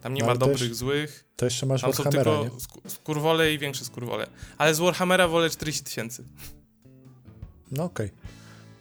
[0.00, 1.24] Tam nie no, ma dobrych, też, złych.
[1.36, 2.50] To jeszcze masz Tam są tylko
[2.86, 4.26] skurwole i większe skurwole.
[4.58, 6.24] Ale z Warhammera wolę 40 tysięcy.
[7.70, 8.06] No okej.
[8.06, 8.34] Okay.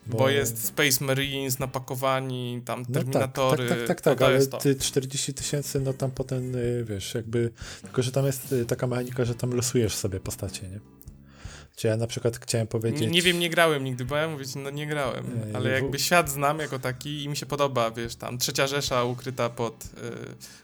[0.07, 0.17] Bo...
[0.17, 0.29] bo...
[0.29, 3.63] jest Space Marines napakowani, tam Terminatory.
[3.63, 7.13] No tak, tak, tak, tak, tak ale ty 40 tysięcy, no tam potem, y, wiesz,
[7.13, 7.51] jakby,
[7.81, 10.79] tylko że tam jest y, taka mechanika, że tam losujesz sobie postacie, nie?
[11.75, 13.11] Czy ja na przykład chciałem powiedzieć...
[13.11, 16.59] Nie, wiem, nie grałem nigdy, bo ja mówię no nie grałem, ale jakby świat znam
[16.59, 19.85] jako taki i mi się podoba, wiesz, tam trzecia Rzesza ukryta pod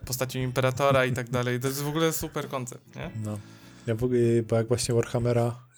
[0.02, 3.12] y, postacią Imperatora i tak dalej, to jest w ogóle super koncept, nie?
[3.24, 3.40] No.
[3.88, 5.70] Ja w ogóle, bo jak właśnie Warhammera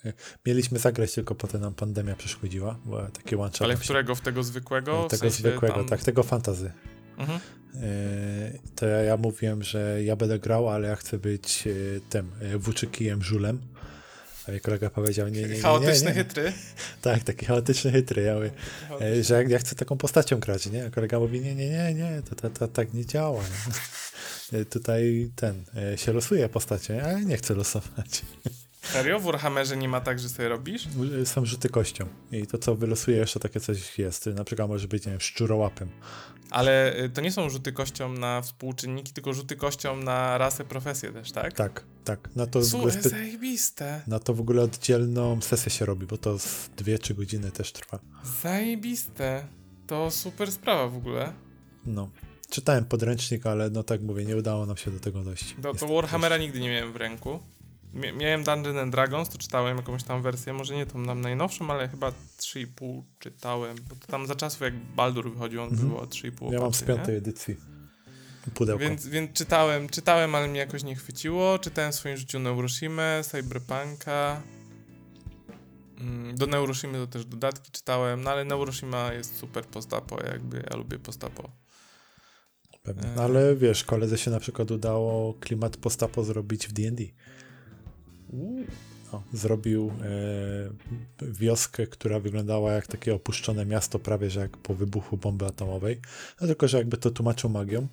[0.45, 2.79] Mieliśmy zagrać, tylko potem nam pandemia przeszkodziła.
[2.85, 4.15] Była takie one Ale którego?
[4.15, 5.07] W tego zwykłego?
[5.09, 5.85] Tego w zwykłego, tam...
[5.85, 6.71] tak, tego fantazy.
[7.17, 7.39] Mhm.
[7.75, 11.71] E, to ja, ja mówiłem, że ja będę grał, ale ja chcę być e,
[12.09, 13.59] tym e, włóczykijem żulem.
[14.57, 15.61] A kolega powiedział, nie, nie, nie.
[15.61, 16.23] Chaotyczny, nie, nie.
[16.23, 16.53] chytry.
[17.01, 18.21] Tak, taki chaotyczny, chytry.
[18.21, 18.51] Ja mówię,
[19.23, 20.85] że ja, ja, chcę taką postacią grać, nie?
[20.85, 23.43] A kolega mówi, nie, nie, nie, nie, to, to, to tak nie działa.
[24.51, 24.65] Nie?
[24.65, 28.21] Tutaj ten, się losuje postacie, ale nie chcę losować.
[28.81, 29.19] Serio?
[29.19, 30.87] W Warhammerze nie ma tak, że sobie robisz?
[31.25, 32.05] Są rzuty kością.
[32.31, 34.25] I to, co wylosujesz, to takie coś jest.
[34.25, 35.89] Na przykład może być, nie wiem, szczurołapem.
[36.49, 41.11] Ale y, to nie są rzuty kością na współczynniki, tylko rzuty kością na rasę, profesję
[41.11, 41.53] też, tak?
[41.53, 42.29] Tak, tak.
[42.35, 43.09] Na to Słuchaj, spe...
[43.09, 44.01] zajebiste.
[44.07, 47.71] Na to w ogóle oddzielną sesję się robi, bo to z dwie, trzy godziny też
[47.71, 47.99] trwa.
[48.43, 49.47] Zajebiste.
[49.87, 51.33] To super sprawa w ogóle.
[51.85, 52.09] No.
[52.49, 55.55] Czytałem podręcznik, ale no tak mówię, nie udało nam się do tego dojść.
[55.57, 57.39] Do, to Warhammera nigdy nie miałem w ręku
[57.93, 61.87] miałem Dungeon and Dragons, to czytałem jakąś tam wersję, może nie tą nam najnowszą, ale
[61.87, 65.89] chyba 3,5 czytałem, bo to tam za czasów jak Baldur wychodził, on mhm.
[65.89, 67.17] było 3,5 Ja mam z piątej nie?
[67.17, 67.57] edycji
[68.53, 68.83] pudełko.
[68.83, 71.59] Więc, więc czytałem, czytałem, ale mnie jakoś nie chwyciło.
[71.59, 74.41] Czytałem w swoim życiu Neuroshima, Cyberpunka.
[75.99, 80.77] Mm, do Neuroshimy to też dodatki czytałem, no ale Neuroshima jest super postapo, jakby ja
[80.77, 81.51] lubię postapo.
[82.83, 83.09] Pewnie.
[83.15, 87.03] No, ale wiesz, koledze się na przykład udało klimat postapo zrobić w D&D.
[89.33, 89.91] Zrobił
[91.21, 95.99] e, wioskę, która wyglądała jak takie opuszczone miasto, prawie że jak po wybuchu bomby atomowej.
[96.41, 97.87] No tylko, że jakby to tłumaczył magią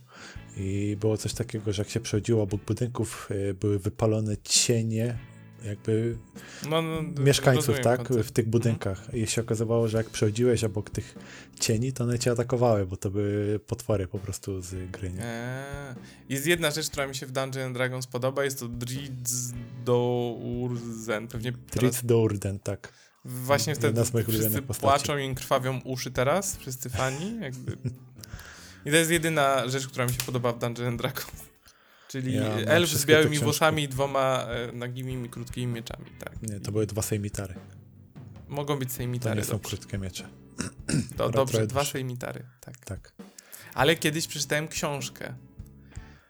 [0.57, 5.19] i było coś takiego, że jak się przechodziło obok budynków, e, były wypalone cienie
[5.65, 6.17] jakby
[6.71, 8.99] no, no, mieszkańców, tak, w tych budynkach.
[9.01, 9.19] Mhm.
[9.19, 11.15] I się okazywało, że jak przechodziłeś obok tych
[11.61, 15.25] cieni, to one cię atakowały, bo to były potwory po prostu z gry, nie?
[15.25, 15.95] Eee.
[16.29, 19.53] Jest jedna rzecz, która mi się w Dungeon Dragons podoba, jest to Dritz
[19.85, 22.93] do Urzen, pewnie Dritz do Urden, tak.
[23.25, 27.77] Właśnie wtedy wszyscy płaczą i krwawią uszy teraz, wszyscy fani, jakby...
[28.87, 31.49] I to jest jedyna rzecz, która mi się podoba w Dungeon Dragons.
[32.09, 36.43] Czyli ja elf z białymi włosami i dwoma e, nagimi, krótkimi mieczami, tak.
[36.43, 37.55] Nie, to były dwa sejmitary.
[38.49, 40.29] Mogą być sejmitary, To nie są krótkie miecze.
[41.17, 42.77] To dobrze, dwa sejmitary, tak.
[42.85, 43.13] Tak.
[43.75, 45.35] Ale kiedyś przeczytałem książkę,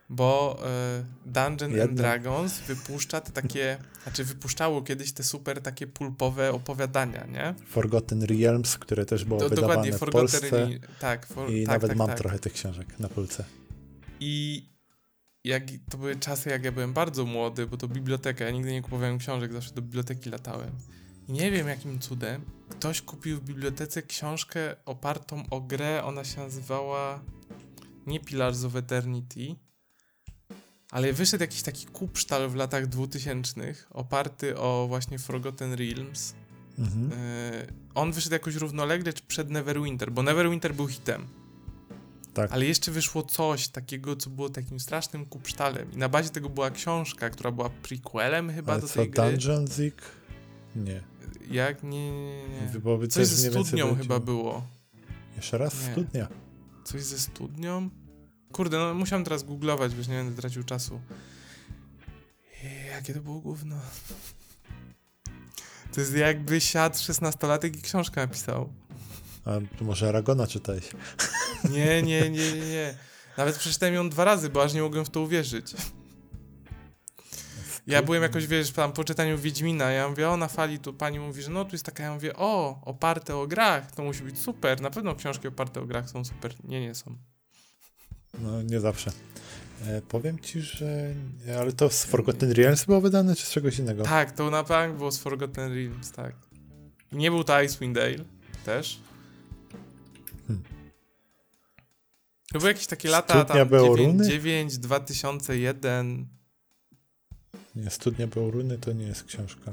[0.09, 0.59] bo
[0.99, 1.83] y, Dungeon Jedno.
[1.83, 7.55] and Dragons wypuszcza te takie, znaczy wypuszczało kiedyś te super takie pulpowe opowiadania, nie?
[7.67, 10.69] Forgotten Realms, które też było Do, wydawane w Polsce.
[10.99, 12.17] tak, for, I tak, nawet tak, mam tak.
[12.17, 13.45] trochę tych książek na półce.
[14.19, 14.65] I
[15.43, 18.81] jak, to były czasy, jak ja byłem bardzo młody, bo to biblioteka, ja nigdy nie
[18.81, 20.71] kupowałem książek, zawsze do biblioteki latałem.
[21.27, 26.39] I nie wiem jakim cudem, ktoś kupił w bibliotece książkę opartą o grę, ona się
[26.39, 27.21] nazywała
[28.07, 29.55] nie Pillars of Eternity,
[30.91, 36.33] ale wyszedł jakiś taki kupsztal w latach 2000 oparty o właśnie Forgotten Realms.
[36.79, 37.09] Mhm.
[37.09, 41.27] Yy, on wyszedł jakoś równolegle czy przed Neverwinter, bo Neverwinter był hitem.
[42.39, 42.51] Tak.
[42.51, 45.91] Ale jeszcze wyszło coś takiego, co było takim strasznym kupsztalem.
[45.91, 49.31] I na bazie tego była książka, która była prequelem chyba Ale do co, tej gry.
[49.31, 50.01] Dungeon Zik?
[50.75, 51.03] Nie.
[51.51, 51.83] Jak?
[51.83, 52.79] Nie, nie, nie.
[52.79, 54.67] Byłoby coś, coś ze studnią chyba było.
[55.35, 55.85] Jeszcze raz?
[55.87, 55.91] Nie.
[55.91, 56.27] Studnia.
[56.83, 57.89] Coś ze studnią?
[58.51, 61.01] Kurde, no musiałem teraz googlować, bo nie będę tracił czasu.
[62.91, 63.75] Jakie to było gówno.
[65.93, 68.69] To jest jakby siadł 16-latek i książkę napisał.
[69.49, 70.83] A to może Aragona czytałeś?
[71.71, 72.95] Nie, nie, nie, nie, nie.
[73.37, 75.73] Nawet przeczytałem ją dwa razy, bo aż nie mogłem w to uwierzyć.
[77.87, 81.19] Ja byłem jakoś, wiesz, tam po czytaniu Wiedźmina, ja mówię, o, na fali tu pani
[81.19, 84.39] mówi, że no, tu jest taka, ja mówię, o, oparte o grach, to musi być
[84.39, 86.53] super, na pewno książki oparte o grach są super.
[86.63, 87.15] Nie, nie są.
[88.39, 89.11] No, nie zawsze.
[89.87, 91.13] E, powiem ci, że...
[91.59, 94.03] Ale to z Forgotten Realms było wydane, czy z czegoś innego?
[94.03, 96.35] Tak, to na bank było z Forgotten Realms, tak.
[97.11, 98.25] I nie był to Icewind Dale
[98.65, 98.99] też.
[102.53, 106.27] To były jakieś takie lata Studnia tam 9, 9, 2001.
[107.75, 109.71] Nie, Studnia Beoruny to nie jest książka.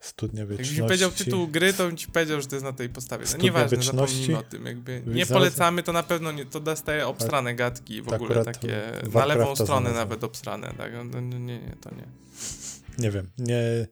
[0.00, 0.74] Studnia Wieczności.
[0.74, 3.26] Jakbyś powiedział tytuł gry, to bym ci powiedział, że to jest na tej podstawie.
[3.32, 4.66] No, nieważne, zapomnijmy o tym.
[4.66, 9.26] Jakby nie polecamy, to na pewno nie, to dostaje obstrane gadki w ogóle takie, na
[9.26, 10.74] lewą stronę nawet obstrane.
[10.78, 10.92] Tak?
[11.12, 12.06] No, nie, nie, to nie.
[12.98, 13.86] Nie wiem, nie...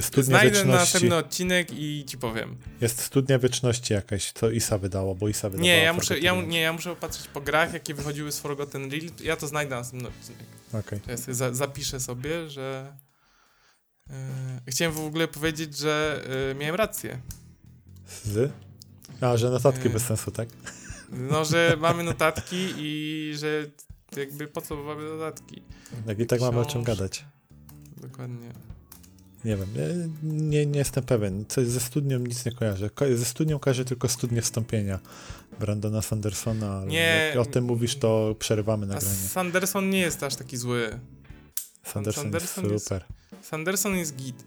[0.00, 0.78] Studnia Znajdę Wieczności.
[0.78, 2.56] następny odcinek i ci powiem.
[2.80, 6.60] Jest Studnia Wieczności jakaś, co ISA wydało, bo ISA wydawała nie, ja muszę, ja, nie,
[6.60, 9.02] ja muszę popatrzeć po grach, jakie wychodziły z Forgotten Real.
[9.22, 10.46] Ja to znajdę następny odcinek.
[10.72, 11.00] Okay.
[11.08, 12.96] Ja sobie za, zapiszę sobie, że...
[14.10, 14.14] Yy,
[14.68, 17.20] chciałem w ogóle powiedzieć, że yy, miałem rację.
[18.24, 18.52] Z?
[19.20, 20.48] A, że notatki yy, bez sensu, tak?
[21.10, 23.66] No, że mamy notatki i że
[24.16, 25.62] jakby po co mamy notatki?
[26.06, 26.54] Jak i tak Książ...
[26.54, 27.24] mamy o czym gadać.
[27.96, 28.63] Dokładnie.
[29.44, 29.68] Nie wiem,
[30.22, 31.44] nie, nie jestem pewien.
[31.48, 32.90] Coś ze studnią nic nie kojarzę.
[32.90, 34.98] Ko ze studnią kojarzę tylko studnię wstąpienia
[35.60, 36.78] Brandona Sandersona.
[36.78, 39.14] Ale nie, jak o tym mówisz, to przerywamy nagranie.
[39.14, 41.00] Sanderson nie jest aż taki zły.
[41.82, 43.04] Sanderson, Sanderson jest super.
[43.32, 44.44] Jest, Sanderson jest git.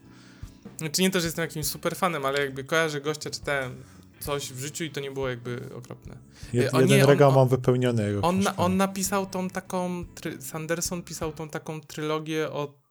[0.78, 3.84] Znaczy nie to, że jestem jakimś super fanem, ale jakby kojarzę gościa, czytałem
[4.20, 6.18] coś w życiu i to nie było jakby okropne.
[6.54, 10.06] Jed, o, jeden nie, regał on, mam wypełniony jego on, na, on napisał tą taką,
[10.40, 12.87] Sanderson pisał tą taką trylogię o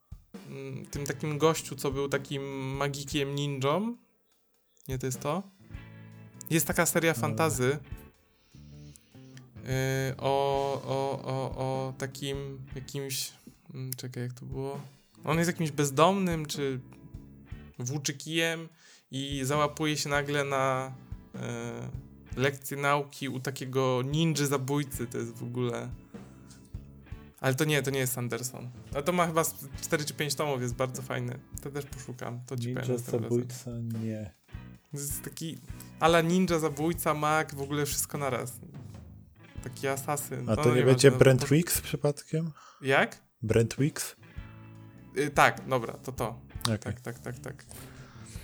[0.91, 2.43] tym takim gościu, co był takim
[2.77, 3.97] magikiem ninją.
[4.89, 5.43] Nie to jest to?
[6.51, 7.21] Jest taka seria no.
[7.21, 7.79] fantazy
[8.55, 13.33] yy, o, o, o, o takim jakimś,
[13.75, 14.81] mm, czekaj jak to było?
[15.25, 16.81] On jest jakimś bezdomnym, czy
[17.79, 18.69] włóczykijem
[19.11, 20.95] i załapuje się nagle na
[21.35, 21.91] e,
[22.37, 25.89] lekcję nauki u takiego ninja zabójcy, to jest w ogóle...
[27.41, 28.71] Ale to nie, to nie jest Sanderson.
[28.97, 29.43] A to ma chyba
[29.81, 31.39] 4 czy 5 tomów, jest bardzo fajny.
[31.63, 33.71] To też poszukam, to ci Ninja zabójca,
[34.03, 34.35] nie.
[34.93, 35.59] To jest taki
[36.01, 38.53] ala ninja, zabójca, mag, w ogóle wszystko naraz.
[39.65, 40.51] Taki asasyn.
[40.51, 42.51] A to no, nie, nie będzie no, Brent Weeks przypadkiem?
[42.81, 43.23] Jak?
[43.43, 44.17] Brent Weeks?
[45.19, 46.41] Y, tak, dobra, to to.
[46.63, 46.79] Okay.
[46.79, 47.65] Tak, tak, tak, tak.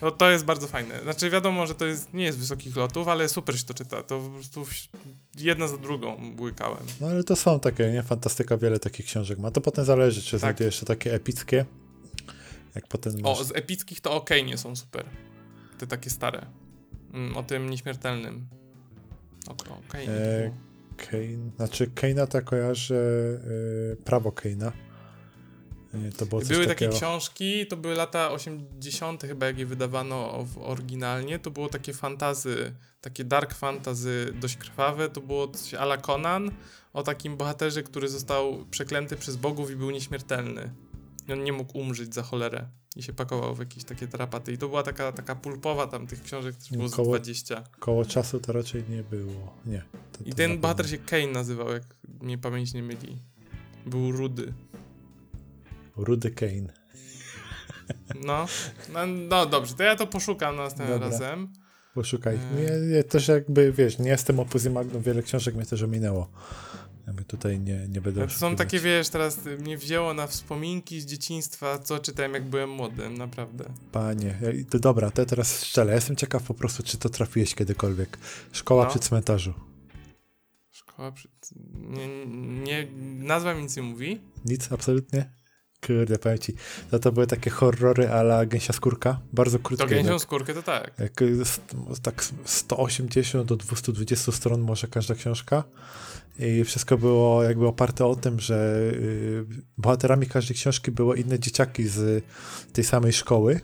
[0.02, 1.02] No to jest bardzo fajne.
[1.02, 4.02] Znaczy wiadomo, że to jest, nie jest wysokich lotów, ale super się to czyta.
[4.02, 4.66] To po prostu
[5.38, 6.82] jedna za drugą łykałem.
[7.00, 8.02] No ale to są takie, nie?
[8.02, 9.50] Fantastyka wiele takich książek ma.
[9.50, 10.60] To potem zależy, czy tak.
[10.60, 11.64] jeszcze takie epickie.
[12.74, 13.40] Jak potem masz...
[13.40, 15.04] O, z epickich to ok, nie są super.
[15.78, 16.46] Te takie stare.
[17.12, 18.46] Mm, o tym nieśmiertelnym.
[19.48, 20.50] Ok, okay, e,
[20.96, 22.94] Kane, znaczy Kane'a to kojarzę
[23.92, 24.72] e, prawo Kane'a.
[26.16, 29.22] To było Były takie książki, to były lata 80.
[29.22, 31.38] chyba, jak je wydawano oryginalnie.
[31.38, 35.08] To było takie fantazy, takie dark fantazy dość krwawe.
[35.08, 36.50] To było coś ala Conan
[36.92, 40.72] o takim bohaterze, który został przeklęty przez bogów i był nieśmiertelny.
[41.28, 42.66] I on nie mógł umrzeć za cholerę.
[42.96, 44.52] I się pakował w jakieś takie tarapaty.
[44.52, 47.64] I to była taka, taka pulpowa tam tych książek, też było koło, 20.
[47.78, 49.54] Koło czasu to raczej nie było.
[49.66, 49.82] Nie.
[50.12, 51.82] To, to I ten bohater się Kane nazywał, jak
[52.20, 53.18] mnie pamięć nie myli.
[53.86, 54.52] Był rudy.
[55.96, 56.72] Rudy Kane.
[58.24, 58.46] No,
[58.92, 61.08] no, no dobrze, to ja to poszukam następnym Dobra.
[61.08, 61.52] razem.
[61.94, 62.38] Poszukaj.
[62.68, 66.28] Ja, ja, też jakby, wiesz, nie jestem opuzji Magnum, wiele książek mnie też ominęło.
[67.06, 71.06] Jakby tutaj nie, nie będę To są takie, wiesz, teraz mnie wzięło na wspominki z
[71.06, 73.64] dzieciństwa, co czytałem jak byłem młodym, naprawdę.
[73.92, 74.38] Panie,
[74.70, 78.18] to dobra, to ja teraz szczerze, ja jestem ciekaw po prostu, czy to trafiłeś kiedykolwiek.
[78.52, 78.90] Szkoła no.
[78.90, 79.54] przy cmentarzu.
[80.70, 81.28] Szkoła przy...
[81.74, 82.88] Nie, nie,
[83.18, 84.20] nazwa mi nic nie mówi.
[84.44, 85.41] Nic, absolutnie?
[85.86, 86.54] Kurde, powiem ci,
[86.90, 89.84] to, to były takie horrory ala Gęsia Skórka, bardzo krótkie.
[89.84, 90.90] To Gęsią Skórkę to tak.
[90.98, 91.12] Jak,
[92.02, 95.64] tak 180 do 220 stron może każda książka
[96.38, 99.44] i wszystko było jakby oparte o tym, że y,
[99.78, 102.24] bohaterami każdej książki były inne dzieciaki z
[102.72, 103.60] tej samej szkoły,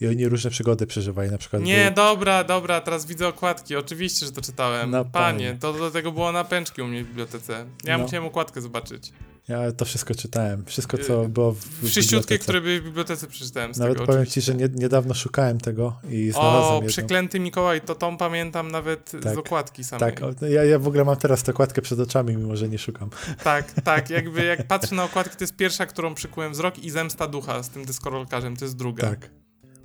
[0.00, 1.62] i oni różne przygody przeżywali, na przykład.
[1.62, 1.94] Nie, był...
[1.94, 3.76] dobra, dobra, teraz widzę okładki.
[3.76, 4.90] Oczywiście, że to czytałem.
[4.90, 7.66] No, panie, panie, to do tego było na pęczki u mnie w bibliotece.
[7.84, 8.04] Ja no.
[8.04, 9.12] musiałem okładkę zobaczyć.
[9.48, 10.64] Ja to wszystko czytałem.
[10.64, 14.40] Wszystko, co y, było w, Wszyściutkie, które były w bibliotece przeczytałem Nawet tego, powiem oczywiście.
[14.40, 19.10] ci, że nie, niedawno szukałem tego i znalazłem O, przeklęty Mikołaj, to tą pamiętam nawet
[19.22, 20.14] tak, z okładki samej.
[20.14, 23.10] Tak, ja, ja w ogóle mam teraz tę okładkę przed oczami, mimo że nie szukam.
[23.44, 27.26] Tak, tak, jakby jak patrzę na okładkę, to jest pierwsza, którą przykułem wzrok i Zemsta
[27.26, 29.10] Ducha z tym dyskorolkarzem, to jest druga.
[29.10, 29.30] Tak.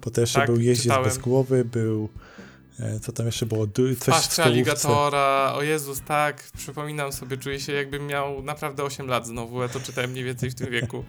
[0.02, 1.04] Potem jeszcze tak, był Jeździec czytałem.
[1.04, 2.10] bez głowy, był
[3.02, 3.68] co tam jeszcze było?
[4.00, 9.28] Coś w aligatora, o Jezus, tak, przypominam sobie, czuję się jakbym miał naprawdę 8 lat
[9.28, 11.06] znowu, ja to czytałem mniej więcej w tym wieku.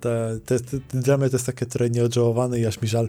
[0.00, 0.10] To,
[0.46, 3.08] to, to, dla mnie to jest takie trochę nieodżałowane i aż mi żal,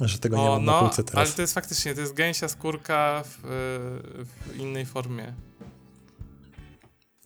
[0.00, 1.26] że tego o, nie mam no, na półce teraz.
[1.26, 3.38] ale to jest faktycznie, to jest gęsia skórka w,
[4.48, 5.34] w innej formie.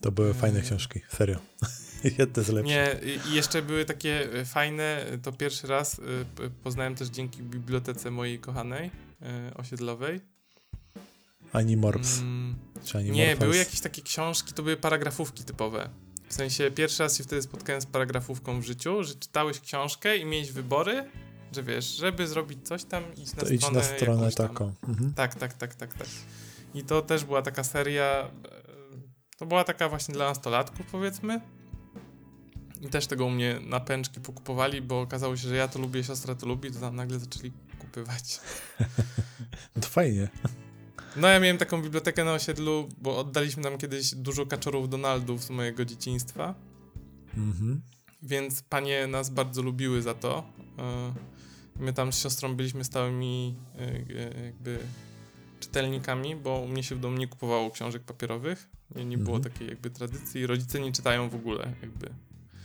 [0.01, 1.39] To były fajne książki, serio.
[2.19, 2.75] Jedne z lepszych.
[2.75, 2.95] Nie,
[3.31, 6.01] i jeszcze były takie fajne, to pierwszy raz
[6.63, 8.91] poznałem też dzięki bibliotece mojej kochanej
[9.55, 10.21] osiedlowej.
[11.53, 12.19] Animorphs.
[12.19, 15.89] Mm, czy Nie, były jakieś takie książki, to były paragrafówki typowe.
[16.29, 20.25] W sensie pierwszy raz się wtedy spotkałem z paragrafówką w życiu, że czytałeś książkę i
[20.25, 21.09] miałeś wybory,
[21.51, 23.55] że wiesz, żeby zrobić coś tam, iść na to stronę.
[23.55, 24.73] Idź na stronę taką.
[24.87, 25.13] Mhm.
[25.13, 26.07] Tak, tak, tak, tak, tak.
[26.73, 28.03] I to też była taka seria.
[28.05, 28.29] E,
[29.37, 31.41] to była taka właśnie dla nastolatków, powiedzmy.
[32.81, 36.03] I też tego u mnie na pęczki pokupowali, bo okazało się, że ja to lubię,
[36.03, 37.51] siostra to lubi, to tam nagle zaczęli
[37.87, 38.39] kupywać.
[39.81, 40.27] to fajnie.
[41.15, 45.49] No ja miałem taką bibliotekę na osiedlu, bo oddaliśmy tam kiedyś dużo kaczorów Donaldów z
[45.49, 46.55] mojego dzieciństwa.
[47.37, 47.81] Mhm.
[48.23, 50.43] Więc panie nas bardzo lubiły za to.
[50.77, 51.13] E,
[51.79, 54.79] my tam z siostrą byliśmy stałymi e, e, jakby
[55.59, 58.69] czytelnikami, bo u mnie się w domu nie kupowało książek papierowych.
[58.95, 59.53] Nie, nie było mhm.
[59.53, 60.47] takiej jakby tradycji.
[60.47, 62.09] Rodzice nie czytają w ogóle jakby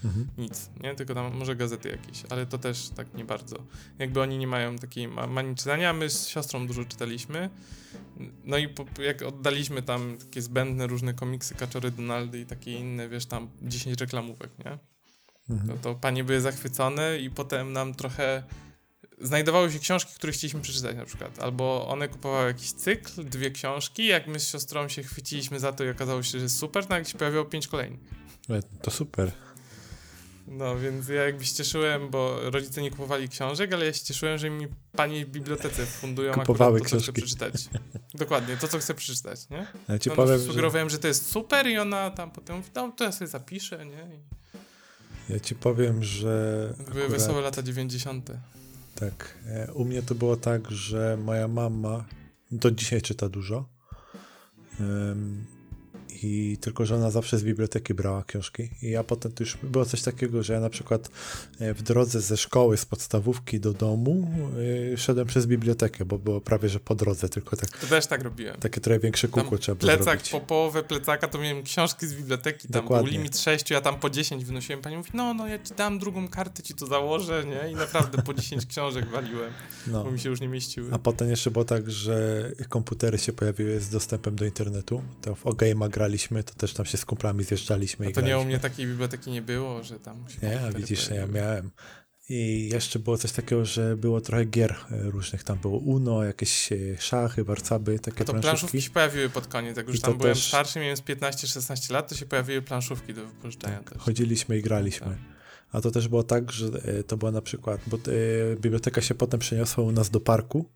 [0.04, 0.28] mhm.
[0.38, 0.94] nic, nie?
[0.94, 3.56] Tylko tam może gazety jakieś, ale to też tak nie bardzo.
[3.98, 7.50] Jakby oni nie mają takiej manii czytania, my z siostrą dużo czytaliśmy,
[8.44, 13.08] no i po, jak oddaliśmy tam takie zbędne różne komiksy, Kaczory Donaldy i takie inne,
[13.08, 14.78] wiesz, tam 10 reklamówek, nie?
[15.50, 15.68] Mhm.
[15.68, 18.42] To, to panie były zachwycone i potem nam trochę
[19.20, 24.06] znajdowały się książki, które chcieliśmy przeczytać na przykład, albo one kupowały jakiś cykl, dwie książki,
[24.06, 26.94] jak my z siostrą się chwyciliśmy za to i okazało się, że jest super, to
[26.94, 28.00] jak się pojawiło pięć kolejnych.
[28.82, 29.32] To super.
[30.46, 34.38] No, więc ja jakby się cieszyłem, bo rodzice nie kupowali książek, ale ja się cieszyłem,
[34.38, 37.54] że mi pani w bibliotece fundują Kupowały to, co chcę przeczytać.
[38.14, 39.66] Dokładnie, to, co chcę przeczytać, nie?
[39.88, 40.96] Ja ci no, powiem, sugerowałem, że...
[40.96, 40.98] że...
[40.98, 44.16] to jest super i ona tam potem mówi, no to ja sobie zapiszę, nie?
[44.16, 44.18] I...
[45.32, 46.74] Ja ci powiem, że...
[46.76, 47.10] Były akurat...
[47.10, 48.30] wesołe lata 90.
[48.94, 49.38] Tak.
[49.46, 52.04] E, u mnie to było tak, że moja mama
[52.50, 53.68] do dzisiaj czyta dużo.
[56.22, 58.70] I tylko, że ona zawsze z biblioteki brała książki.
[58.82, 61.10] I ja potem to już było coś takiego, że ja na przykład
[61.60, 64.30] e, w drodze ze szkoły, z podstawówki do domu
[64.90, 67.70] yy, szedłem przez bibliotekę, bo było prawie, że po drodze, tylko tak.
[67.78, 68.56] To też tak robiłem.
[68.56, 70.30] Takie trochę większe kółko trzeba było Plecak, zrobić.
[70.30, 73.08] po połowę plecaka to miałem książki z biblioteki, tam Dokładnie.
[73.08, 74.82] był limit 6, ja tam po 10 wynosiłem.
[74.82, 77.72] Pani mówi, no, no, ja ci dam drugą kartę, ci to założę, nie?
[77.72, 79.52] I naprawdę po 10 książek waliłem,
[79.86, 80.04] no.
[80.04, 80.88] bo mi się już nie mieściły.
[80.92, 85.44] A potem jeszcze było tak, że komputery się pojawiły z dostępem do internetu, to w
[85.44, 88.08] Ogame'a graliśmy, to też tam się z kumplami zjeżdżaliśmy.
[88.08, 91.10] A to nie u mnie takiej biblioteki nie było, że tam się Nie, a widzisz,
[91.10, 91.70] ja miałem.
[92.28, 95.44] I jeszcze było coś takiego, że było trochę gier e, różnych.
[95.44, 98.42] Tam było Uno, jakieś e, szachy, warcaby, takie a to planszówki.
[98.42, 99.76] planszówki się pojawiły pod koniec.
[99.76, 100.48] Jak już tam byłem też...
[100.48, 104.02] starszy, miałem 15-16 lat, to się pojawiły planszówki do wypożyczenia tak, też.
[104.02, 105.06] Chodziliśmy i graliśmy.
[105.06, 105.18] Tak.
[105.72, 107.98] A to też było tak, że e, to była na przykład, bo
[108.60, 110.70] biblioteka się potem przeniosła u nas do parku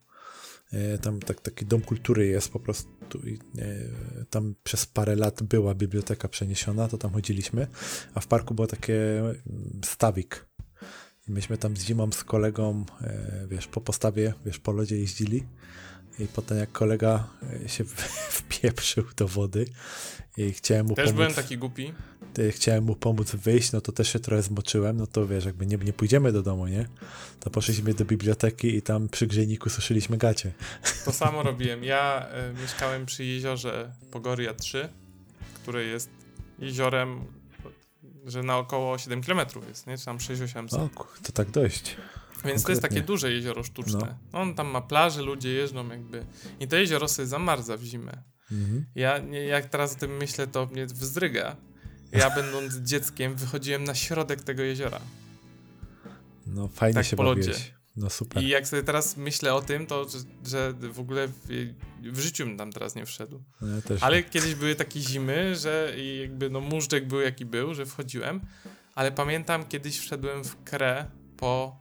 [1.03, 5.75] tam tak, taki dom kultury jest po prostu i e, tam przez parę lat była
[5.75, 7.67] biblioteka przeniesiona, to tam chodziliśmy,
[8.15, 9.45] a w parku było takie mm,
[9.85, 10.47] stawik.
[11.29, 15.47] I myśmy tam z zimą z kolegą, e, wiesz, po postawie, wiesz, po lodzie jeździli
[16.19, 17.29] i potem jak kolega
[17.67, 17.85] się
[18.49, 19.67] wpieprzył do wody
[20.37, 21.17] i chciałem mu Też pomóc.
[21.17, 21.93] byłem taki głupi
[22.51, 25.77] chciałem mu pomóc wyjść, no to też się trochę zmoczyłem, no to wiesz, jakby nie,
[25.77, 26.87] nie pójdziemy do domu, nie?
[27.41, 30.53] To poszliśmy do biblioteki i tam przy grzejniku suszyliśmy gacie.
[31.05, 31.85] To samo robiłem.
[31.85, 34.89] Ja y, mieszkałem przy jeziorze Pogoria 3,
[35.55, 36.11] które jest
[36.59, 37.21] jeziorem,
[38.27, 39.99] że na około 7 km jest, nie?
[39.99, 40.77] Czy tam 6-800.
[40.77, 40.89] O,
[41.23, 41.85] to tak dość.
[41.85, 41.97] Więc
[42.35, 42.65] Konkretnie.
[42.65, 44.17] to jest takie duże jezioro sztuczne.
[44.33, 44.41] No.
[44.41, 46.25] On tam ma plaże, ludzie jeżdżą jakby.
[46.61, 48.23] I to jezioro sobie zamarza w zimę.
[48.53, 48.85] Mhm.
[48.95, 49.19] Ja
[49.49, 51.57] jak teraz o tym myślę, to mnie wzdryga,
[52.13, 55.01] ja będąc dzieckiem wychodziłem na środek tego jeziora.
[56.47, 57.53] No fajnie tak się po lodzie.
[57.97, 58.43] No super.
[58.43, 61.49] I jak sobie teraz myślę o tym, to że, że w ogóle w,
[62.03, 63.43] w, życiu bym tam teraz nie wszedł.
[63.61, 64.23] No ja ale nie.
[64.23, 68.41] kiedyś były takie zimy, że jakby no móżdżek był jaki był, że wchodziłem,
[68.95, 71.81] ale pamiętam kiedyś wszedłem w krę po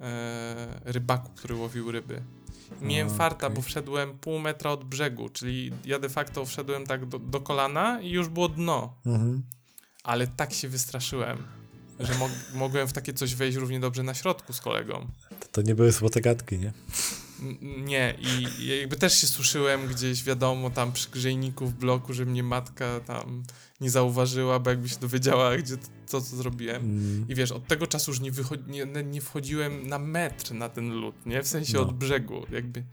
[0.00, 2.22] e, rybaku, który łowił ryby.
[2.80, 3.18] Miałem okay.
[3.18, 7.40] farta, bo wszedłem pół metra od brzegu, czyli ja de facto wszedłem tak do, do
[7.40, 8.94] kolana i już było dno.
[9.06, 9.42] Mhm.
[10.04, 11.38] Ale tak się wystraszyłem,
[12.00, 15.06] że mo mogłem w takie coś wejść równie dobrze na środku z kolegą.
[15.40, 16.72] To, to nie były złote gadki, nie?
[17.62, 22.42] Nie, i jakby też się suszyłem gdzieś, wiadomo, tam przy grzejniku w bloku, że mnie
[22.42, 23.42] matka tam
[23.80, 25.76] nie zauważyła, bo jakby się dowiedziała, gdzie
[26.10, 26.82] to, co zrobiłem.
[26.82, 27.26] Mm.
[27.28, 28.30] I wiesz, od tego czasu już nie,
[28.66, 31.42] nie, nie, wchodziłem na metr na ten lód, nie?
[31.42, 31.80] W sensie no.
[31.80, 32.84] od brzegu, jakby.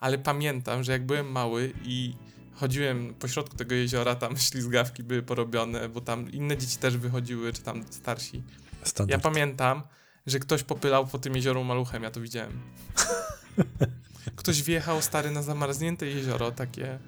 [0.00, 2.14] Ale pamiętam, że jak byłem mały i
[2.54, 7.52] chodziłem po środku tego jeziora, tam ślizgawki były porobione, bo tam inne dzieci też wychodziły,
[7.52, 8.42] czy tam starsi.
[8.82, 9.24] Standard.
[9.24, 9.82] Ja pamiętam,
[10.26, 12.52] że ktoś popylał po tym jezioro maluchem, ja to widziałem.
[14.36, 16.98] Ktoś wjechał stary na zamarznięte jezioro, takie,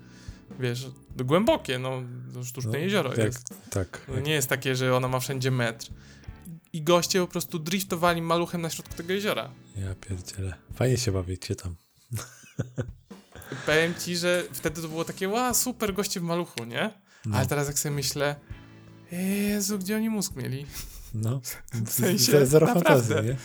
[0.61, 0.87] wiesz,
[1.17, 2.03] głębokie, no,
[2.45, 3.55] sztuczne no, jezioro jak, jest.
[3.71, 4.01] Tak.
[4.09, 5.87] No, nie jest takie, że ona ma wszędzie metr.
[6.73, 9.51] I goście po prostu driftowali maluchem na środku tego jeziora.
[9.77, 10.55] Ja pierdzielę.
[10.75, 11.77] Fajnie się bawicie tam.
[13.67, 16.91] Powiem ci, że wtedy to było takie, ła, super, goście w maluchu, nie?
[17.27, 17.37] No.
[17.37, 18.37] Ale teraz jak sobie myślę,
[19.13, 20.67] Jezu, gdzie oni mózg mieli?
[21.15, 21.41] No,
[21.87, 23.37] w sensie, zero fantazji, nie?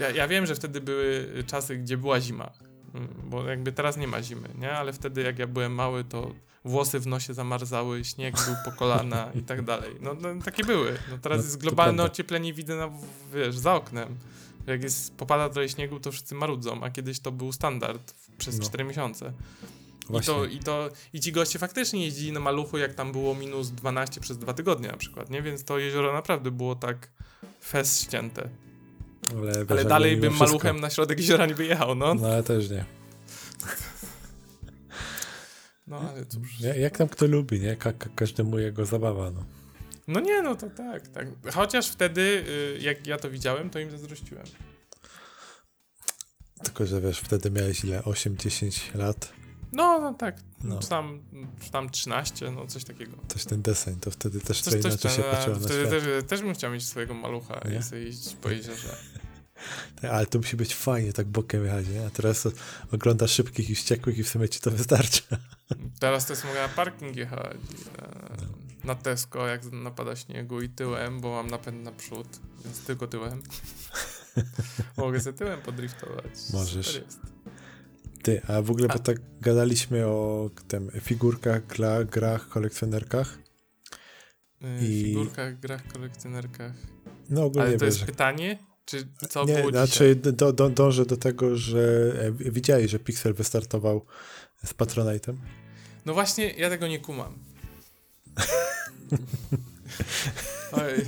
[0.00, 2.50] Ja, ja wiem, że wtedy były czasy, gdzie była zima,
[2.94, 4.72] mm, bo jakby teraz nie ma zimy, nie?
[4.72, 6.34] Ale wtedy jak ja byłem mały, to
[6.64, 9.96] włosy w nosie zamarzały, śnieg był po kolana i tak dalej.
[10.00, 10.98] No, no takie były.
[11.10, 12.90] No teraz no, jest globalne ocieplenie, widzę na,
[13.34, 14.16] wiesz, za oknem.
[14.66, 18.64] Jak jest, popada trochę śniegu, to wszyscy marudzą, a kiedyś to był standard przez no.
[18.64, 19.32] 4 miesiące.
[20.18, 23.70] I to, i to, I ci goście faktycznie jeździli na maluchu, jak tam było minus
[23.70, 25.42] 12 przez dwa tygodnie na przykład, nie?
[25.42, 27.10] Więc to jezioro naprawdę było tak
[27.64, 28.48] fest ścięte.
[29.36, 30.46] Ale, ale dalej bym wszystko.
[30.46, 32.14] maluchem na środek jeziora nie wyjechał, no.
[32.14, 32.84] No, ale też nie.
[35.86, 36.60] No, ale cóż.
[36.60, 37.76] Jak tam kto lubi, nie?
[37.76, 39.44] Ka każdemu jego zabawa, no.
[40.08, 41.26] No nie, no to tak, tak.
[41.54, 44.44] Chociaż wtedy, y, jak ja to widziałem, to im zazdrościłem.
[46.62, 48.00] Tylko, że wiesz, wtedy miałeś ile?
[48.00, 49.32] 8-10 lat?
[49.72, 50.36] No, no tak.
[50.64, 50.78] No.
[50.78, 51.22] Czy, tam,
[51.60, 53.16] czy tam 13, no coś takiego.
[53.28, 56.42] Coś ten deseń, to wtedy też coś, coś inaczej się patrzyło na Wtedy też, też
[56.42, 57.78] bym chciał mieć swojego malucha nie?
[57.78, 58.96] i sobie jeździć po jeziorze.
[60.12, 62.06] Ale to musi być fajnie, tak bokiem jechać, nie?
[62.06, 62.48] A teraz
[62.92, 65.22] oglądasz szybkich i wściekłych i w sumie ci to wystarczy.
[66.00, 67.56] Teraz też mogę na parking jechać.
[68.40, 68.48] No.
[68.84, 73.42] Na Tesco, jak napada śniegu i tyłem, bo mam napęd na przód, więc tylko tyłem.
[74.96, 76.32] mogę sobie tyłem podriftować.
[76.52, 77.02] Możesz.
[78.22, 78.92] Ty, a w ogóle, a.
[78.92, 83.38] bo tak gadaliśmy o tym figurkach, gra, grach, kolekcjonerkach.
[84.60, 85.04] Yy, I...
[85.04, 86.72] Figurkach, grach, kolekcjonerkach.
[87.30, 88.58] No ogólnie Ale to wiesz, jest pytanie?
[88.84, 92.12] Czy co nie, było znaczy do, do, dążę do tego, że
[92.46, 94.06] e, widziałeś, że Pixel wystartował
[94.64, 95.34] z Patronite'em?
[96.06, 97.38] No właśnie, ja tego nie kumam.
[100.72, 100.94] Oj.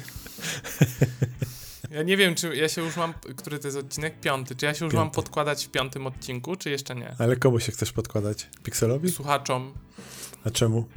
[1.92, 4.20] Ja nie wiem, czy ja się już mam, który to jest odcinek?
[4.20, 4.56] Piąty.
[4.56, 5.04] Czy ja się już Piąty.
[5.04, 7.16] mam podkładać w piątym odcinku, czy jeszcze nie?
[7.18, 8.48] Ale komu się chcesz podkładać?
[8.62, 9.10] Pixelowi?
[9.12, 9.74] Słuchaczom.
[10.44, 10.88] A czemu?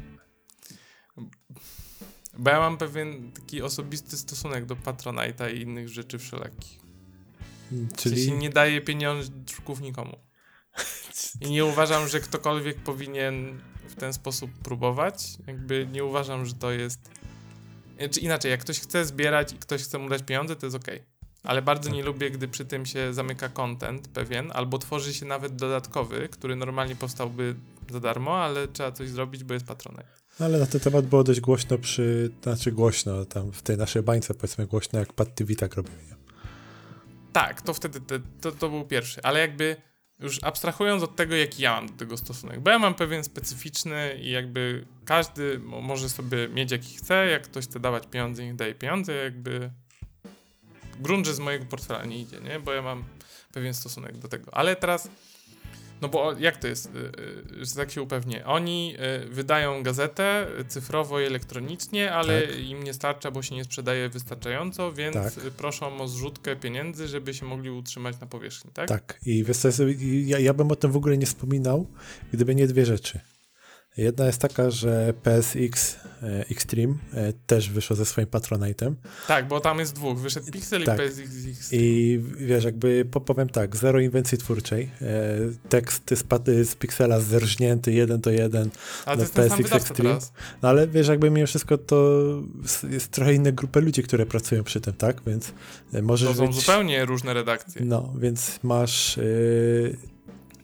[2.38, 6.80] Bo ja mam pewien taki osobisty stosunek do Patronite'a i innych rzeczy wszelakich.
[7.98, 8.16] Czyli...
[8.16, 10.18] W sensie nie daje pieniążków nikomu.
[11.42, 15.16] I nie uważam, że ktokolwiek powinien w ten sposób próbować.
[15.48, 17.12] Jakby nie uważam, że to jest.
[18.12, 20.88] Czy inaczej, jak ktoś chce zbierać i ktoś chce mu dać pieniądze, to jest ok.
[21.44, 22.06] Ale bardzo nie tak.
[22.06, 26.96] lubię, gdy przy tym się zamyka content pewien, albo tworzy się nawet dodatkowy, który normalnie
[26.96, 27.56] powstałby
[27.92, 30.06] za darmo, ale trzeba coś zrobić, bo jest patronek.
[30.40, 34.34] Ale na ten temat było dość głośno przy, znaczy głośno, tam w tej naszej bańce
[34.34, 35.94] powiedzmy głośno, jak Pat TV tak robił.
[37.34, 39.76] Tak, to wtedy te, to, to był pierwszy, ale jakby
[40.20, 44.20] już abstrahując od tego, jaki ja mam do tego stosunek, bo ja mam pewien specyficzny
[44.22, 48.76] i jakby każdy może sobie mieć jaki chce, jak ktoś chce dawać pieniądze, niech daje
[48.76, 49.72] pieniądze, jakby
[51.00, 52.60] grunt, że z mojego portfela nie idzie, nie?
[52.60, 53.04] Bo ja mam
[53.54, 54.54] pewien stosunek do tego.
[54.54, 55.10] Ale teraz
[56.02, 58.46] no bo jak to jest, y, y, że tak się upewnię?
[58.46, 62.60] Oni y, wydają gazetę cyfrowo i elektronicznie, ale tak.
[62.60, 65.34] im nie starcza, bo się nie sprzedaje wystarczająco, więc tak.
[65.34, 68.88] proszą o zrzutkę pieniędzy, żeby się mogli utrzymać na powierzchni, tak?
[68.88, 69.20] Tak.
[69.26, 69.58] I wiesz,
[70.26, 71.88] ja, ja bym o tym w ogóle nie wspominał,
[72.34, 73.20] gdyby nie dwie rzeczy.
[73.98, 78.94] Jedna jest taka, że PSX e, Extreme e, też wyszło ze swoim Patronite'em.
[79.28, 80.20] Tak, bo tam jest dwóch.
[80.20, 81.00] Wyszedł Pixel tak.
[81.00, 81.84] i PSX Extreme.
[81.84, 84.90] I wiesz, jakby powiem tak, zero inwencji twórczej.
[85.02, 85.10] E,
[85.70, 86.24] tekst z,
[86.70, 88.70] z Pixela zerżnięty jeden do jeden
[89.06, 90.20] ale do PSX Extreme.
[90.62, 92.22] No ale wiesz, jakby mimo wszystko to
[92.90, 95.22] jest trochę inne grupy ludzi, które pracują przy tym, tak?
[95.28, 95.52] Więc
[96.02, 96.56] możesz To są mieć...
[96.56, 97.82] zupełnie różne redakcje.
[97.86, 99.18] No, więc masz...
[99.18, 99.98] Yy...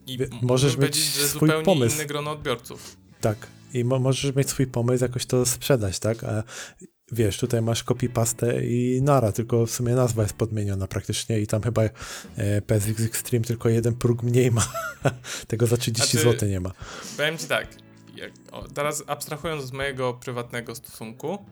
[0.07, 1.95] I możesz mieć swój zupełnie pomysł.
[1.95, 3.00] inne grono odbiorców.
[3.21, 3.47] Tak.
[3.73, 6.23] I mo możesz mieć swój pomysł, jakoś to sprzedać, tak?
[6.23, 6.43] A
[7.11, 11.61] wiesz, tutaj masz copy-pastę i nara, tylko w sumie nazwa jest podmieniona praktycznie i tam
[11.61, 11.81] chyba
[12.35, 14.67] e, PSX Extreme tylko jeden próg mniej ma.
[15.47, 16.71] Tego za 30 znaczy, zł nie ma.
[17.17, 17.67] Powiem ci tak,
[18.15, 21.45] jak, o, teraz abstrahując z mojego prywatnego stosunku,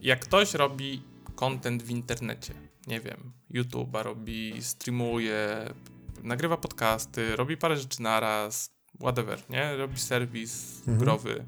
[0.00, 1.02] jak ktoś robi
[1.34, 2.54] content w internecie,
[2.86, 5.74] nie wiem, YouTube'a robi, streamuje,
[6.22, 9.76] nagrywa podcasty, robi parę rzeczy naraz, whatever, nie?
[9.76, 10.98] Robi serwis mhm.
[10.98, 11.44] growy.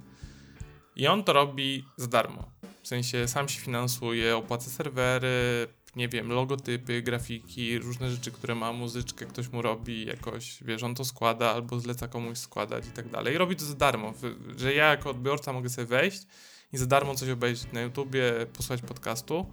[0.97, 2.51] I on to robi za darmo.
[2.83, 8.73] W sensie sam się finansuje, opłaca serwery, nie wiem, logotypy, grafiki, różne rzeczy, które ma,
[8.73, 13.09] muzyczkę ktoś mu robi jakoś, wiesz, on to składa albo zleca komuś składać i tak
[13.09, 13.35] dalej.
[13.35, 14.13] I robi to za darmo,
[14.57, 16.23] że ja jako odbiorca mogę sobie wejść
[16.73, 19.47] i za darmo coś obejrzeć na YouTubie, posłuchać podcastu.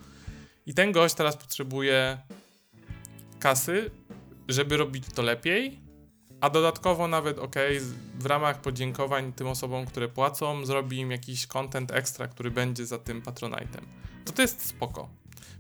[0.66, 2.18] I ten gość teraz potrzebuje
[3.39, 3.91] kasy,
[4.48, 5.87] żeby robić to lepiej,
[6.42, 7.56] a dodatkowo nawet, ok,
[8.20, 12.98] w ramach podziękowań tym osobom, które płacą, zrobi im jakiś content ekstra, który będzie za
[12.98, 13.82] tym Patronite'em.
[14.26, 15.10] To to jest spoko.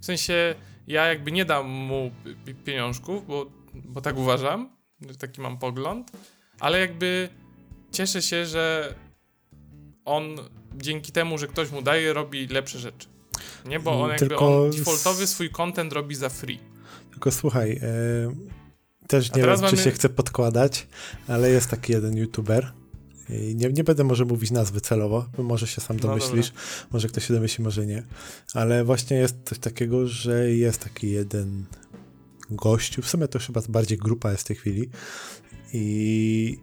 [0.01, 0.55] W sensie,
[0.87, 2.11] ja jakby nie dam mu
[2.65, 4.69] pieniążków, bo, bo tak uważam,
[5.19, 6.11] taki mam pogląd,
[6.59, 7.29] ale jakby
[7.91, 8.95] cieszę się, że
[10.05, 10.35] on
[10.75, 13.07] dzięki temu, że ktoś mu daje, robi lepsze rzeczy.
[13.65, 16.59] Nie, bo on jakby on defaultowy swój content robi za free.
[17.11, 18.56] Tylko słuchaj, yy
[19.07, 19.69] też nie wiem, mamy...
[19.69, 20.87] czy się chce podkładać,
[21.27, 22.71] ale jest taki jeden youtuber.
[23.29, 26.87] I nie, nie będę może mówić nazwy celowo, bo może się sam no domyślisz, no
[26.91, 28.03] może ktoś się domyśli, może nie.
[28.53, 31.65] Ale właśnie jest coś takiego, że jest taki jeden
[32.49, 34.89] gościu, w sumie to chyba bardziej grupa jest w tej chwili
[35.73, 36.59] i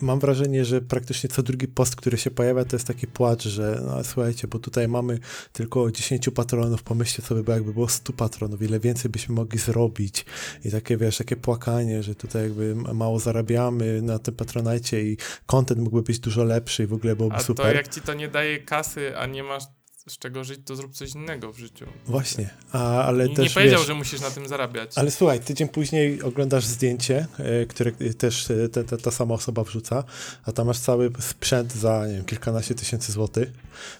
[0.00, 3.82] mam wrażenie, że praktycznie co drugi post, który się pojawia, to jest taki płacz, że
[3.86, 5.18] no słuchajcie, bo tutaj mamy
[5.52, 10.24] tylko 10 patronów, pomyślcie sobie, bo jakby było 100 patronów, ile więcej byśmy mogli zrobić
[10.64, 15.16] i takie, wiesz, takie płakanie, że tutaj jakby mało zarabiamy na tym patronajcie i
[15.46, 17.66] content mógłby być dużo lepszy i w ogóle byłoby a super.
[17.66, 19.64] to jak ci to nie daje kasy, a nie masz
[20.08, 21.86] z czego żyć, to zrób coś innego w życiu.
[22.06, 24.98] Właśnie, A, ale I też, Nie powiedział, wiesz, że musisz na tym zarabiać.
[24.98, 29.64] Ale słuchaj, tydzień później oglądasz zdjęcie, e, które też e, ta, ta, ta, sama osoba
[29.64, 30.04] wrzuca,
[30.44, 33.48] a tam masz cały sprzęt za, nie wiem, kilkanaście tysięcy złotych.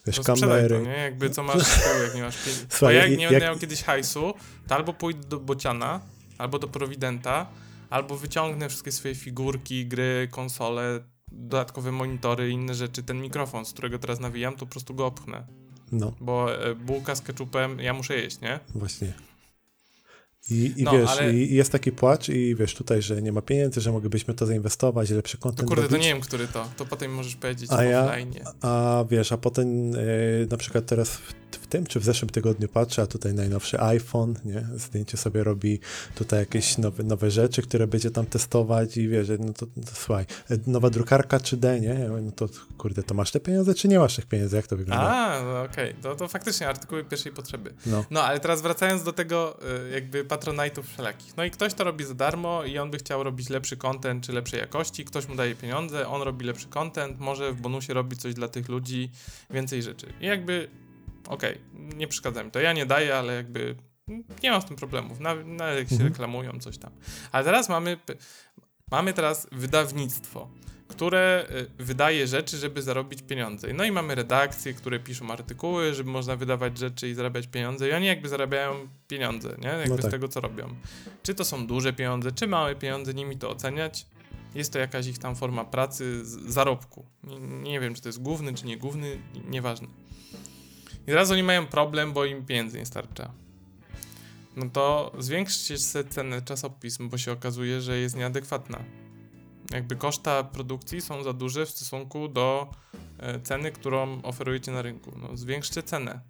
[0.06, 0.77] Wiesz, to kamery.
[0.77, 0.97] To, nie?
[0.97, 2.66] Jakby co masz z tyłu, jak nie masz pieniędzy.
[2.68, 4.35] Słuchaj, jak nie będę miał kiedyś hajsu,
[4.68, 6.01] to albo pójdę do Bociana,
[6.39, 7.47] albo do Providenta,
[7.90, 11.01] albo wyciągnę wszystkie swoje figurki, gry, konsole,
[11.32, 13.02] dodatkowe monitory i inne rzeczy.
[13.02, 15.59] Ten mikrofon, z którego teraz nawijam, to po prostu go opchnę.
[15.92, 16.12] No.
[16.20, 18.60] Bo e, bułka z keczupem, ja muszę jeść, nie?
[18.74, 19.12] Właśnie.
[20.50, 21.34] I, i no, wiesz, ale...
[21.34, 25.10] i jest taki płacz i wiesz tutaj, że nie ma pieniędzy, że moglibyśmy to zainwestować,
[25.10, 25.96] lepszy kontent To kurde, robić.
[25.98, 26.68] to nie wiem, który to.
[26.76, 27.84] To potem możesz powiedzieć a.
[27.84, 28.12] Ja,
[28.62, 29.98] a wiesz, a potem yy,
[30.50, 34.35] na przykład teraz w, w, tym czy w zeszłym tygodniu patrzę, a tutaj najnowszy iPhone,
[34.44, 34.66] nie?
[34.74, 35.81] Zdjęcie sobie robi
[36.14, 40.27] tutaj jakieś nowe, nowe rzeczy, które będzie tam testować i wiesz, no to, to słuchaj,
[40.66, 42.09] nowa drukarka 3D, nie?
[42.22, 42.48] No to
[42.78, 44.56] kurde, to masz te pieniądze, czy nie masz tych pieniędzy?
[44.56, 45.05] Jak to wygląda?
[45.05, 45.90] A, no okej.
[45.90, 46.02] Okay.
[46.02, 47.74] To, to faktycznie artykuły pierwszej potrzeby.
[47.86, 48.05] No.
[48.10, 51.36] no, ale teraz wracając do tego y, jakby patronajtów wszelakich.
[51.36, 54.32] No i ktoś to robi za darmo i on by chciał robić lepszy content czy
[54.32, 58.35] lepszej jakości, ktoś mu daje pieniądze, on robi lepszy content, może w bonusie robi coś
[58.35, 59.10] dla tych ludzi,
[59.51, 60.12] więcej rzeczy.
[60.20, 60.68] I jakby,
[61.31, 62.61] okej, okay, nie przeszkadza mi to.
[62.61, 63.77] Ja nie daję, ale jakby
[64.43, 66.11] nie mam z tym problemów, nawet na jak się mhm.
[66.11, 66.93] reklamują, coś tam.
[67.32, 67.98] Ale teraz mamy,
[68.90, 70.51] mamy teraz wydawnictwo
[70.90, 71.47] które
[71.78, 73.73] y, wydaje rzeczy, żeby zarobić pieniądze.
[73.74, 77.93] No i mamy redakcje, które piszą artykuły, żeby można wydawać rzeczy i zarabiać pieniądze i
[77.93, 79.69] oni jakby zarabiają pieniądze, nie?
[79.69, 80.07] Jakby no tak.
[80.07, 80.74] z tego, co robią.
[81.23, 84.07] Czy to są duże pieniądze, czy małe pieniądze, nimi to oceniać.
[84.55, 87.07] Jest to jakaś ich tam forma pracy, zarobku.
[87.24, 89.89] Nie, nie wiem, czy to jest główny, czy nie główny, nieważne.
[91.10, 93.32] I teraz oni mają problem, bo im pieniędzy nie starcza.
[94.56, 95.78] No to zwiększcie
[96.08, 98.84] cenę czasopism, bo się okazuje, że jest nieadekwatna
[99.70, 102.70] jakby koszta produkcji są za duże w stosunku do
[103.18, 105.12] e, ceny, którą oferujecie na rynku.
[105.16, 106.20] No, zwiększcie cenę.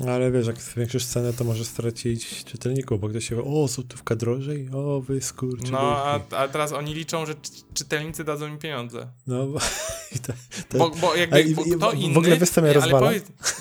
[0.00, 4.16] No, ale wiesz, jak zwiększysz cenę, to możesz stracić czytelników, bo ktoś się o, złotówka
[4.16, 5.72] drożej, o, wy skurczy.
[5.72, 7.34] No, a, a, teraz oni liczą, że
[7.74, 9.08] czytelnicy dadzą im pieniądze.
[9.26, 9.58] No, bo,
[10.26, 10.32] to,
[10.68, 12.14] to, bo, bo jakby bo kto inny...
[12.14, 13.10] W ogóle występ rozwala.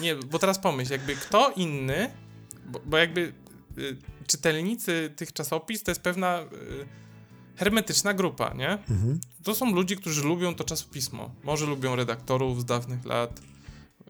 [0.01, 2.09] nie, bo teraz pomyśl, jakby kto inny,
[2.65, 3.33] bo, bo jakby
[3.77, 3.97] y,
[4.27, 6.41] czytelnicy tych czasopis to jest pewna...
[6.41, 7.07] Y,
[7.57, 8.69] hermetyczna grupa, nie?
[8.69, 9.19] Mhm.
[9.43, 11.35] To są ludzie, którzy lubią to czasopismo.
[11.43, 13.41] Może lubią redaktorów z dawnych lat,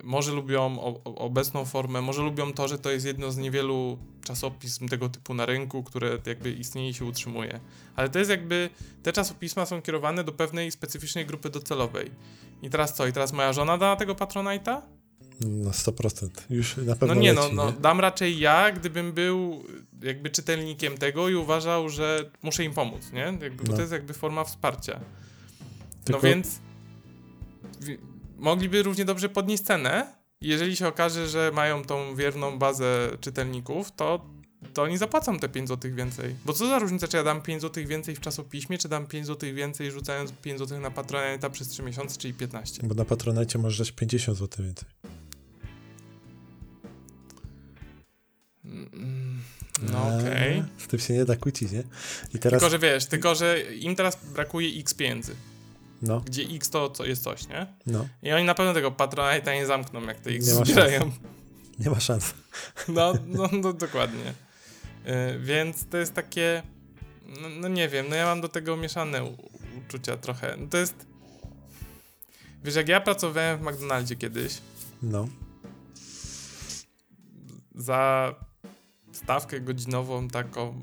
[0.04, 4.88] może lubią o, obecną formę, może lubią to, że to jest jedno z niewielu czasopism
[4.88, 7.60] tego typu na rynku, które jakby istnieje i się utrzymuje.
[7.96, 8.70] Ale to jest jakby,
[9.04, 12.12] te czasopisma są kierowane do pewnej specyficznej grupy docelowej.
[12.62, 13.08] I teraz co?
[13.08, 14.82] I teraz moja żona da tego Patronite'a?
[15.42, 16.30] Na 100%.
[16.50, 19.64] Już na pewno No nie, no, leci, no, no, dam raczej ja, gdybym był
[20.02, 23.38] jakby czytelnikiem tego i uważał, że muszę im pomóc, nie?
[23.42, 23.70] Jakby, no.
[23.70, 25.00] Bo to jest jakby forma wsparcia.
[25.00, 26.22] No Tylko...
[26.22, 26.60] No więc
[28.38, 30.14] mogliby równie dobrze podnieść cenę.
[30.42, 34.26] Jeżeli się okaże, że mają tą wierną bazę czytelników, to,
[34.74, 36.36] to oni zapłacą te 5 zł więcej.
[36.46, 39.28] Bo co za różnica, czy ja dam 5 zł więcej w czasopiśmie, czy dam 5
[39.28, 42.88] zł więcej rzucając 5 zł na Patronite przez 3 miesiące, czyli 15.
[42.88, 44.90] Bo na Patronite możesz dać 50 zł więcej.
[49.82, 50.60] No okej.
[50.60, 50.66] Okay.
[50.78, 51.84] Z tym się nie da kłócić, nie?
[52.34, 52.62] I teraz...
[52.62, 55.36] Tylko, że wiesz, tylko, że im teraz brakuje x pieniędzy.
[56.02, 56.22] No.
[56.22, 57.68] Gdzie x to co jest coś, nie?
[57.86, 58.08] No.
[58.24, 61.12] I oni na pewno tego Patronite'a nie zamkną, jak te x nie zbierają.
[61.80, 62.34] Nie ma szans.
[62.88, 64.34] No, no, no dokładnie.
[65.06, 66.64] Yy, więc to jest takie...
[67.42, 69.22] No, no, nie wiem, no ja mam do tego mieszane
[69.78, 70.58] uczucia trochę.
[70.58, 71.06] No to jest...
[72.64, 74.58] Wiesz, jak ja pracowałem w McDonaldzie kiedyś...
[75.02, 75.28] No.
[77.76, 78.34] Za
[79.12, 80.82] stawkę godzinową taką,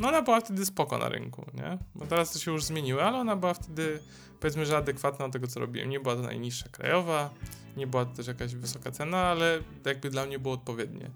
[0.00, 1.78] no ona była wtedy spoko na rynku, nie?
[1.94, 4.00] Bo teraz to się już zmieniło, ale ona była wtedy
[4.40, 5.90] powiedzmy, że adekwatna do tego, co robiłem.
[5.90, 7.30] Nie była to najniższa krajowa,
[7.76, 11.10] nie była to też jakaś wysoka cena, ale jakby dla mnie było odpowiednie.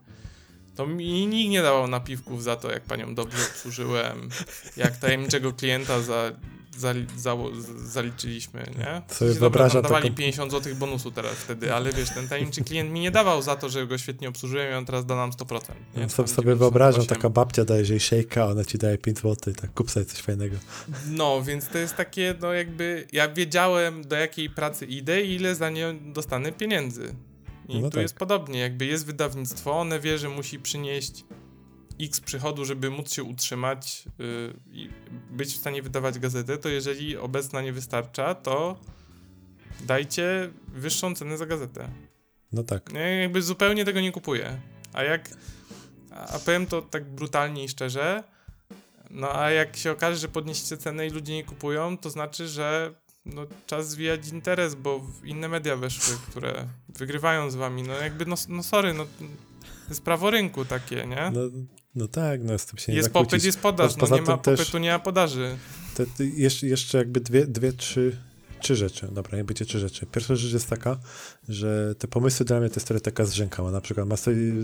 [0.76, 4.28] To mi nikt nie dawał napiwków za to, jak panią dobrze obsłużyłem,
[4.76, 6.32] jak tajemniczego klienta za
[6.78, 7.36] zali, za,
[7.84, 9.02] zaliczyliśmy, nie?
[9.14, 10.16] Sobie wyobrażam dawali taką...
[10.16, 13.68] 50 zł bonusu teraz wtedy, ale wiesz, ten tajemniczy klient mi nie dawał za to,
[13.68, 15.60] że go świetnie obsłużyłem i on teraz da nam 100%.
[15.96, 16.08] Nie?
[16.08, 19.90] sobie, sobie wyobrażam, taka babcia daje jej szejka, ona ci daje 5 zł, tak kup
[19.90, 20.56] sobie coś fajnego.
[21.08, 25.54] No, więc to jest takie, no jakby, ja wiedziałem do jakiej pracy idę i ile
[25.54, 27.14] za nią dostanę pieniędzy.
[27.68, 28.02] I no tu tak.
[28.02, 31.24] jest podobnie, jakby jest wydawnictwo, one wie, że musi przynieść
[32.04, 34.90] x przychodu, żeby móc się utrzymać yy, i
[35.30, 38.80] być w stanie wydawać gazetę, to jeżeli obecna nie wystarcza, to
[39.80, 41.88] dajcie wyższą cenę za gazetę.
[42.52, 42.92] No tak.
[42.92, 44.60] Ja jakby zupełnie tego nie kupuję.
[44.92, 45.30] A jak.
[46.10, 48.24] A powiem to tak brutalnie i szczerze.
[49.10, 52.94] No a jak się okaże, że podnieście cenę i ludzie nie kupują, to znaczy, że
[53.24, 57.82] no, czas zwijać interes, bo inne media weszły, które wygrywają z wami.
[57.82, 59.24] No jakby, no, no sorry, no to
[59.88, 61.30] jest prawo rynku takie, nie?
[61.32, 61.40] No,
[61.94, 64.78] no tak, no z tym się nie Jest popyt, jest podaż, no nie ma popytu,
[64.78, 65.56] nie ma podaży.
[65.94, 68.16] Te, jeszcze, jeszcze jakby dwie, dwie, trzy
[68.60, 70.06] trzy rzeczy, dobra, nie będzie trzy rzeczy.
[70.06, 70.98] Pierwsza rzecz jest taka,
[71.48, 73.70] że te pomysły dla mnie to jest trochę taka zrzękała.
[73.70, 74.08] Na przykład,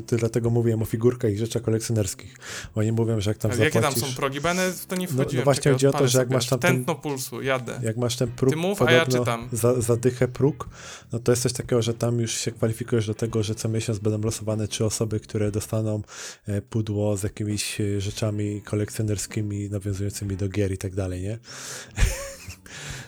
[0.06, 2.36] dlatego mówiłem o figurkach i rzeczach kolekcjonerskich.
[2.74, 3.74] Oni mówią, że jak tam Ale zapłacisz...
[3.74, 4.40] jakie tam są progi?
[4.40, 5.28] Bo w to nie wchodziłem.
[5.32, 6.74] No, no właśnie chodzi o to, że jak masz tam ten...
[6.74, 7.80] Tętno pulsu, jadę.
[7.82, 9.48] Jak masz ten próg, Ty mów, a ja czytam.
[9.52, 10.68] Za, zadychę próg,
[11.12, 13.98] no to jest coś takiego, że tam już się kwalifikujesz do tego, że co miesiąc
[13.98, 16.02] będą losowane trzy osoby, które dostaną
[16.46, 21.38] e, pudło z jakimiś e, rzeczami kolekcjonerskimi nawiązującymi do gier i tak dalej, nie?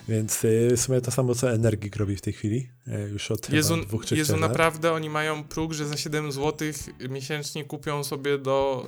[0.09, 3.49] Więc y, w sumie to samo, co Energik robi w tej chwili, y, już od
[3.49, 4.41] Jezu, dwóch czy Jezu, lat.
[4.41, 6.67] naprawdę oni mają próg, że za 7 zł
[7.09, 8.87] miesięcznie kupią sobie do,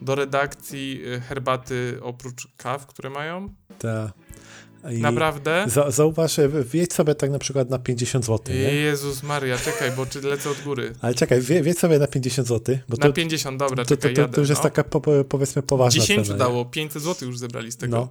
[0.00, 3.54] y, do redakcji herbaty oprócz kaw, które mają?
[3.78, 4.12] Tak.
[5.00, 5.64] Naprawdę?
[5.68, 6.36] Za, zauważ,
[6.72, 8.54] wjedź sobie tak na przykład na 50 zł.
[8.54, 8.74] Nie?
[8.74, 10.92] Jezus Maria, czekaj, bo czy lecę od góry.
[11.00, 12.78] Ale czekaj, wjedź sobie na 50 zł.
[12.88, 14.52] Bo na to, 50, dobra, to, czekaj, to, to, to już no.
[14.52, 16.38] jest taka po, powiedzmy poważna 10 cena.
[16.38, 17.96] dało, 500 zł już zebrali z tego.
[17.96, 18.08] No.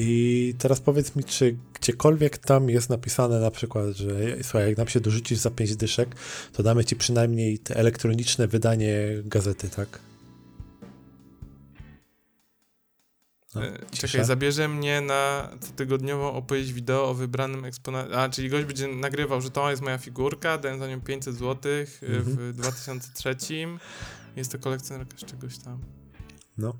[0.00, 4.88] I teraz powiedz mi, czy gdziekolwiek tam jest napisane na przykład, że słuchaj, jak nam
[4.88, 6.14] się dorzucisz za 5 dyszek,
[6.52, 9.98] to damy ci przynajmniej te elektroniczne wydanie gazety, tak?
[13.54, 18.18] No, e, Czekaj, zabierze mnie na cotygodniową opowieść wideo o wybranym eksponacie.
[18.18, 21.72] A, czyli gość będzie nagrywał, że to jest moja figurka, dałem za nią 500 zł
[22.02, 22.22] mhm.
[22.24, 23.36] w 2003.
[24.36, 25.78] Jest to kolekcjonerka z czegoś tam.
[26.58, 26.74] No.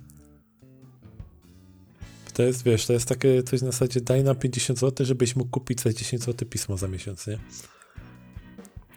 [2.39, 5.51] To jest, wiesz, to jest takie coś na zasadzie daj nam 50 zł, żebyś mógł
[5.51, 7.39] kupić za 10 zł pismo za miesiąc, nie?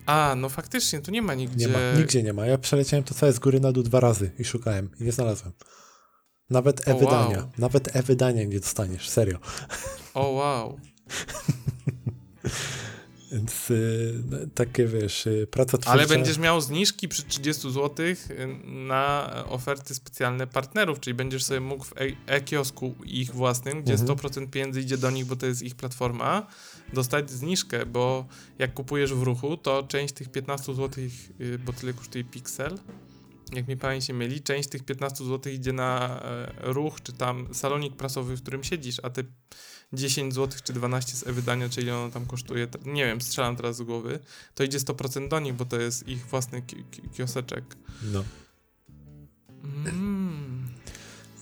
[0.05, 1.65] A, no faktycznie, tu nie ma nigdzie.
[1.65, 2.45] Nie ma, nigdzie nie ma.
[2.45, 5.53] Ja przeleciałem to całe z góry na dół dwa razy i szukałem i nie znalazłem.
[6.49, 7.37] Nawet e-wydania.
[7.37, 7.49] wow.
[7.57, 9.39] Nawet e-wydania nie dostaniesz, serio.
[10.13, 10.79] O wow.
[13.31, 15.91] Więc y, no, takie wiesz, y, praca twórcza...
[15.91, 18.15] Ale będziesz miał zniżki przy 30 zł y,
[18.63, 24.09] na oferty specjalne partnerów, czyli będziesz sobie mógł w e, e-kiosku ich własnym, gdzie mhm.
[24.09, 26.47] 100% pieniędzy idzie do nich, bo to jest ich platforma,
[26.93, 28.25] dostać zniżkę, bo
[28.59, 31.03] jak kupujesz w ruchu, to część tych 15 zł,
[31.65, 32.77] bo tyle kosztuje Pixel,
[33.53, 37.47] jak mi pamięć się myli, część tych 15 zł idzie na e, ruch, czy tam
[37.53, 39.23] salonik prasowy, w którym siedzisz, a te
[39.93, 43.81] 10 zł czy 12 z e-wydania, czyli ono tam kosztuje, nie wiem, strzelam teraz z
[43.81, 44.19] głowy,
[44.55, 47.63] to idzie 100% do nich, bo to jest ich własny ki kioseczek.
[48.03, 48.23] No.
[49.63, 50.67] Mm.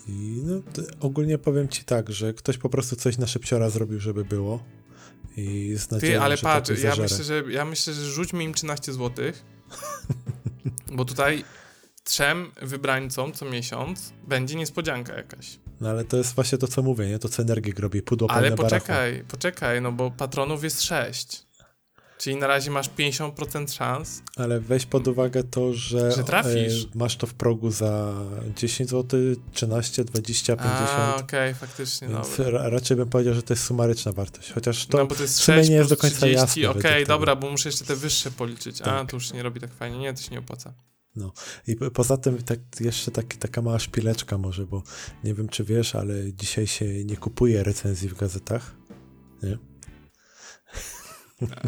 [0.08, 0.62] I no,
[1.00, 4.64] ogólnie powiem ci tak, że ktoś po prostu coś na szybciora zrobił, żeby było.
[5.38, 8.94] I z nadzieją, Ty, ale patrz, ja myślę, że, ja myślę, że rzućmy im 13
[8.94, 9.26] zł,
[10.98, 11.44] bo tutaj
[12.04, 15.60] trzem wybrańcom co miesiąc będzie niespodzianka jakaś.
[15.82, 17.20] No ale to jest właśnie to, co mówię, nie?
[17.20, 19.28] To, co Energik robi, pudło Ale poczekaj, barachu.
[19.28, 21.50] poczekaj, no bo patronów jest 6.
[22.20, 24.22] Czyli na razie masz 50% szans.
[24.36, 26.84] Ale weź pod uwagę to, że, że trafisz.
[26.84, 28.14] E, masz to w progu za
[28.56, 29.20] 10 zł,
[29.54, 30.90] 13, 20, 50.
[30.90, 32.08] A, okej, okay, faktycznie.
[32.08, 34.52] Więc ra raczej bym powiedział, że to jest sumaryczna wartość.
[34.52, 36.70] Chociaż to, no, bo to jest 6 nie jest do końca 30, jasne.
[36.70, 38.80] Okej, okay, dobra, bo muszę jeszcze te wyższe policzyć.
[38.80, 38.88] Tak.
[38.88, 39.98] A, to już nie robi tak fajnie.
[39.98, 40.74] Nie, to się nie opłaca.
[41.16, 41.34] No
[41.68, 44.84] i poza tym tak, jeszcze tak, taka mała szpileczka może, bo
[45.24, 48.76] nie wiem czy wiesz, ale dzisiaj się nie kupuje recenzji w gazetach.
[49.44, 49.58] Nie?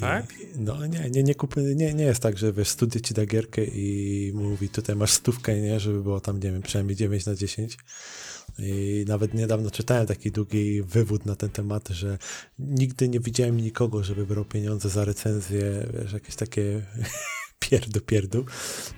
[0.00, 0.34] Tak?
[0.56, 3.64] no nie, nie, nie, kupuję, nie, nie jest tak, że wiesz, studia ci da gierkę
[3.64, 7.78] i mówi tutaj masz stówkę, nie, żeby było tam, nie wiem, przynajmniej 9 na 10.
[8.58, 12.18] I nawet niedawno czytałem taki długi wywód na ten temat, że
[12.58, 16.82] nigdy nie widziałem nikogo, żeby brał pieniądze za recenzję, wiesz, jakieś takie
[17.60, 18.46] pierdu, pierdu.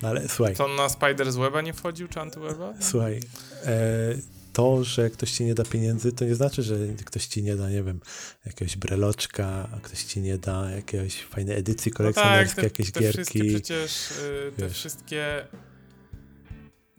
[0.03, 0.57] No ale słuchaj.
[0.57, 2.75] Co on na Spider z Weba nie wchodził, czy Antyweba?
[2.81, 3.21] Słuchaj,
[3.65, 4.15] e,
[4.53, 7.71] to, że ktoś ci nie da pieniędzy, to nie znaczy, że ktoś ci nie da,
[7.71, 8.01] nie wiem,
[8.47, 12.93] jakiegoś breloczka, a ktoś ci nie da jakiejś fajnej edycji kolekcjonerskiej, no tak, te, jakieś
[12.93, 13.19] te gierki.
[13.19, 15.47] Wszystkie przecież, y, te wszystkie,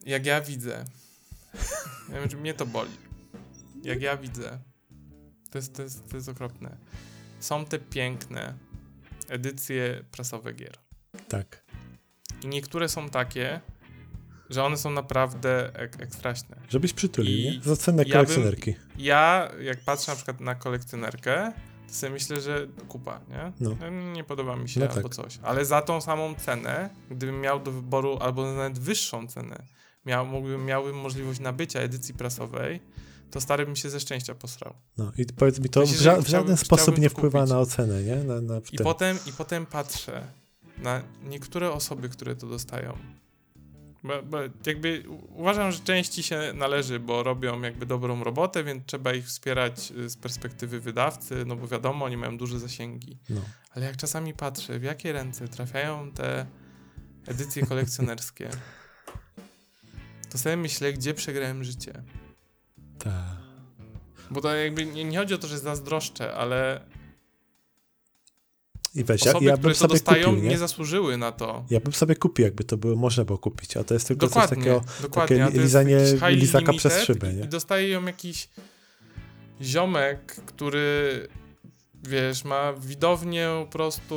[0.06, 0.86] jak ja widzę,
[2.14, 2.92] ja wiem, mnie to boli.
[3.84, 4.60] Jak ja widzę,
[5.52, 6.78] to jest, to, jest, to jest okropne.
[7.40, 8.54] Są te piękne
[9.30, 10.83] edycje prasowe gier.
[11.28, 11.64] Tak.
[12.44, 13.62] I niektóre są takie,
[14.50, 16.58] że one są naprawdę ek ekstraśne.
[16.70, 17.64] Żebyś przytulił, I nie?
[17.64, 18.72] Za cenę ja kolekcjonerki.
[18.72, 21.54] Bym, ja, jak patrzę na przykład na kolekcjonerkę,
[21.88, 23.52] to sobie myślę, że kupa, nie?
[23.60, 23.90] No.
[24.14, 25.16] Nie podoba mi się no albo tak.
[25.16, 25.40] coś.
[25.44, 29.64] Ale za tą samą cenę, gdybym miał do wyboru albo nawet wyższą cenę,
[30.06, 32.80] miał, mógłbym, miałbym możliwość nabycia edycji prasowej,
[33.32, 34.74] to stary bym się ze szczęścia posrał.
[34.98, 37.52] No i powiedz mi, to Myślę, w, ża w, żaden sposób nie wpływa kupić.
[37.52, 38.16] na ocenę, nie?
[38.16, 40.28] Na, na I, potem, I potem patrzę
[40.84, 42.98] na niektóre osoby, które to dostają.
[44.04, 49.14] Bo, bo jakby uważam, że części się należy, bo robią jakby dobrą robotę, więc trzeba
[49.14, 53.18] ich wspierać y, z perspektywy wydawcy, no bo wiadomo, oni mają duże zasięgi.
[53.30, 53.42] No.
[53.76, 56.46] Ale jak czasami patrzę, w jakie ręce trafiają te
[57.28, 58.50] edycje kolekcjonerskie,
[60.32, 62.04] to sobie myślę, gdzie przegrałem życie.
[63.00, 63.44] Tak.
[64.32, 66.82] Bo to jakby nie, nie, chodzi o to, że zazdroszczę, ale
[68.96, 70.50] i weź, Osoby, ja, ja które to dostają, kupił, nie?
[70.50, 70.58] nie?
[70.58, 71.66] zasłużyły na to.
[71.70, 74.50] Ja bym sobie kupił, jakby to było, można było kupić, a to jest tylko dokładnie,
[74.50, 75.98] coś takiego, dokładnie, takie lizanie
[76.30, 77.44] lizaka przez szybę, nie?
[77.44, 78.50] I dostaje ją jakiś
[79.62, 81.28] ziomek, który
[82.04, 84.16] wiesz, ma widownię po prostu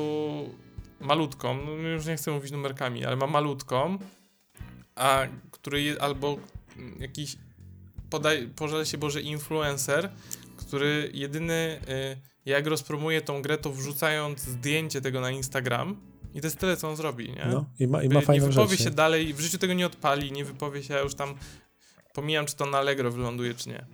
[1.01, 3.99] malutką, no już nie chcę mówić numerkami, ale ma malutką,
[4.95, 6.37] a który albo
[6.99, 7.37] jakiś
[8.11, 10.11] podaj, pożal się Boże influencer,
[10.57, 15.97] który jedyny y, jak rozpromuje tą grę, to wrzucając zdjęcie tego na Instagram
[16.35, 17.47] i to jest tyle, co on zrobi, nie?
[17.51, 18.97] No, i ma, i ma fajną Nie wypowie rzecz, się nie?
[18.97, 21.35] dalej, w życiu tego nie odpali, nie wypowie się, ja już tam
[22.15, 23.87] pomijam, czy to na Allegro wyląduje, czy nie.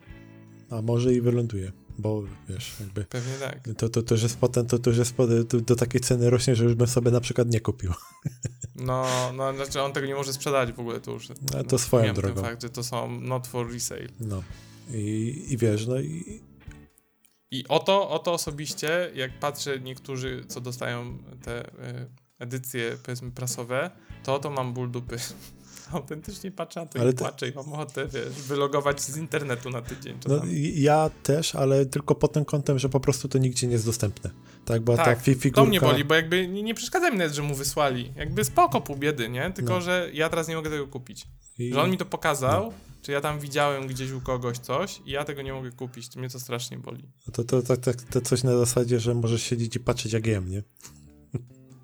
[0.70, 3.04] A może i wyląduje, bo wiesz, jakby...
[3.04, 3.68] Pewnie tak.
[3.76, 6.30] To, to, to, że jest potem, to, to, że jest potem, to, do takiej ceny
[6.30, 7.92] rośnie, że już bym sobie na przykład nie kupił.
[8.76, 9.06] No,
[9.36, 11.28] no, znaczy on tego nie może sprzedać w ogóle, to już...
[11.28, 12.34] No, to swoją drogą.
[12.34, 14.08] ten fakt, że to są not for resale.
[14.20, 14.42] No.
[14.90, 16.40] I, i wiesz, no i
[17.52, 21.70] i oto, oto osobiście, jak patrzę niektórzy, co dostają te y,
[22.38, 23.90] edycje, powiedzmy, prasowe,
[24.24, 25.16] to oto mam ból dupy.
[25.92, 29.82] Autentycznie patrzę na to ale i płaczę i mam ochotę, wiesz, wylogować z internetu na
[29.82, 30.18] tydzień.
[30.28, 30.40] No,
[30.74, 34.30] ja też, ale tylko pod tym kątem, że po prostu to nigdzie nie jest dostępne.
[34.64, 35.62] Tak, bo tak, ta fi figurka...
[35.62, 38.12] to mnie boli, bo jakby nie, nie przeszkadza mi nawet, że mu wysłali.
[38.16, 39.50] Jakby spoko pół biedy, nie?
[39.50, 39.80] Tylko, no.
[39.80, 41.26] że ja teraz nie mogę tego kupić.
[41.58, 41.72] I...
[41.72, 42.91] Że on mi to pokazał, no.
[43.02, 46.08] Czy ja tam widziałem gdzieś u kogoś coś i ja tego nie mogę kupić.
[46.08, 47.08] To mnie to strasznie boli.
[47.26, 50.26] No to, to, to, to, to coś na zasadzie, że możesz siedzieć i patrzeć jak
[50.26, 50.62] jem, nie?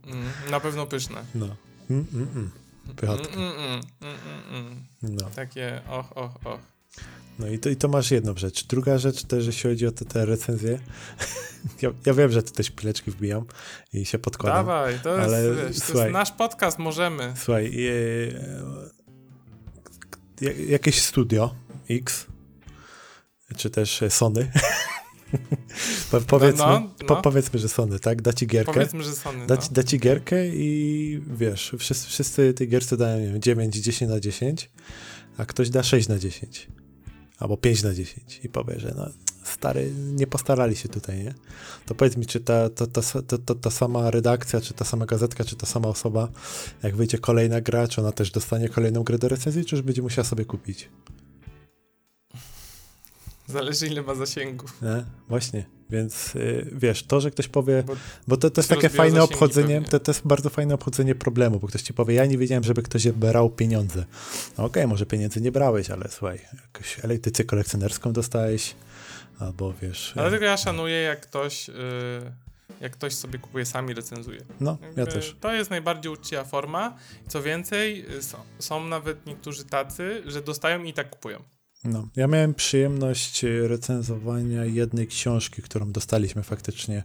[0.07, 1.25] Mm, na pewno pyszne.
[1.35, 1.57] No.
[1.91, 2.51] Mm, mm, mm.
[2.97, 3.37] Pychotka.
[3.37, 4.17] Mm, mm, mm,
[4.51, 5.31] mm, no.
[5.37, 6.61] Takie och, och, och.
[7.39, 8.65] No i to, i to masz jedną rzecz.
[8.67, 10.79] Druga rzecz też, jeśli chodzi o te, te recenzje.
[11.83, 13.45] ja, ja, wiem, że tu też pileczki wbijam
[13.93, 14.67] i się podkładam.
[14.67, 17.35] Dawaj, to, ale, jest, słuchaj, to jest nasz podcast, możemy.
[17.37, 17.73] Słuchaj,
[20.69, 21.55] jakieś studio
[21.91, 22.27] X,
[23.57, 24.51] czy też Sony.
[26.27, 27.07] powiedzmy, no, no.
[27.07, 28.23] Po, powiedzmy, że Sony, tak?
[28.23, 28.73] Da ci gierkę.
[28.73, 29.47] Powiedzmy, że Sony.
[29.47, 29.61] Da, no.
[29.71, 34.71] da ci gierkę i wiesz, wszyscy, wszyscy tej gierce dają wiem, 9, 10 na 10,
[35.39, 36.69] a ktoś da 6 na 10.
[37.39, 39.11] Albo 5 na 10 i powie, że no
[39.49, 41.35] stary, nie postarali się tutaj, nie?
[41.87, 43.03] To powiedz mi, czy ta, ta, ta,
[43.47, 46.29] ta, ta sama redakcja, czy ta sama gazetka, czy ta sama osoba,
[46.83, 50.03] jak wyjdzie kolejna gra, czy ona też dostanie kolejną grę do recenzji, czy już będzie
[50.03, 50.89] musiała sobie kupić?
[53.47, 54.67] Zależy ile ma zasięgu.
[54.83, 55.05] Nie?
[55.29, 57.97] Właśnie, więc y, wiesz, to, że ktoś powie, bo,
[58.29, 61.69] bo to, to jest takie fajne obchodzenie, to, to jest bardzo fajne obchodzenie problemu, bo
[61.69, 64.05] ktoś ci powie, ja nie wiedziałem, żeby ktoś brał pieniądze.
[64.59, 68.75] No okej, okay, może pieniędzy nie brałeś, ale słuchaj, jakąś elektrycję kolekcjonerską dostałeś,
[69.39, 70.13] albo wiesz...
[70.15, 71.69] Dlatego ja szanuję, jak ktoś...
[71.69, 71.75] Yy
[72.81, 74.41] jak ktoś sobie kupuje, sami recenzuje.
[74.61, 75.37] No, Jakby ja też.
[75.41, 76.97] To jest najbardziej uczciwa forma.
[77.29, 81.43] Co więcej, są, są, nawet niektórzy tacy, że dostają i tak kupują.
[81.85, 87.05] No, ja miałem przyjemność recenzowania jednej książki, którą dostaliśmy faktycznie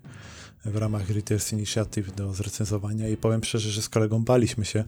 [0.65, 4.85] w ramach Readers Initiative do zrecenzowania i powiem szczerze, że z kolegą baliśmy się e,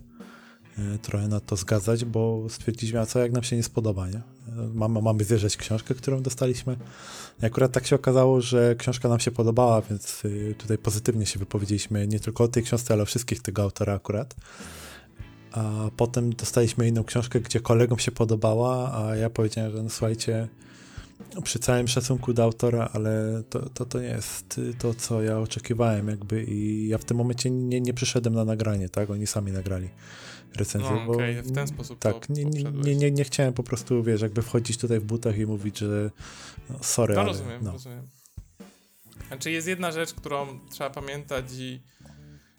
[1.02, 4.22] trochę na to zgadzać, bo stwierdziliśmy, a co jak nam się nie spodoba, nie?
[4.74, 6.78] Mamy, mamy zjeżdżać książkę, którą dostaliśmy.
[7.44, 11.40] I akurat tak się okazało, że książka nam się podobała, więc y, tutaj pozytywnie się
[11.40, 14.36] wypowiedzieliśmy nie tylko o tej książce, ale o wszystkich tego autora akurat.
[15.52, 20.48] A potem dostaliśmy inną książkę, gdzie kolegom się podobała, a ja powiedziałem, że no słuchajcie,
[21.44, 26.08] przy całym szacunku do autora, ale to, to, to nie jest to, co ja oczekiwałem
[26.08, 29.10] jakby i ja w tym momencie nie, nie przyszedłem na nagranie, tak?
[29.10, 29.90] Oni sami nagrali
[30.56, 30.92] recenzję.
[30.92, 31.52] No, okej, okay.
[31.52, 34.78] w ten sposób Tak, nie, nie, nie, nie, nie chciałem po prostu, wiesz, jakby wchodzić
[34.78, 36.12] tutaj w butach i mówić, że
[36.70, 37.30] no, sorry, no, ale...
[37.30, 37.72] rozumiem, no.
[37.72, 38.08] rozumiem.
[39.28, 41.82] Znaczy jest jedna rzecz, którą trzeba pamiętać i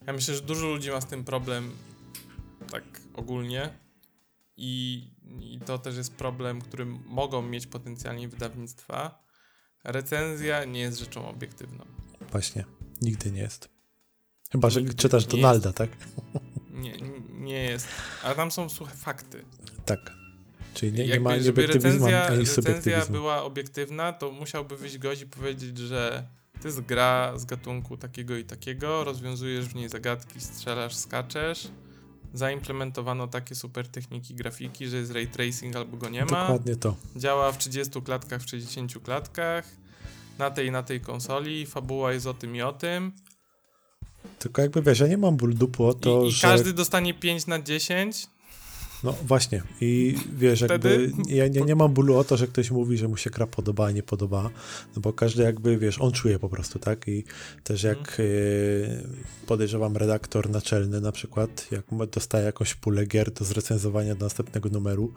[0.07, 1.71] ja myślę, że dużo ludzi ma z tym problem
[2.71, 3.71] tak ogólnie
[4.57, 5.03] i,
[5.41, 9.27] i to też jest problem, który mogą mieć potencjalnie wydawnictwa.
[9.85, 11.85] Recenzja nie jest rzeczą obiektywną.
[12.33, 12.65] Właśnie,
[13.03, 13.69] nigdy nie jest.
[14.53, 15.79] Chyba, że nigdy czytasz Donalda, jest.
[15.79, 15.91] tak?
[16.77, 16.93] Nie,
[17.31, 17.89] nie jest.
[18.23, 19.45] Ale tam są suche fakty.
[19.85, 20.17] Tak.
[20.75, 25.79] Czyli nie, nie ma żeby recenzja, recenzja była obiektywna, to musiałby wyjść gość i powiedzieć,
[25.79, 26.27] że
[26.61, 31.69] to jest gra z gatunku takiego i takiego, rozwiązujesz w niej zagadki, strzelasz, skaczesz,
[32.35, 36.41] zaimplementowano takie super techniki grafiki, że jest ray tracing albo go nie ma.
[36.41, 36.97] Dokładnie to.
[37.17, 39.65] Działa w 30 klatkach, w 60 klatkach,
[40.39, 43.13] na tej na tej konsoli, fabuła jest o tym i o tym.
[44.39, 46.49] Tylko jakby wiesz, ja nie mam ból dupu o to, I, i że...
[46.49, 48.27] każdy dostanie 5 na 10,
[49.05, 51.03] No właśnie i wiesz, Wtedy...
[51.03, 53.47] jakby ja nie, nie mam bólu o to, że ktoś mówi, że mu się gra
[53.47, 54.51] podoba, a nie podoba,
[54.97, 57.09] no bo każdy jakby, wiesz, on czuje po prostu, tak?
[57.09, 57.25] I
[57.65, 59.17] też jak hmm.
[59.47, 65.13] podejrzewam redaktor naczelny na przykład, jak dostaje jakąś pulę gier do zrecenzowania do następnego numeru,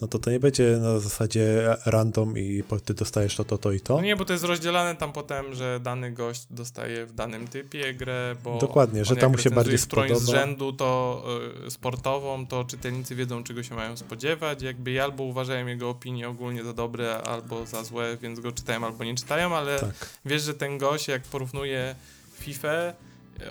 [0.00, 3.80] no to to nie będzie na zasadzie random i ty dostajesz to, to, to i
[3.80, 3.96] to.
[3.96, 7.94] No nie, bo to jest rozdzielane tam potem, że dany gość dostaje w danym typie
[7.94, 10.20] grę, bo Dokładnie, że tam mu się bardziej spodoba.
[10.20, 11.24] z rzędu to
[11.66, 14.62] y, sportową, to czytelnicy wiedzą, czego się mają spodziewać.
[14.62, 19.04] Jakby albo uważają jego opinie ogólnie za dobre, albo za złe, więc go czytają albo
[19.04, 20.08] nie czytają, ale tak.
[20.24, 21.94] wiesz, że ten gość, jak porównuje
[22.34, 22.92] FIFA,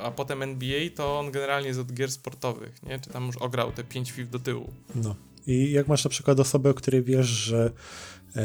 [0.01, 2.99] a potem NBA, to on generalnie jest od gier sportowych, nie?
[2.99, 4.73] Czy tam już ograł te 5 FIFA do tyłu.
[4.95, 5.15] No.
[5.47, 7.71] I jak masz na przykład osobę, o której wiesz, że
[8.35, 8.41] e,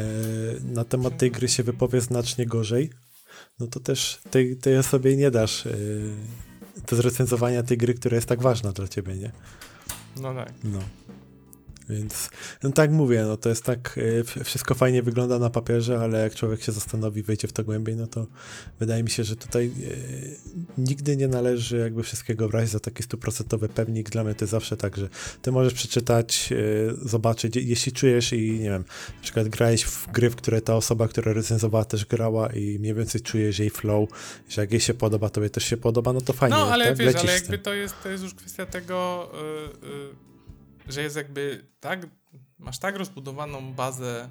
[0.63, 2.89] na temat tej gry się wypowie znacznie gorzej,
[3.59, 5.75] no to też tej, tej osobie nie dasz e,
[6.89, 9.31] do zrecenzowania tej gry, która jest tak ważna dla ciebie, nie?
[10.21, 10.53] No tak.
[10.63, 10.79] No.
[11.89, 12.29] Więc,
[12.63, 13.99] no tak mówię, no to jest tak,
[14.39, 17.95] e, wszystko fajnie wygląda na papierze, ale jak człowiek się zastanowi, wejdzie w to głębiej,
[17.95, 18.27] no to
[18.79, 19.71] wydaje mi się, że tutaj e,
[20.77, 24.09] nigdy nie należy jakby wszystkiego brać za taki stuprocentowy pewnik.
[24.09, 25.09] Dla mnie to jest zawsze tak, że
[25.41, 28.83] ty możesz przeczytać, e, zobaczyć, jeśli czujesz i nie wiem,
[29.15, 32.93] na przykład grałeś w gry, w które ta osoba, która recenzowała też grała i mniej
[32.93, 34.09] więcej czujesz jej flow,
[34.49, 36.55] że jak jej się podoba, tobie też się podoba, no to fajnie.
[36.55, 36.97] No, ale tak?
[36.97, 39.29] wiesz, ale jakby to jest, to jest już kwestia tego,
[39.83, 40.26] yy, yy
[40.89, 42.07] że jest jakby tak,
[42.59, 44.29] masz tak rozbudowaną bazę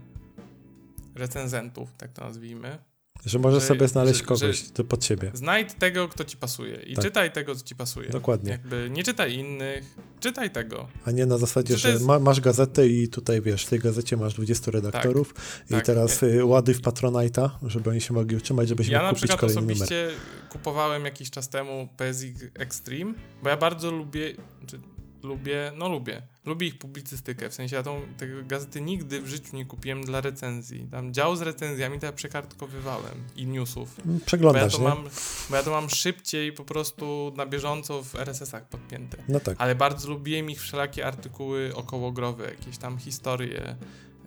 [1.15, 2.79] recenzentów, tak to nazwijmy.
[3.27, 5.31] Że możesz że, sobie znaleźć że, kogoś że pod siebie.
[5.35, 7.05] Znajdź tego, kto ci pasuje i tak.
[7.05, 8.11] czytaj tego, co ci pasuje.
[8.11, 8.51] Dokładnie.
[8.51, 10.89] Jakby nie czytaj innych, czytaj tego.
[11.05, 12.05] A nie na zasadzie, że jest...
[12.05, 15.87] ma, masz gazetę i tutaj wiesz, w tej gazecie masz 20 redaktorów tak, i tak.
[15.87, 19.61] teraz y, ładuj w Patronite'a, żeby oni się mogli utrzymać, żebyś ja mógł kupić kolejny
[19.61, 19.77] numer.
[19.77, 20.11] Ja na przykład osobiście
[20.49, 24.35] kupowałem jakiś czas temu PSX Extreme, bo ja bardzo lubię,
[24.67, 24.81] czy
[25.23, 29.57] lubię, no lubię, lubię ich publicystykę, w sensie ja tą, te gazety nigdy w życiu
[29.57, 30.89] nie kupiłem dla recenzji.
[30.91, 33.97] Tam dział z recenzjami to ja przekartkowywałem i newsów.
[34.27, 35.09] Przeglądasz, bo ja to Mam,
[35.51, 39.17] bo ja to mam szybciej po prostu na bieżąco w RSS-ach podpięte.
[39.29, 39.57] No tak.
[39.59, 43.77] Ale bardzo lubiłem ich wszelakie artykuły okołogrowe, jakieś tam historie,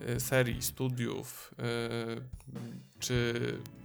[0.08, 2.50] y, serii, studiów, y,
[3.00, 3.34] czy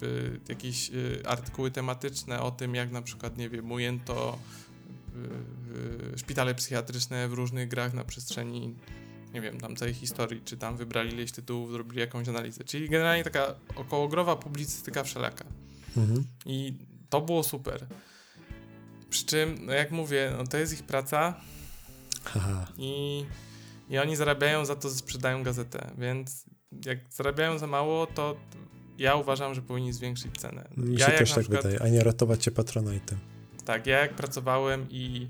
[0.03, 0.91] y, jakieś
[1.25, 4.39] artykuły tematyczne o tym, jak na przykład, nie wiem, ujęto
[6.15, 8.75] szpitale psychiatryczne w różnych grach na przestrzeni,
[9.33, 12.63] nie wiem, tam całej historii, czy tam wybrali ileś tytułów, zrobili jakąś analizę.
[12.63, 15.45] Czyli generalnie taka okołogrowa publicystyka wszelaka.
[15.97, 16.23] Mhm.
[16.45, 16.73] I
[17.09, 17.87] to było super.
[19.09, 21.41] Przy czym, no jak mówię, no to jest ich praca
[22.77, 23.25] I,
[23.89, 26.45] i oni zarabiają za to, że sprzedają gazetę, więc
[26.85, 28.37] jak zarabiają za mało, to
[28.97, 30.67] ja uważam, że powinni zwiększyć cenę.
[30.77, 33.34] Mi się ja też tak przykład, wydaje, a nie ratować cię patronajtem.
[33.65, 35.27] Tak, ja jak pracowałem i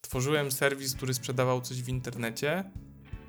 [0.00, 2.64] tworzyłem serwis, który sprzedawał coś w internecie,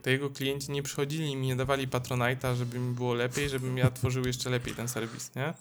[0.02, 3.78] to jego klienci nie przychodzili i mi nie dawali patronajta, żeby mi było lepiej, żebym
[3.78, 5.54] ja tworzył jeszcze lepiej ten serwis, nie?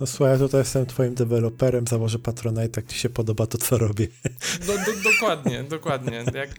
[0.00, 3.78] No słuchaj, ja tutaj jestem twoim deweloperem, założę Patronite, jak ci się podoba to, co
[3.78, 4.08] robię.
[4.66, 6.12] Do, do, dokładnie, dokładnie.
[6.16, 6.50] Jak, jak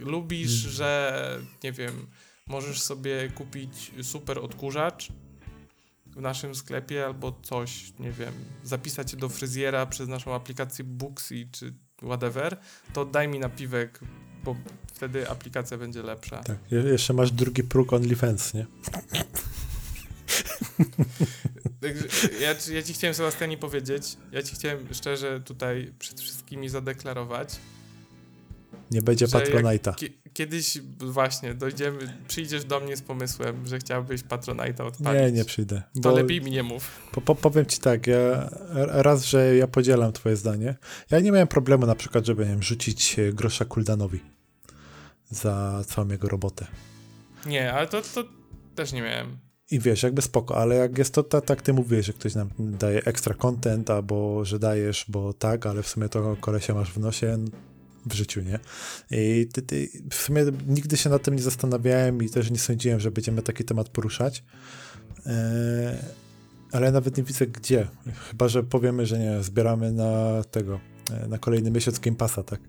[0.00, 1.20] lubisz, że
[1.64, 2.06] nie wiem,
[2.46, 5.08] możesz sobie kupić super odkurzacz,
[6.16, 8.34] w naszym sklepie albo coś, nie wiem,
[8.64, 12.56] zapisać się do fryzjera przez naszą aplikację Booksy czy whatever,
[12.92, 14.00] to daj mi napiwek,
[14.44, 14.56] bo
[14.94, 16.42] wtedy aplikacja będzie lepsza.
[16.42, 18.66] Tak, jeszcze masz drugi próg OnlyFans, nie?
[22.40, 27.56] ja, ja ci chciałem, Sebastianie, powiedzieć, ja ci chciałem szczerze tutaj przed wszystkimi zadeklarować,
[28.94, 30.10] nie będzie Patronite'a.
[30.32, 31.98] Kiedyś właśnie dojdziemy,
[32.28, 35.22] przyjdziesz do mnie z pomysłem, że chciałbyś Patronite'a odpalić.
[35.22, 35.82] Nie, nie przyjdę.
[36.02, 36.90] To lepiej mi nie mów.
[37.12, 40.76] Po, po, powiem ci tak, ja, raz, że ja podzielam twoje zdanie.
[41.10, 44.20] Ja nie miałem problemu na przykład, żeby nie wiem, rzucić e, grosza Kuldanowi
[45.30, 46.66] za całą jego robotę.
[47.46, 48.24] Nie, ale to, to
[48.74, 49.38] też nie miałem.
[49.70, 52.48] I wiesz, jakby spoko, ale jak jest to tak, tak ty mówisz, że ktoś nam
[52.58, 56.98] daje ekstra content, albo że dajesz, bo tak, ale w sumie to kolesia masz w
[56.98, 57.38] nosie,
[58.06, 58.58] w życiu, nie?
[59.10, 63.00] I ty, ty, w sumie nigdy się nad tym nie zastanawiałem i też nie sądziłem,
[63.00, 64.44] że będziemy taki temat poruszać.
[65.26, 65.98] E,
[66.72, 67.88] ale nawet nie widzę gdzie.
[68.30, 72.60] Chyba, że powiemy, że nie, zbieramy na tego, e, na kolejny miesiąc Game Passa, tak?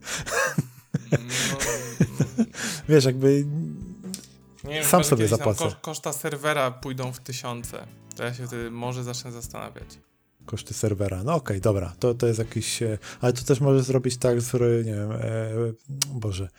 [1.11, 1.17] No,
[2.89, 3.45] Wiesz, jakby
[4.63, 5.75] nie sam wiem, sobie zapłacę.
[5.81, 7.87] koszta serwera pójdą w tysiące.
[8.15, 9.99] To ja się wtedy może zacznę zastanawiać
[10.45, 11.23] koszty serwera.
[11.23, 12.83] No okej, okay, dobra, to, to jest jakiś...
[12.83, 15.51] E, ale to też może zrobić tak, że nie wiem, e,
[16.13, 16.49] Boże,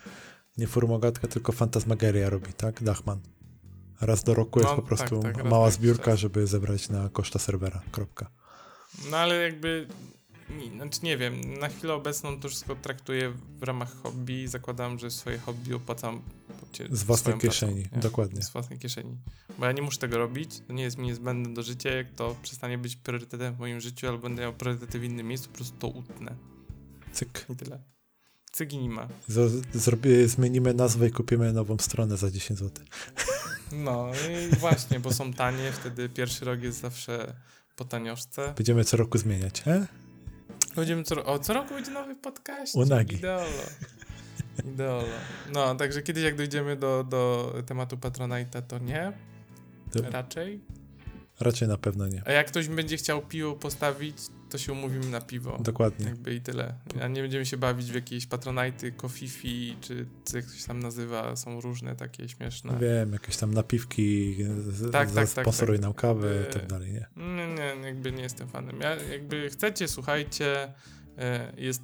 [0.57, 2.83] nie Furmogatka, tylko Fantasmageria robi, tak?
[2.83, 3.19] Dachman.
[4.01, 7.39] Raz do roku no, jest po prostu tak, tak, mała zbiórka, żeby zebrać na koszta
[7.39, 8.31] serwera, kropka.
[9.11, 9.87] No ale jakby
[10.49, 14.47] nie, znaczy nie wiem, na chwilę obecną to wszystko traktuję w ramach hobby.
[14.47, 16.21] Zakładam, że swoje hobby opłacam
[16.89, 18.41] z własnej kieszeni, pracą, dokładnie.
[18.41, 19.17] Z własnej kieszeni.
[19.59, 22.35] Bo ja nie muszę tego robić, to nie jest mi niezbędne do życia, jak to
[22.41, 25.77] przestanie być priorytetem w moim życiu, albo będę miał priorytety w innym miejscu, po prostu
[25.77, 26.35] to utnę.
[27.13, 27.45] Cyk.
[27.49, 27.83] I tyle.
[28.51, 29.07] Cygi nie ma.
[29.73, 32.85] Zrobię, zmienimy nazwę i kupimy nową stronę za 10 zł.
[33.71, 34.11] No
[34.51, 37.33] i właśnie, bo są tanie, wtedy pierwszy rok jest zawsze
[37.75, 38.53] po tanioszce.
[38.57, 39.87] Będziemy co roku zmieniać, he?
[40.81, 42.75] Będziemy co, o, co roku będzie nowy podcast.
[42.75, 43.15] Unagi.
[43.15, 43.63] Ideolo.
[44.73, 45.03] Ideolo.
[45.53, 49.13] No, także kiedyś jak dojdziemy do, do tematu Patronite'a, to nie.
[49.91, 50.11] To...
[50.11, 50.61] Raczej.
[51.39, 52.21] Raczej na pewno nie.
[52.25, 54.17] A jak ktoś będzie chciał piwo postawić,
[54.49, 55.57] to się umówimy na piwo.
[55.61, 56.05] Dokładnie.
[56.05, 56.73] Jakby i tyle.
[57.01, 61.61] A nie będziemy się bawić w jakieś patronajty, kofifi, czy jak coś tam nazywa, są
[61.61, 62.77] różne takie śmieszne.
[62.79, 64.35] Wiem, jakieś tam napiwki,
[64.91, 65.83] tak, tak, tak, sponsoruj tak.
[65.83, 67.07] nam kawę i tak e, dalej, nie?
[67.17, 68.81] Nie, nie, jakby nie jestem fanem.
[68.81, 70.73] Ja, jakby chcecie, słuchajcie,
[71.17, 71.81] e, jest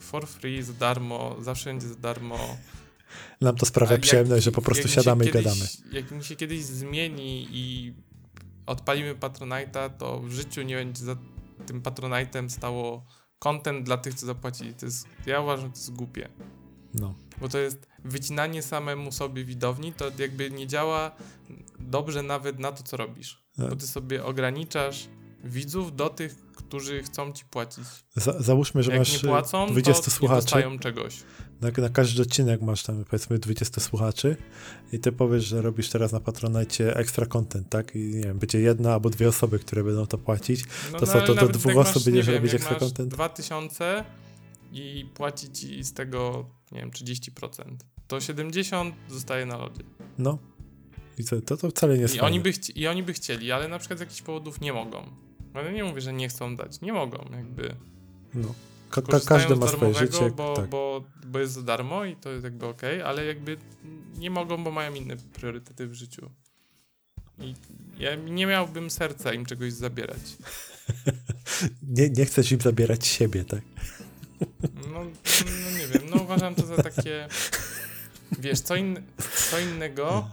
[0.00, 2.56] for free, za darmo, zawsze będzie za darmo.
[3.40, 5.66] Nam to sprawia przyjemność, że po prostu siadamy i kiedyś, gadamy.
[5.92, 7.94] Jak mi się kiedyś zmieni i
[8.66, 11.16] odpalimy Patronite'a, to w życiu nie będzie za
[11.66, 13.06] tym Patronite'em stało
[13.38, 14.74] content dla tych, co zapłacili.
[14.74, 16.28] To jest, ja uważam, że to jest głupie.
[16.94, 17.14] No.
[17.40, 21.10] Bo to jest wycinanie samemu sobie widowni, to jakby nie działa
[21.78, 23.44] dobrze nawet na to, co robisz.
[23.56, 23.70] Tak.
[23.70, 25.08] Bo ty sobie ograniczasz
[25.44, 27.84] widzów do tych, którzy chcą ci płacić.
[28.16, 30.68] Za, załóżmy, że Jak masz nie płacą, 20 to słuchaczy.
[30.70, 31.22] Nie czegoś
[31.60, 34.36] na, na, każdy odcinek masz tam powiedzmy 20 słuchaczy
[34.92, 37.94] i ty powiesz, że robisz teraz na Patronite ekstra content, tak?
[37.94, 41.12] I nie wiem, będzie jedna albo dwie osoby, które będą to płacić, no, to no,
[41.12, 43.10] są to do dwóch osób będziesz robić ekstra content.
[43.10, 44.04] 2000
[44.72, 47.64] i płaci ci z tego, nie wiem, 30%.
[48.06, 49.82] To 70 zostaje na lodzie.
[50.18, 50.38] No.
[51.18, 53.68] I co, to, to wcale nie jest I oni, by I oni by chcieli, ale
[53.68, 55.06] na przykład z jakichś powodów nie mogą.
[55.54, 56.80] Ale nie mówię, że nie chcą dać.
[56.80, 57.74] Nie mogą, jakby.
[58.34, 58.54] No.
[58.90, 60.30] Ka ka każdy ma swoje życie.
[60.30, 60.68] Bo, tak.
[60.68, 63.56] bo, bo jest za darmo i to jest jakby ok, ale jakby
[64.18, 66.30] nie mogą, bo mają inne priorytety w życiu.
[67.38, 67.54] I
[67.98, 70.20] ja nie miałbym serca im czegoś zabierać.
[71.96, 73.60] nie, nie chcesz im zabierać siebie, tak?
[74.92, 75.04] No,
[75.62, 77.28] no nie wiem, no uważam to za takie.
[78.38, 79.02] Wiesz, co, in,
[79.50, 80.30] co innego,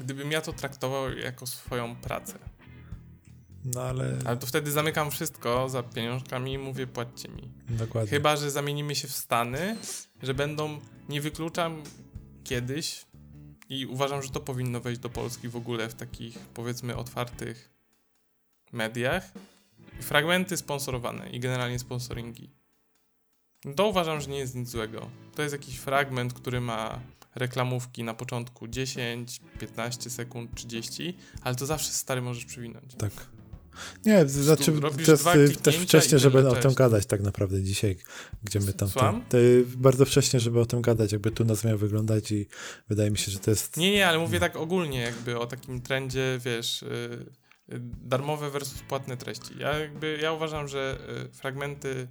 [0.00, 2.38] gdybym ja to traktował jako swoją pracę.
[3.74, 4.18] No ale...
[4.24, 7.52] Ale to wtedy zamykam wszystko za pieniążkami i mówię płaccie mi.
[7.68, 8.10] Dokładnie.
[8.10, 9.76] Chyba, że zamienimy się w Stany,
[10.22, 11.82] że będą, nie wykluczam
[12.44, 13.06] kiedyś
[13.68, 17.70] i uważam, że to powinno wejść do Polski w ogóle w takich powiedzmy otwartych
[18.72, 19.32] mediach.
[20.00, 22.50] Fragmenty sponsorowane i generalnie sponsoringi.
[23.76, 25.10] To uważam, że nie jest nic złego.
[25.34, 27.00] To jest jakiś fragment, który ma
[27.34, 32.94] reklamówki na początku 10, 15 sekund, 30, ale to zawsze stary możesz przewinąć.
[32.94, 33.12] Tak.
[34.04, 34.72] Nie, znaczy
[35.08, 37.96] jest też wcześnie, żeby o tym gadać tak naprawdę dzisiaj,
[38.44, 38.90] gdzie my tam...
[38.90, 39.38] To, to
[39.76, 42.46] bardzo wcześnie, żeby o tym gadać, jakby tu nas miał wyglądać i
[42.88, 43.76] wydaje mi się, że to jest...
[43.76, 46.84] Nie, nie, ale mówię tak ogólnie jakby o takim trendzie, wiesz,
[47.68, 49.58] yy, darmowe versus płatne treści.
[49.58, 50.98] Ja jakby, ja uważam, że
[51.32, 52.08] fragmenty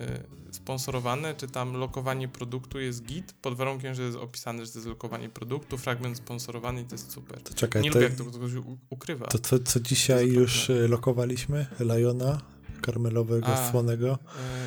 [0.00, 4.78] Y, sponsorowane, czy tam lokowanie produktu jest git, pod warunkiem, że jest opisane, że to
[4.78, 7.42] jest lokowanie produktu, fragment sponsorowany i to jest super.
[7.42, 8.52] To czekaj, Nie to, lubię, jak to ktoś
[8.90, 9.26] ukrywa.
[9.26, 11.66] To co, co dzisiaj już y, lokowaliśmy?
[11.80, 12.40] Liona,
[12.82, 14.18] karmelowego, A, słonego.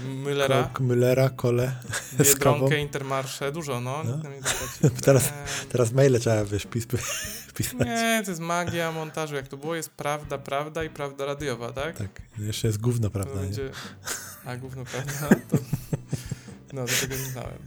[0.05, 0.69] Yy, Müllera.
[0.73, 1.75] Ko Müllera, kole
[2.19, 4.03] Biedronkę, Intermarsze, dużo, no.
[4.03, 4.21] no.
[5.05, 5.33] teraz,
[5.69, 6.87] teraz maile trzeba, wiesz, pis
[7.55, 7.87] pisać.
[7.87, 9.35] Nie, to jest magia montażu.
[9.35, 11.97] Jak to było, jest prawda, prawda i prawda radiowa, tak?
[11.97, 13.69] Tak, jeszcze jest gówno, prawda, będzie...
[14.45, 15.35] A, gówno, prawda?
[15.49, 15.57] To...
[16.73, 17.59] No, do tego nie znałem.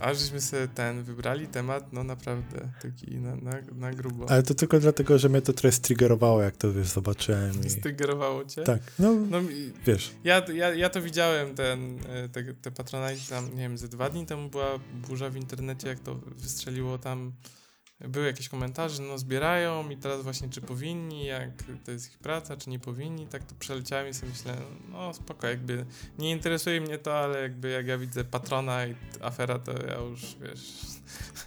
[0.00, 4.30] A żeśmy sobie ten wybrali temat, no naprawdę taki na, na, na grubo.
[4.30, 7.64] Ale to tylko dlatego, że mnie to trochę striggerowało, jak to wiesz, zobaczyłem.
[7.66, 7.70] I...
[7.70, 8.62] Striggerowało cię?
[8.62, 9.38] Tak, no, no
[9.86, 10.12] wiesz.
[10.24, 14.10] Ja, ja, ja to widziałem, ten, e, te, te Patronite tam, nie wiem, ze dwa
[14.10, 17.32] dni temu była burza w internecie, jak to wystrzeliło tam
[18.08, 21.50] były jakieś komentarze, no zbierają i teraz właśnie czy powinni, jak
[21.84, 24.56] to jest ich praca, czy nie powinni, tak to przeleciałem i sobie myślę,
[24.88, 25.84] no spoko, jakby
[26.18, 30.36] nie interesuje mnie to, ale jakby jak ja widzę patrona i afera, to ja już,
[30.40, 30.60] wiesz,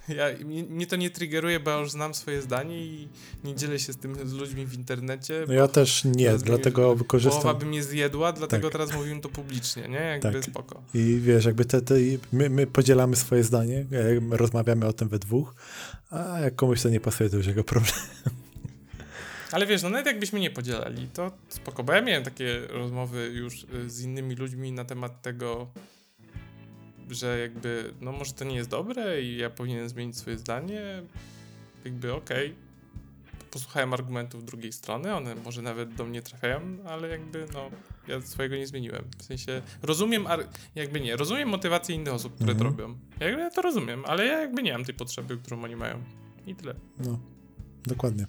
[0.18, 0.26] ja,
[0.70, 3.08] mnie to nie triggeruje, bo ja już znam swoje zdanie i
[3.44, 5.46] nie dzielę się z tym z ludźmi w internecie.
[5.48, 7.42] No ja też nie, dlatego wykorzystam.
[7.42, 8.72] Połowa by mnie zjedła, dlatego tak.
[8.72, 9.98] teraz mówimy to publicznie, nie?
[9.98, 10.46] Jakby tak.
[10.46, 10.84] spoko.
[10.94, 11.96] I wiesz, jakby te, te
[12.32, 13.86] my, my podzielamy swoje zdanie,
[14.32, 15.56] rozmawiamy o tym we dwóch,
[16.10, 17.94] a jak komuś to nie pasuje, to już jego problem.
[19.53, 23.64] Ale wiesz, no nawet jakbyśmy nie podzielali, to spoko, bo ja miałem takie rozmowy już
[23.64, 25.68] y, z innymi ludźmi na temat tego,
[27.10, 31.03] że jakby, no może to nie jest dobre i ja powinienem zmienić swoje zdanie,
[31.86, 33.49] jakby okej, okay.
[33.52, 37.70] posłuchałem argumentów drugiej strony, one może nawet do mnie trafiają, ale jakby no,
[38.07, 39.06] ja swojego nie zmieniłem.
[39.18, 40.28] W sensie rozumiem,
[40.76, 42.78] jakby nie, rozumiem motywację innych osób, które to mhm.
[42.78, 42.99] robią.
[43.20, 46.03] Jakby ja to rozumiem, ale ja jakby nie mam tej potrzeby, którą oni mają.
[46.48, 46.76] I tyle.
[46.99, 47.20] No,
[47.86, 48.28] dokładnie.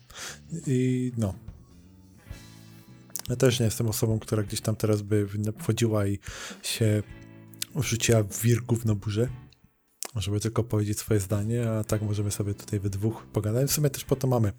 [0.66, 1.34] I no.
[3.28, 5.26] Ja też nie jestem osobą, która gdzieś tam teraz by
[5.58, 6.18] wchodziła i
[6.62, 7.02] się
[7.74, 9.28] rzuciła w wir gówno burzę
[10.16, 13.70] żeby tylko powiedzieć swoje zdanie, a tak możemy sobie tutaj we dwóch pogadać.
[13.70, 14.52] W sumie też po to mamy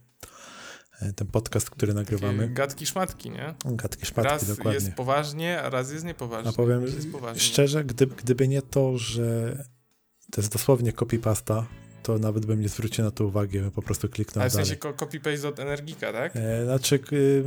[1.02, 2.50] e, ten podcast, który nagrywamy.
[2.50, 3.56] Gadki szmatki, nie?
[3.66, 4.74] Gadki szmatki, raz dokładnie.
[4.74, 6.50] jest poważnie, a raz jest niepoważnie.
[6.50, 6.86] A powiem
[7.36, 9.58] szczerze, gdyby, gdyby nie to, że
[10.32, 11.64] to jest dosłownie copy-pasta,
[12.06, 14.76] to nawet bym nie zwrócił na to uwagi, bym po prostu kliknął Ale w sensie
[14.76, 16.36] copy-paste od Energika, tak?
[16.36, 17.00] E, znaczy...
[17.14, 17.44] Y,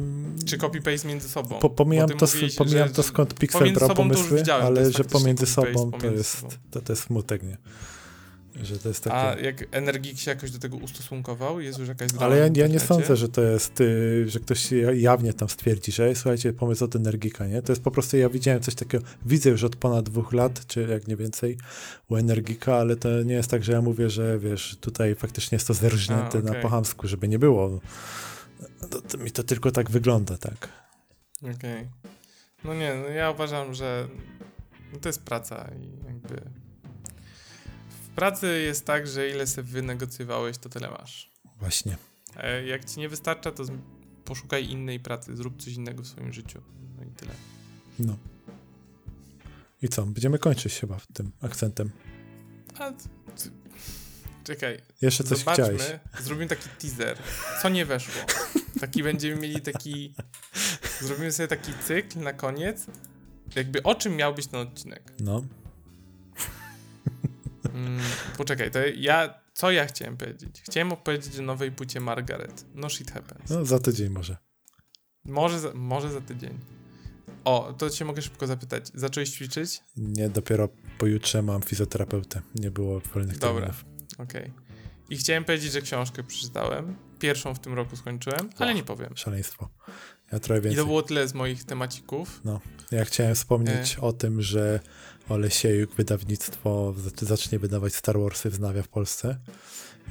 [0.46, 1.58] Czy copy-paste między sobą?
[1.58, 5.90] Po, pomijam to, mówiłeś, pomijam że, to skąd Pixel brał pomysły, ale że pomiędzy sobą
[5.90, 7.56] to jest, to, to jest smutek, nie?
[8.62, 9.16] Że to jest takie...
[9.16, 11.60] A jak Energik się jakoś do tego ustosunkował?
[11.60, 15.32] Jest już jakaś Ale ja, ja nie sądzę, że to jest, y, że ktoś jawnie
[15.32, 17.62] tam stwierdzi, że słuchajcie, pomysł od Energika, nie?
[17.62, 20.86] To jest po prostu, ja widziałem coś takiego, widzę już od ponad dwóch lat, czy
[20.90, 21.58] jak nie więcej,
[22.08, 25.66] u Energika, ale to nie jest tak, że ja mówię, że wiesz, tutaj faktycznie jest
[25.66, 26.42] to zerżnięte okay.
[26.42, 27.80] na pochamsku, żeby nie było.
[28.90, 30.68] To, to, mi to tylko tak wygląda, tak.
[31.42, 31.54] Okej.
[31.54, 31.88] Okay.
[32.64, 34.08] No nie, no ja uważam, że
[35.00, 36.42] to jest praca i jakby
[38.18, 41.30] pracy jest tak, że ile sobie wynegocjowałeś, to tyle masz.
[41.60, 41.96] Właśnie.
[42.66, 43.64] jak ci nie wystarcza, to
[44.24, 46.62] poszukaj innej pracy, zrób coś innego w swoim życiu.
[46.96, 47.32] No i tyle.
[47.98, 48.16] No.
[49.82, 50.06] I co?
[50.06, 51.90] Będziemy kończyć chyba tym akcentem.
[52.78, 52.92] A,
[54.44, 54.78] czekaj.
[55.00, 55.82] Jeszcze coś Zobaczmy, chciałeś.
[56.20, 57.18] Zrobimy taki teaser.
[57.62, 58.22] Co nie weszło?
[58.80, 60.14] Taki będziemy mieli taki...
[61.00, 62.86] Zrobimy sobie taki cykl na koniec.
[63.56, 65.12] Jakby o czym miał być ten odcinek?
[65.20, 65.44] No.
[67.78, 68.00] Mm,
[68.36, 70.62] poczekaj, to ja, co ja chciałem powiedzieć?
[70.64, 72.64] Chciałem opowiedzieć o nowej płycie Margaret.
[72.74, 73.50] No shit happens.
[73.50, 74.36] No za tydzień może.
[75.24, 76.58] Może za, może za tydzień.
[77.44, 78.90] O, to cię mogę szybko zapytać.
[78.94, 79.80] Zacząłeś ćwiczyć?
[79.96, 80.68] Nie, dopiero
[80.98, 82.42] pojutrze mam fizjoterapeutę.
[82.54, 83.74] Nie było wolnych Dobra,
[84.18, 84.42] okej.
[84.42, 84.50] Okay.
[85.10, 86.96] I chciałem powiedzieć, że książkę przeczytałem.
[87.18, 89.16] Pierwszą w tym roku skończyłem, ale nie powiem.
[89.16, 89.68] Szaleństwo.
[90.32, 90.72] Ja trochę więcej.
[90.72, 92.40] I to było tyle z moich temacików.
[92.44, 92.60] No,
[92.90, 94.00] ja chciałem wspomnieć e...
[94.00, 94.80] o tym, że
[95.28, 99.38] Olesiejuk wydawnictwo zacznie wydawać Star Warsy wznawia w Polsce.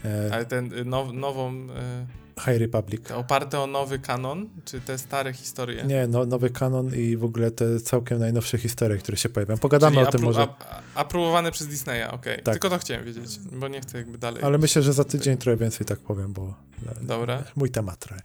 [0.06, 0.30] E...
[0.34, 1.54] Ale ten y, now, nową...
[1.54, 2.28] Y...
[2.46, 3.12] High Republic.
[3.12, 5.84] Oparte o nowy kanon, czy te stare historie?
[5.84, 9.58] Nie, no, nowy kanon i w ogóle te całkiem najnowsze historie, które się pojawiają.
[9.58, 10.48] Pogadamy Czyli o tym może.
[10.96, 12.34] Apróbowane przez Disneya, okej.
[12.34, 12.44] Okay.
[12.44, 12.54] Tak.
[12.54, 14.44] Tylko to chciałem wiedzieć, bo nie chcę jakby dalej.
[14.44, 16.54] Ale myślę, że za tydzień trochę więcej tak powiem, bo
[17.02, 17.44] Dobra.
[17.56, 18.22] mój temat trochę.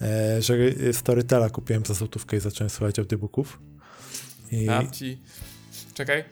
[0.00, 0.54] E, że
[0.92, 3.58] Storytela kupiłem za złotówkę i zacząłem słuchać audiobooków.
[4.50, 4.66] I...
[4.66, 5.18] Dam ci...
[5.98, 6.24] Czekaj,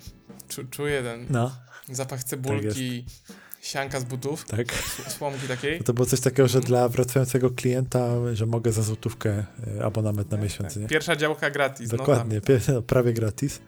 [0.70, 1.56] czuję ten no.
[1.88, 4.72] zapach cebulki, tak sianka z butów, tak.
[5.08, 5.80] słomki takiej.
[5.80, 9.44] To było coś takiego, że dla wracającego klienta, że mogę za złotówkę
[9.78, 10.74] e, abonament na tak, miesiąc.
[10.74, 10.86] Tak.
[10.86, 11.92] Pierwsza działka gratis.
[11.92, 13.60] No Dokładnie, no, prawie gratis.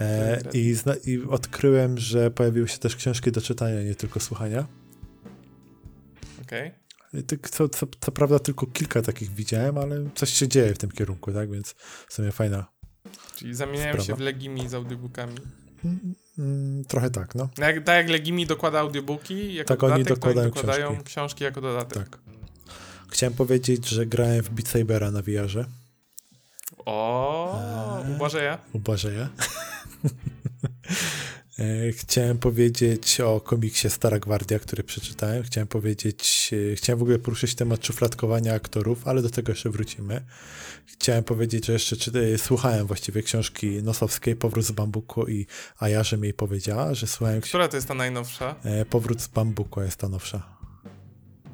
[0.00, 4.66] E, i, I odkryłem, że pojawiły się też książki do czytania, nie tylko słuchania.
[6.42, 6.72] Okej.
[7.12, 7.40] Okay.
[7.50, 11.32] Co, co, co prawda tylko kilka takich widziałem, ale coś się dzieje w tym kierunku,
[11.32, 11.50] tak?
[11.50, 11.74] Więc
[12.08, 12.71] w sumie fajna.
[13.42, 14.06] Czyli zamieniają sprawa.
[14.06, 15.34] się w Legimi z audiobookami.
[16.38, 17.48] Mm, trochę tak, no.
[17.58, 21.04] Jak, tak jak Legimi dokłada audiobooki, jako tak dodatek, oni dokładają, oni dokładają książki.
[21.04, 21.44] książki.
[21.44, 22.08] jako dodatek.
[22.08, 22.18] Tak.
[23.08, 25.64] Chciałem powiedzieć, że grałem w Beat Sabera na VR-ze.
[26.86, 27.58] O,
[28.04, 28.58] eee, u Błażeja.
[28.72, 29.28] U Błażeja.
[31.58, 35.42] E, chciałem powiedzieć o komiksie Stara Gwardia, który przeczytałem.
[35.42, 40.22] Chciałem powiedzieć, e, chciałem w ogóle poruszyć temat szufladkowania aktorów, ale do tego jeszcze wrócimy.
[40.86, 45.46] Chciałem powiedzieć, że jeszcze czytałem, słuchałem właściwie książki Nosowskiej, Powrót z Bambuku i
[45.78, 47.40] Aja, że mi jej powiedziała, że słuchałem...
[47.40, 48.54] Która to jest ta najnowsza?
[48.64, 50.61] E, Powrót z Bambuku jest ta nowsza.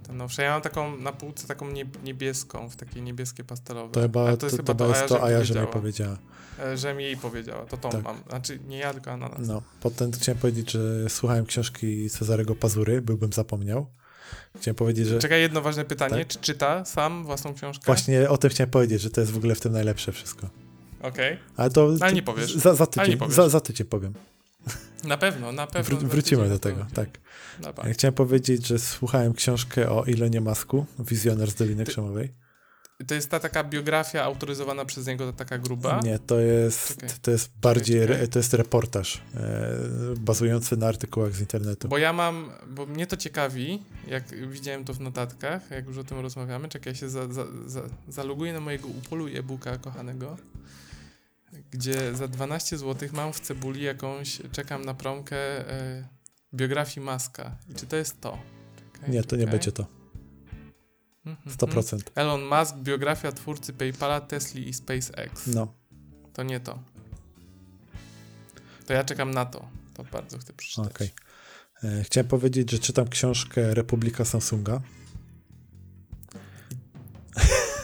[0.08, 0.42] Ta nowsza.
[0.42, 1.66] Ja mam taką na półce taką
[2.04, 3.92] niebieską, w takiej niebieskie pastelowe.
[3.92, 6.16] To chyba to jest, to, chyba to, jest to Aja, że mi powiedziała.
[6.60, 8.04] E, że mi jej powiedziała, to tą tak.
[8.04, 8.16] mam.
[8.28, 9.48] Znaczy nie ja, tylko Ananas.
[9.48, 13.86] No, potem chciałem powiedzieć, że słuchałem książki Cezarego Pazury, byłbym zapomniał.
[14.56, 15.18] Chciałem powiedzieć, że...
[15.18, 16.18] Czekaj, jedno ważne pytanie.
[16.18, 16.26] Tak?
[16.26, 17.86] Czy czyta sam własną książkę?
[17.86, 20.50] Właśnie o tym chciałem powiedzieć, że to jest w ogóle w tym najlepsze wszystko.
[21.00, 21.32] Okej.
[21.32, 21.38] Okay.
[21.56, 21.92] Ale to...
[22.00, 22.54] Ale nie powiesz.
[22.54, 24.14] Za, za tydzień, za, za tydzień powiem.
[25.04, 25.98] Na pewno, na pewno.
[25.98, 27.08] Wró wrócimy do tego, tak.
[27.84, 32.34] Ja chciałem powiedzieć, że słuchałem książkę o Ilonie Masku, Wizjoner z Doliny Ty Krzemowej.
[33.06, 36.00] To jest ta taka biografia autoryzowana przez niego, ta taka gruba?
[36.04, 38.00] Nie, to jest, to jest bardziej,
[38.30, 39.78] to jest reportaż e,
[40.16, 41.88] bazujący na artykułach z internetu.
[41.88, 46.04] Bo ja mam, bo mnie to ciekawi, jak widziałem to w notatkach, jak już o
[46.04, 50.36] tym rozmawiamy, czekaj, ja się za, za, za, zaloguję na mojego Upolu e-booka kochanego,
[51.70, 55.36] gdzie za 12 zł mam w cebuli jakąś, czekam na promkę
[55.70, 56.08] e,
[56.54, 57.56] biografii Maska.
[57.70, 58.38] I czy to jest to?
[58.92, 59.38] Czekaj, nie, to czekaj.
[59.38, 59.86] nie będzie to.
[61.46, 61.94] 100%.
[61.94, 62.02] Mhm.
[62.14, 65.46] Elon Musk, biografia twórcy PayPala, Tesla i SpaceX.
[65.46, 65.74] No.
[66.32, 66.78] To nie to.
[68.86, 69.68] To ja czekam na to.
[69.94, 70.92] To bardzo chcę przeczytać.
[70.92, 71.10] Okay.
[71.84, 74.80] E, chciałem powiedzieć, że czytam książkę Republika Samsunga.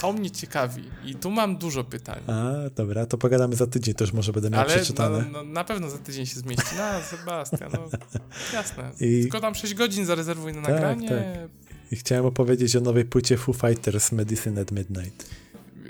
[0.05, 2.21] To mnie ciekawi i tu mam dużo pytań.
[2.27, 5.19] A, dobra, to pogadamy za tydzień, to już może będę miał Ale przeczytane.
[5.19, 6.75] No, no, na pewno za tydzień się zmieści.
[6.77, 7.89] No, Sebastian, no
[8.59, 8.91] jasne.
[9.01, 9.23] I...
[9.23, 11.09] Tylko tam 6 godzin zarezerwuj na tak, nagranie.
[11.09, 11.51] Tak.
[11.93, 15.31] I chciałem opowiedzieć o nowej płycie Foo Fighters Medicine at Midnight.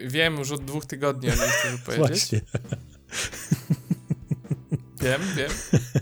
[0.07, 2.09] Wiem już od dwóch tygodni, ale nie chcę powiedzieć.
[2.09, 2.41] Właśnie.
[5.05, 5.51] Wiem, wiem.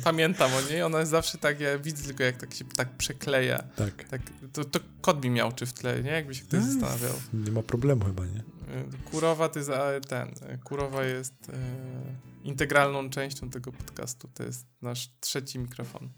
[0.04, 0.82] Pamiętam o niej.
[0.82, 3.62] Ona jest zawsze tak, ja widzę tylko jak tak się tak przekleja.
[3.76, 4.08] Tak.
[4.08, 4.20] tak
[4.52, 6.10] to, to kot mi miał czy w tle, nie?
[6.10, 7.14] Jakby się ktoś no, zastanawiał.
[7.32, 8.40] Nie ma problemu chyba, nie?
[8.40, 9.70] Y, Kurowa to jest
[10.08, 10.34] ten.
[10.64, 11.52] Kurowa jest e,
[12.44, 14.28] integralną częścią tego podcastu.
[14.34, 16.10] To jest nasz trzeci mikrofon.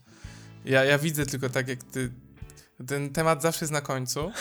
[0.65, 2.11] Ja, ja widzę tylko tak, jak ty.
[2.87, 4.33] Ten temat zawsze jest na końcu.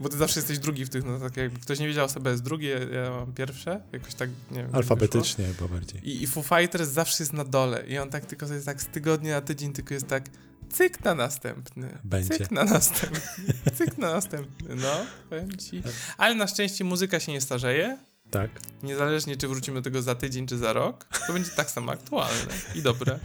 [0.00, 2.42] Bo ty zawsze jesteś drugi w tych, no tak jakby ktoś nie wiedział, sobie jest
[2.42, 4.70] drugi, ja, mam pierwsze, jakoś tak, nie wiem.
[4.72, 6.08] Alfabetycznie chyba bardziej.
[6.08, 8.86] I, I Foo Fighters zawsze jest na dole i on tak tylko jest tak z
[8.86, 10.24] tygodnia na tydzień tylko jest tak
[10.70, 12.38] cyk na następny, Będzie.
[12.38, 13.20] cyk na następny,
[13.78, 15.82] cyk na następny, no, powiem ci.
[16.18, 17.98] Ale na szczęście muzyka się nie starzeje.
[18.30, 18.50] Tak.
[18.82, 22.54] Niezależnie, czy wrócimy do tego za tydzień, czy za rok, to będzie tak samo aktualne
[22.74, 23.18] i dobre.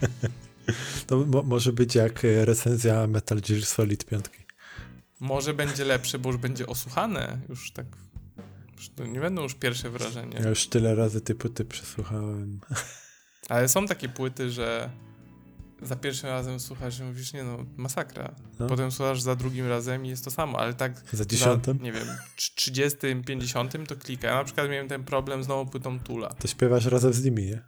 [1.06, 4.24] To mo może być jak recenzja Metal Gear Solid 5.
[5.20, 7.86] Może będzie lepsze, bo już będzie osłuchane, już tak.
[8.76, 10.40] Już to nie będą już pierwsze wrażenia.
[10.40, 12.60] Ja już tyle razy te płyty przesłuchałem.
[13.48, 14.90] Ale są takie płyty, że
[15.82, 18.34] za pierwszym razem słuchasz i mówisz, nie no, masakra.
[18.58, 18.66] No.
[18.66, 21.82] Potem słuchasz za drugim razem i jest to samo, ale tak za dziesiątym?
[21.82, 24.28] nie wiem, 30, 50 to klika.
[24.28, 26.28] Ja na przykład miałem ten problem z nową płytą Tula.
[26.28, 27.62] To śpiewasz razem z nimi, nie?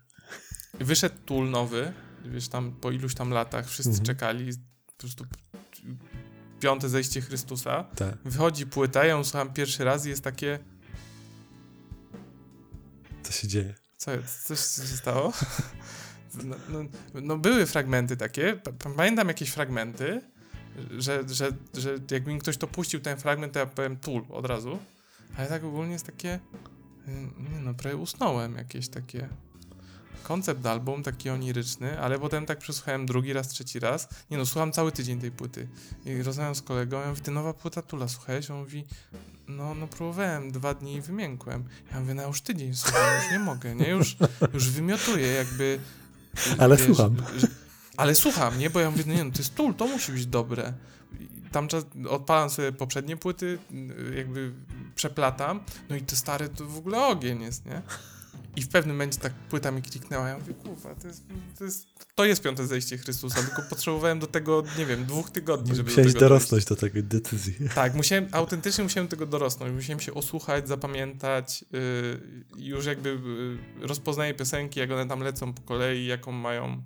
[0.74, 1.93] Wyszedł Tool nowy,
[2.24, 4.06] wiesz, tam po iluś tam latach wszyscy mhm.
[4.06, 4.52] czekali,
[4.86, 5.24] po prostu
[6.60, 7.84] piąte zejście Chrystusa.
[7.84, 8.14] Tak.
[8.24, 10.58] Wychodzi płyta, ja ją słucham pierwszy raz i jest takie...
[13.22, 13.74] Co się dzieje?
[13.96, 14.10] Co,
[14.44, 15.32] coś się stało?
[16.44, 16.80] No, no,
[17.22, 18.60] no, były fragmenty takie,
[18.96, 20.20] pamiętam jakieś fragmenty,
[20.98, 24.46] że, że, że jakby mi ktoś to puścił, ten fragment, to ja powiem tool od
[24.46, 24.78] razu,
[25.36, 27.10] ale tak ogólnie jest takie, y,
[27.52, 29.28] nie no, prawie usnąłem jakieś takie
[30.22, 34.09] koncept album, taki oniryczny, ale potem tak przesłuchałem drugi raz, trzeci raz.
[34.30, 35.68] Nie no, słucham cały tydzień tej płyty.
[36.05, 38.51] I rozmawiam z kolegą, ja mówię, ty nowa płyta Tula, słuchałeś?
[38.51, 38.84] On mówi,
[39.48, 41.64] no, no próbowałem, dwa dni i wymiękłem.
[41.92, 43.88] Ja mówię, no już tydzień słucham, już nie mogę, nie?
[43.88, 44.16] Już,
[44.55, 45.80] już wymiotuję, jakby...
[46.59, 47.16] Ale wiesz, słucham.
[47.97, 48.70] Ale słucham, nie?
[48.70, 50.72] Bo ja mówię, no nie no, to jest Tul, to musi być dobre.
[51.52, 53.59] Tam czas, odpalam sobie poprzednie płyty,
[54.16, 54.52] jakby
[54.94, 57.82] przeplatam, no i te stare to w ogóle ogień jest, nie?
[58.56, 61.22] I w pewnym momencie tak płyta mi kliknęła, ja mówię, kurwa, to jest,
[61.59, 65.77] to jest, to jest piąte zejście Chrystusa, tylko potrzebowałem do tego, nie wiem, dwóch tygodni,
[65.77, 67.55] żeby Musiałeś do dorosnąć do takiej decyzji.
[67.74, 72.20] Tak, musiałem, autentycznie musiałem tego dorosnąć, musiałem się osłuchać, zapamiętać, yy,
[72.56, 73.09] już jakby
[73.81, 76.82] yy, rozpoznaję piosenki, jak one tam lecą po kolei, jaką mają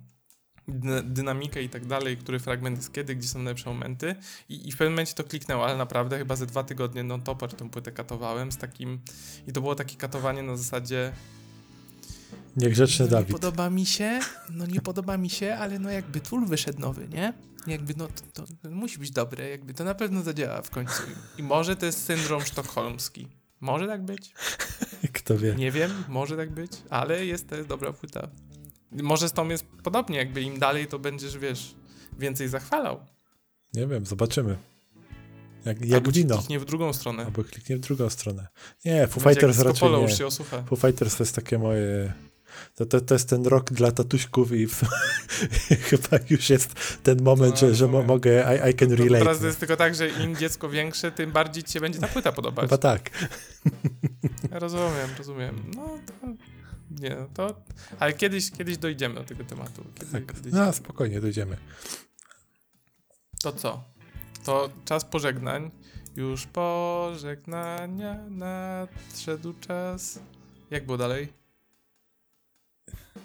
[1.03, 4.15] dynamikę i tak dalej, który fragment jest kiedy, gdzie są najlepsze momenty
[4.49, 7.69] I, i w pewnym momencie to kliknęło, ale naprawdę chyba ze dwa tygodnie non-topper tę
[7.69, 8.99] płytę katowałem z takim
[9.47, 11.11] i to było takie katowanie na zasadzie
[12.55, 13.29] Niegrzeczny no, Dawid.
[13.29, 14.19] Nie podoba mi się,
[14.49, 17.33] no nie podoba mi się, ale no jakby Tool wyszedł nowy, nie?
[17.67, 21.03] Jakby no to, to, musi być dobre, jakby to na pewno zadziała w końcu.
[21.37, 23.27] I może to jest syndrom sztokholmski.
[23.61, 24.33] Może tak być.
[25.13, 25.55] Kto wie.
[25.55, 28.27] Nie wiem, może tak być, ale jest to jest dobra płyta.
[28.91, 31.75] Może z tą jest podobnie, jakby im dalej to będziesz, wiesz,
[32.19, 32.99] więcej zachwalał.
[33.73, 34.57] Nie wiem, zobaczymy.
[35.65, 36.37] Jak, jak Albo wino.
[36.37, 37.25] kliknie w drugą stronę.
[37.25, 38.47] Albo kliknie w drugą stronę.
[38.85, 40.09] Nie, Foo Fighters raczej nie.
[40.09, 40.63] Się osłucha.
[40.63, 42.13] Foo Fighters to jest takie moje
[42.75, 44.81] to, to, to jest ten rok dla tatuśków i w,
[45.89, 49.19] chyba już jest ten moment, no, że, że mo mogę, I, I can relate.
[49.19, 52.07] No teraz jest tylko tak, że im dziecko większe, tym bardziej ci się będzie ta
[52.07, 52.65] płyta podobać.
[52.65, 53.09] Chyba tak.
[54.51, 55.71] Rozumiem, rozumiem.
[55.75, 56.27] No to...
[57.01, 57.61] Nie, no to...
[57.99, 59.83] Ale kiedyś, kiedyś dojdziemy do tego tematu.
[60.11, 60.23] Tak.
[60.51, 61.57] No, spokojnie, dojdziemy.
[63.43, 63.83] To co?
[64.45, 65.71] To czas pożegnań.
[66.15, 70.19] Już pożegnania nadszedł czas.
[70.71, 71.44] Jak było dalej?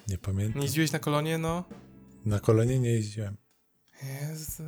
[0.08, 0.60] Nie pamiętam.
[0.60, 1.64] Nie jeździłeś na kolonie, no?
[2.26, 3.36] Na kolonie nie jeździłem.
[4.30, 4.62] Jezu,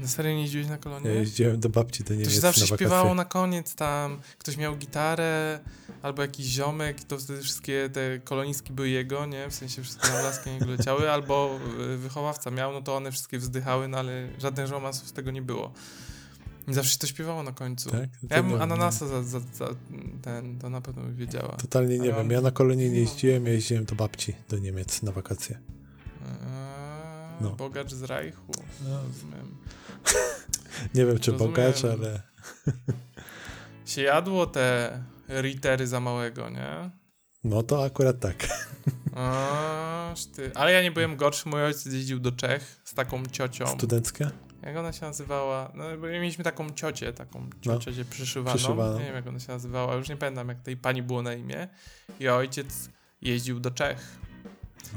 [0.00, 1.10] na serio nie jeździłeś na kolonie?
[1.10, 4.20] Ja jeździłem do babci do Niemiec To się zawsze na śpiewało na koniec tam.
[4.38, 5.60] Ktoś miał gitarę,
[6.02, 9.50] albo jakiś ziomek, to wtedy wszystkie te koloniski były jego, nie?
[9.50, 11.58] W sensie wszystkie na laskę niego leciały, albo
[11.94, 15.42] y, wychowawca miał, no to one wszystkie wzdychały, no ale żaden romansów z tego nie
[15.42, 15.72] było.
[16.68, 17.90] I zawsze się to śpiewało na końcu.
[17.90, 18.08] Tak?
[18.30, 19.68] ja bym ananasa za, za, za,
[20.22, 21.56] ten, to na pewno by wiedziała.
[21.56, 22.30] Totalnie nie wiem.
[22.30, 25.58] Ja na kolonie nie jeździłem, ja jeździłem do babci do Niemiec na wakacje.
[26.22, 26.28] Eee,
[27.40, 27.50] no.
[27.50, 28.52] Bogacz z Reichu.
[28.88, 29.02] No.
[29.02, 29.56] Rozumiem.
[30.94, 31.54] Nie wiem, czy Rozumiem.
[31.54, 32.22] bogacz, ale...
[33.86, 36.90] się jadło te ritery za małego, nie?
[37.44, 38.48] No to akurat tak.
[40.36, 40.50] Ty.
[40.54, 43.66] Ale ja nie byłem gorszy, mój ojciec jeździł do Czech z taką ciocią.
[43.66, 44.30] Studenckie?
[44.62, 45.72] Jak ona się nazywała?
[45.74, 48.56] No, bo mieliśmy taką ciocię, taką ciocię no, przyszywaną.
[48.56, 48.98] przyszywaną.
[48.98, 51.68] Nie wiem, jak ona się nazywała, już nie pamiętam, jak tej pani było na imię.
[52.20, 52.90] I ojciec
[53.22, 54.18] jeździł do Czech.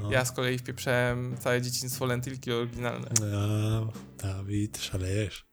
[0.01, 0.11] No.
[0.11, 3.09] Ja z kolei wpieprzałem całe dzieciństwo lentylki oryginalne.
[3.21, 5.45] No, Dawid, szalejesz.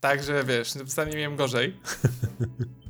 [0.00, 1.76] Także wiesz, wcale miałem gorzej.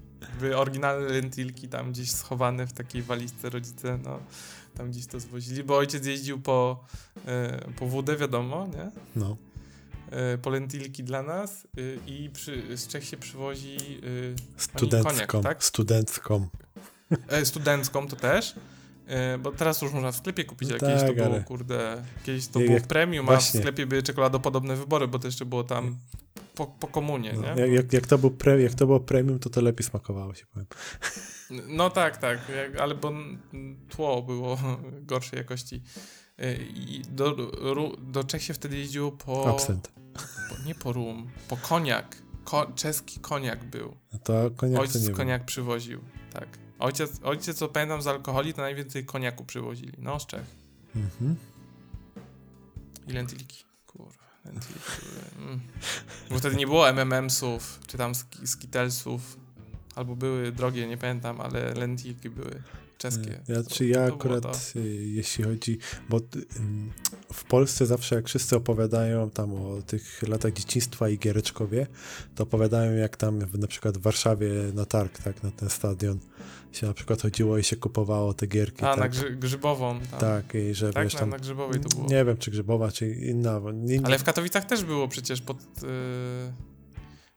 [0.42, 4.20] Były oryginalne lentilki tam gdzieś schowane w takiej walizce rodzice, no
[4.74, 6.84] tam gdzieś to zwozili, bo ojciec jeździł po,
[7.16, 8.90] y, po wódę, wiadomo, nie?
[9.16, 9.36] No.
[10.34, 13.76] Y, po lentilki dla nas y, i przy, z Czech się przywozi
[14.56, 15.64] studencką, koniak, tak?
[15.64, 16.48] Studencką.
[17.28, 18.54] E, studencką to też.
[19.42, 22.60] Bo teraz już można w sklepie kupić, no kiedyś tak, to było, kurde, kiedyś to
[22.60, 23.58] jak, było premium, właśnie.
[23.58, 25.96] a w sklepie były czekoladopodobne wybory, bo to jeszcze było tam
[26.54, 27.66] po, po komunie, no, nie?
[27.66, 30.66] Jak, jak, to był pre, jak to było premium, to to lepiej smakowało się, powiem.
[31.68, 33.12] No tak, tak, jak, ale bo
[33.88, 34.58] tło było
[35.10, 35.82] gorszej jakości.
[36.40, 37.36] Y, I do,
[37.98, 39.50] do Czech się wtedy jeździło po...
[39.50, 39.92] Absent.
[40.48, 42.16] Po, nie po rum, po koniak.
[42.44, 43.96] Ko, czeski koniak był.
[44.12, 45.46] No to koniak Ojciec to koniak wiem.
[45.46, 46.00] przywoził,
[46.32, 46.48] tak.
[46.78, 49.92] Ojciec, ojciec, co pamiętam z alkoholi, to najwięcej koniaku przywozili.
[49.98, 50.44] No, z Czech.
[50.96, 51.36] Mhm.
[53.08, 53.64] I lentyliki.
[54.46, 55.60] Mm.
[56.30, 58.12] Bo wtedy nie było MMMsów, czy tam
[58.44, 59.36] Skittlesów,
[59.94, 62.62] albo były drogie, nie pamiętam, ale lentilki były
[63.02, 63.40] czeskie.
[63.48, 66.20] Ja, czy ja akurat, y, jeśli chodzi, bo
[67.32, 71.86] w Polsce zawsze jak wszyscy opowiadają tam o tych latach dzieciństwa i Giereczkowie,
[72.34, 76.18] to opowiadają jak tam w, na przykład w Warszawie na targ, tak, na ten stadion
[76.72, 78.84] się na przykład chodziło i się kupowało te gierki.
[78.84, 78.98] A, tak?
[78.98, 80.00] na grzy Grzybową.
[80.10, 80.20] Tam.
[80.20, 81.30] Tak, i że tak, wiesz tam...
[81.30, 82.08] Na, na Grzybowej to było.
[82.08, 83.60] Nie wiem, czy Grzybowa, czy inna.
[83.74, 84.06] Nie, nie.
[84.06, 85.58] Ale w Katowicach też było przecież pod...
[85.58, 85.82] Yy,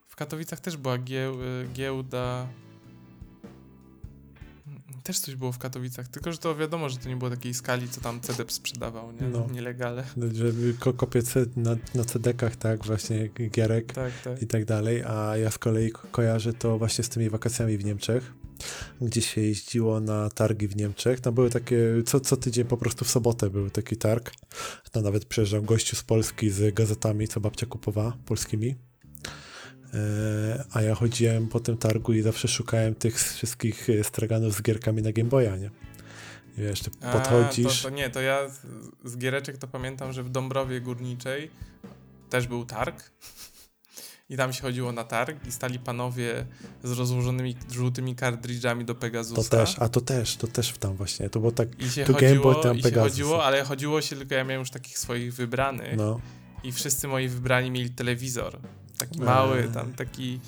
[0.06, 2.48] w Katowicach też była gieł, yy, giełda
[5.06, 7.88] też coś było w Katowicach, tylko że to wiadomo, że to nie było takiej skali,
[7.88, 9.28] co tam CDP sprzedawał, nie?
[9.28, 9.46] No.
[9.52, 10.04] Nielegale.
[10.34, 11.20] Żeby ko kopie
[11.56, 14.42] na, na CD-kach, tak, właśnie gierek tak, tak.
[14.42, 17.84] i tak dalej, a ja z kolei ko kojarzę to właśnie z tymi wakacjami w
[17.84, 18.32] Niemczech,
[19.00, 21.20] gdzie się jeździło na targi w Niemczech.
[21.20, 24.32] Tam były takie, co, co tydzień po prostu w sobotę był taki targ.
[24.92, 28.76] Tam nawet przyjeżdżał gościu z Polski z gazetami, co babcia kupowała, polskimi.
[29.96, 34.62] E, a ja chodziłem po tym targu i zawsze szukałem tych wszystkich e, straganów z
[34.62, 35.70] gierkami na Game Boya, nie?
[36.58, 37.80] I wiesz, ty podchodzisz...
[37.80, 38.60] A, to, to, nie, to ja z,
[39.04, 41.50] z giereczek to pamiętam, że w Dąbrowie Górniczej
[42.30, 43.10] też był targ
[44.28, 46.46] i tam się chodziło na targ i stali panowie
[46.84, 49.42] z rozłożonymi żółtymi kartridżami do Pegasusa.
[49.42, 52.20] To też, a to też, to też tam właśnie, to było tak, I się chodziło,
[52.20, 52.92] Game Boy, tam Pegasus.
[52.92, 56.20] się chodziło, ale chodziło się tylko, ja miałem już takich swoich wybranych no.
[56.64, 58.60] i wszyscy moi wybrani mieli telewizor.
[58.98, 59.68] Taki mały, eee.
[59.68, 60.40] tam taki.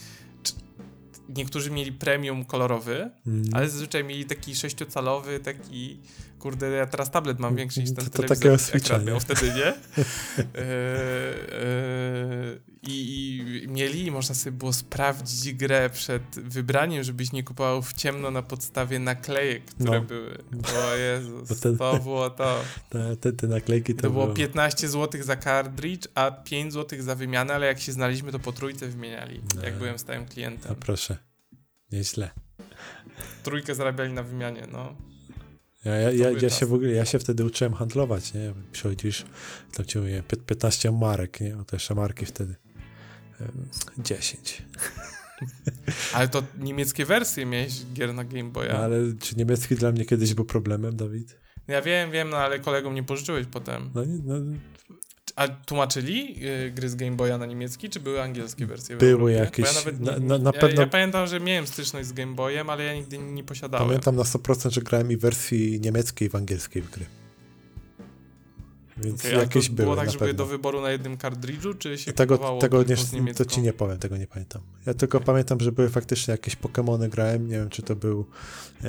[1.28, 3.44] Niektórzy mieli premium kolorowy, mm.
[3.52, 5.98] ale zazwyczaj mieli taki sześciocalowy, taki
[6.38, 9.66] kurde, ja teraz tablet mam większy niż ten to, to telewizor, ekran miał wtedy, nie?
[9.66, 9.74] e,
[11.52, 17.82] e, i, i, mieli i można sobie było sprawdzić grę przed wybraniem, żebyś nie kupował
[17.82, 20.06] w ciemno na podstawie naklejek, które no.
[20.06, 20.38] były.
[20.86, 22.60] O Jezus, ten, to było to.
[22.90, 27.14] Te, te, te naklejki to, to było 15 zł za cartridge, a 5 zł za
[27.14, 29.62] wymianę, ale jak się znaliśmy, to po trójce wymieniali, no.
[29.62, 30.72] jak byłem stałym klientem.
[30.72, 31.16] A proszę,
[31.92, 32.30] nieźle.
[33.42, 35.07] Trójkę zarabiali na wymianie, no.
[35.88, 38.52] Ja, ja, ja, ja, się w ogóle, ja się wtedy uczyłem handlować, nie?
[38.72, 39.24] Przychodzisz,
[39.72, 41.58] to ci mówię, 15 marek, nie?
[41.58, 42.54] O te jeszcze marki wtedy.
[43.98, 44.62] 10.
[46.14, 48.72] Ale to niemieckie wersje miałeś gier na Game Boya.
[48.72, 51.38] No, ale czy niemiecki dla mnie kiedyś był problemem, Dawid?
[51.68, 53.90] Ja wiem, wiem, no ale kolegom nie pożyczyłeś potem.
[53.94, 54.34] No, no,
[55.38, 56.36] a tłumaczyli
[56.66, 58.96] y, gry z Game Boya na niemiecki, czy były angielskie wersje?
[58.96, 59.66] Były jakieś.
[59.66, 60.68] Ja, nawet na, na, na pewno...
[60.68, 63.86] ja, ja, pamiętam, że miałem styczność z Game Boyem, ale ja nigdy nie posiadałem.
[63.86, 67.04] Pamiętam na 100%, że grałem i w wersji niemieckiej, i w angielskiej w gry.
[69.00, 69.86] Więc okay, jakieś to były.
[69.86, 73.44] Było tak, że były do wyboru na jednym kartridżu, czy się tego, tego nie, To
[73.44, 74.62] ci nie powiem, tego nie pamiętam.
[74.86, 75.26] Ja tylko okay.
[75.26, 77.48] pamiętam, że były faktycznie jakieś Pokémony grałem.
[77.48, 78.26] Nie wiem, czy to był
[78.84, 78.86] e,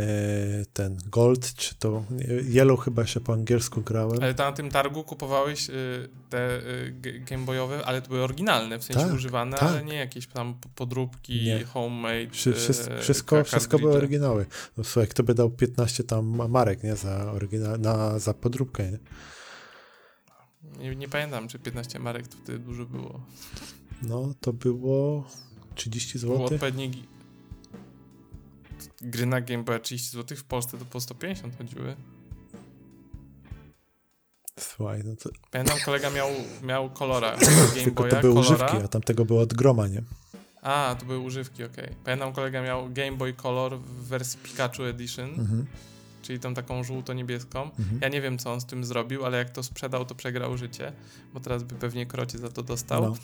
[0.74, 2.04] ten Gold, czy to
[2.50, 4.20] Yellow chyba jeszcze po angielsku grałem.
[4.22, 9.04] Ale na tym targu kupowałeś y, te y, Gameboyowe, ale to były oryginalne, w sensie
[9.04, 9.70] tak, używane, tak.
[9.70, 11.64] ale nie jakieś tam podróbki, nie.
[11.64, 12.30] homemade.
[12.32, 14.46] Wszy, wszystko, y, wszystko, wszystko były oryginały.
[14.78, 19.00] No, słuchaj, kto by dał 15 tam marek, nie, za, oryginal, na, za podróbkę, nie?
[20.80, 23.22] Nie, nie pamiętam, czy 15 marek to wtedy dużo było.
[24.02, 25.28] No, to było
[25.76, 26.36] 30 zł.
[26.36, 27.04] Było odpowiedni...
[29.02, 31.96] Gry na Game Boy 30 zł, w Polsce to po 150 chodziły.
[34.60, 35.30] Słuchaj, no to...
[35.52, 36.30] Pamiętam, kolega miał,
[36.64, 37.38] miał kolora
[37.76, 38.40] Game Boya, to były kolora.
[38.40, 40.04] używki, a tamtego było od groma, nie?
[40.62, 41.86] A, to były używki, okej.
[41.86, 41.96] Okay.
[42.04, 45.66] Pamiętam, kolega miał Game Boy Color w wersji Pikachu Edition, mhm.
[46.22, 47.64] Czyli tą taką żółto-niebieską.
[47.64, 48.00] Mhm.
[48.02, 50.94] Ja nie wiem, co on z tym zrobił, ale jak to sprzedał, to przegrał życie,
[51.34, 53.02] bo teraz by pewnie krocie za to dostał.
[53.04, 53.16] No.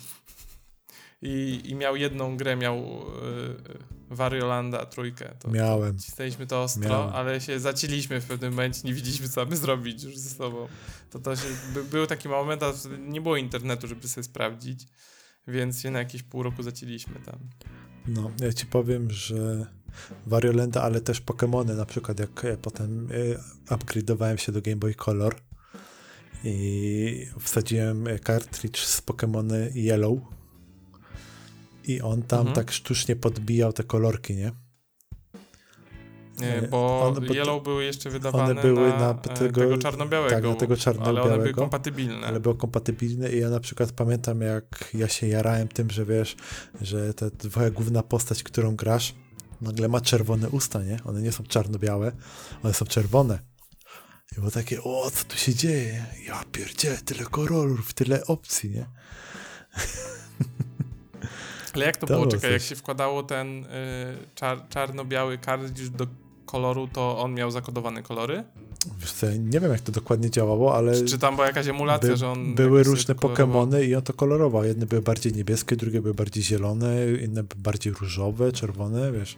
[1.22, 3.78] I, I miał jedną grę, miał yy,
[4.10, 5.34] Variolanda trójkę.
[5.38, 5.98] To, Miałem.
[5.98, 7.14] Cisnęliśmy to ostro, Miałem.
[7.14, 10.68] ale się zaciliśmy w pewnym momencie, nie widzieliśmy, co mamy zrobić już ze sobą.
[11.10, 14.86] To, to się, by, był taki moment, a nie było internetu, żeby sobie sprawdzić.
[15.48, 17.38] Więc się na jakieś pół roku zaciliśmy tam.
[18.06, 19.66] No, ja ci powiem, że
[20.26, 24.94] Variolenta, ale też Pokémony, na przykład jak ja potem y, upgrade'owałem się do Game Boy
[24.94, 25.34] Color
[26.44, 30.18] i wsadziłem cartridge z Pokémony Yellow
[31.84, 32.56] i on tam mhm.
[32.56, 34.52] tak sztucznie podbijał te kolorki, nie?
[36.40, 40.34] Nie, bo one, Yellow były jeszcze wydawane one były na, na e, tego, tego czarno-białego,
[40.34, 42.26] tak, na tego czarno-białego, ale one były kompatybilne.
[42.26, 46.36] Ale były kompatybilne i ja na przykład pamiętam, jak ja się jarałem tym, że wiesz,
[46.80, 49.14] że ta twoja główna postać, którą grasz,
[49.60, 50.98] nagle ma czerwone usta, nie?
[51.04, 52.12] One nie są czarno-białe,
[52.62, 53.38] one są czerwone.
[54.32, 56.06] I było takie, o, co tu się dzieje?
[56.26, 58.86] Ja pierdzielę, tyle kolorów, tyle opcji, nie?
[61.74, 62.26] Ale jak to, to było?
[62.26, 63.68] Czekaj, jak się wkładało ten y,
[64.34, 66.06] czar czarno-biały kartridż do
[66.46, 68.44] koloru, to on miał zakodowane kolory?
[69.38, 70.94] Nie wiem jak to dokładnie działało, ale...
[70.94, 72.54] Czy, czy tam była jakaś emulacja, by, że on...
[72.54, 74.64] Były różne Pokémony i on to kolorował.
[74.64, 76.94] Jedne były bardziej niebieskie, drugie były bardziej zielone,
[77.24, 79.36] inne bardziej różowe, czerwone, wiesz.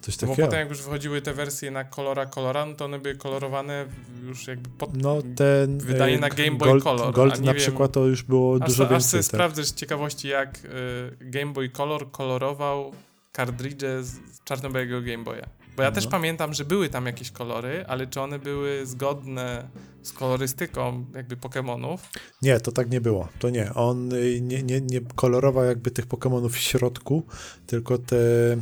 [0.00, 0.36] Coś takiego.
[0.36, 3.86] Bo potem jak już wychodziły te wersje na kolora kolora, no to one były kolorowane
[4.22, 7.14] już jakby pod no, ten, wydanie na Game Boy Gold, Color.
[7.14, 9.20] Gold na wiem, przykład to już było aż, dużo aż więcej.
[9.20, 9.34] Aż tak.
[9.34, 12.92] sprawdzę z ciekawości jak y, Game Boy Color kolorował
[13.32, 15.63] kartridże z czarno-białego Game Boya.
[15.76, 15.94] Bo ja no.
[15.94, 19.68] też pamiętam, że były tam jakieś kolory, ale czy one były zgodne
[20.02, 21.98] z kolorystyką jakby Pokémonów?
[22.42, 23.28] Nie, to tak nie było.
[23.38, 23.74] To nie.
[23.74, 27.22] On y, nie, nie, nie kolorował jakby tych Pokémonów w środku,
[27.66, 28.58] tylko te y,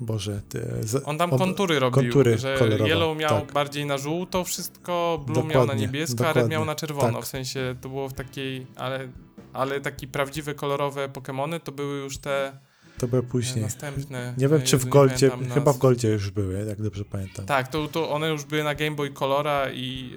[0.00, 0.40] Boże.
[0.80, 3.52] Z, on tam kontury robił, kontury że kolorowe, Yellow miał tak.
[3.52, 7.12] bardziej na żółto wszystko, Blue dokładnie, miał na niebiesko, dokładnie, a Red miał na czerwono.
[7.12, 7.24] Tak.
[7.24, 9.08] W sensie to było w takiej, ale,
[9.52, 12.52] ale takie prawdziwe kolorowe Pokémony to były już te
[12.98, 13.64] to były później.
[13.64, 14.34] Następne.
[14.38, 17.46] Nie wiem, czy w Goldzie, chyba w Goldzie już były, jak dobrze pamiętam.
[17.46, 20.10] Tak, to, to one już były na Game Boy Colora i,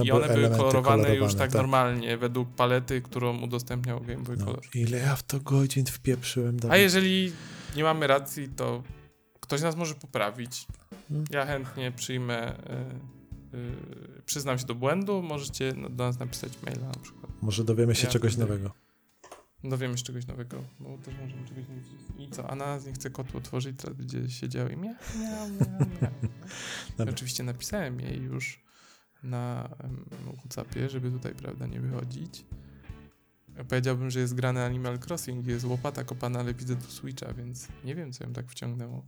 [0.00, 4.36] y, i one były kolorowane już tak, tak, normalnie, według palety, którą udostępniał Game Boy
[4.36, 4.60] no, Color.
[4.74, 6.56] Ile ja w to godzin wpieprzyłem.
[6.68, 7.32] A jeżeli
[7.76, 8.82] nie mamy racji, to
[9.50, 10.66] Ktoś nas może poprawić.
[11.08, 11.26] Hmm.
[11.30, 12.58] Ja chętnie przyjmę,
[13.52, 17.32] y, y, przyznam się do błędu, możecie do nas napisać maila na przykład.
[17.42, 18.70] Może dowiemy się ja czegoś nowego.
[19.64, 22.00] Dowiemy się czegoś nowego, bo też możemy czegoś nie wiedzieć.
[22.18, 25.88] I co, Anna nie chce kotu otworzyć, teraz będzie siedział i miał, miał, miał,
[26.98, 27.08] miał.
[27.08, 28.64] Oczywiście napisałem jej już
[29.22, 29.68] na
[30.38, 32.44] WhatsAppie, żeby tutaj, prawda, nie wychodzić.
[33.68, 37.94] Powiedziałbym, że jest grany Animal Crossing, jest łopata kopana, ale widzę tu Switcha, więc nie
[37.94, 39.04] wiem, co ją tak wciągnęło.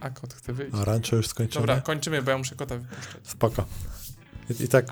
[0.00, 0.76] A kot chce wyjść.
[0.76, 1.66] A rancho już skończone?
[1.66, 3.28] Dobra, kończymy, bo ja muszę kota wypuszczać.
[3.28, 3.66] Spoko.
[4.60, 4.86] I, tak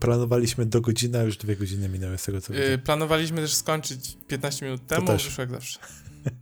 [0.00, 4.16] planowaliśmy do godziny, a już dwie godziny minęły z tego, co yy, Planowaliśmy też skończyć
[4.28, 5.78] 15 minut temu, wyszło jak zawsze.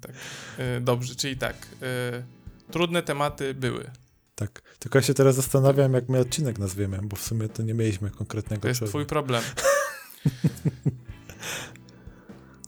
[0.00, 0.12] tak.
[0.58, 1.56] Yy, dobrze, czyli tak.
[1.80, 1.88] Yy,
[2.70, 3.90] trudne tematy były.
[4.34, 4.62] Tak.
[4.78, 8.10] Tylko ja się teraz zastanawiam, jak my odcinek nazwiemy, bo w sumie to nie mieliśmy
[8.10, 9.42] konkretnego To jest twój problem.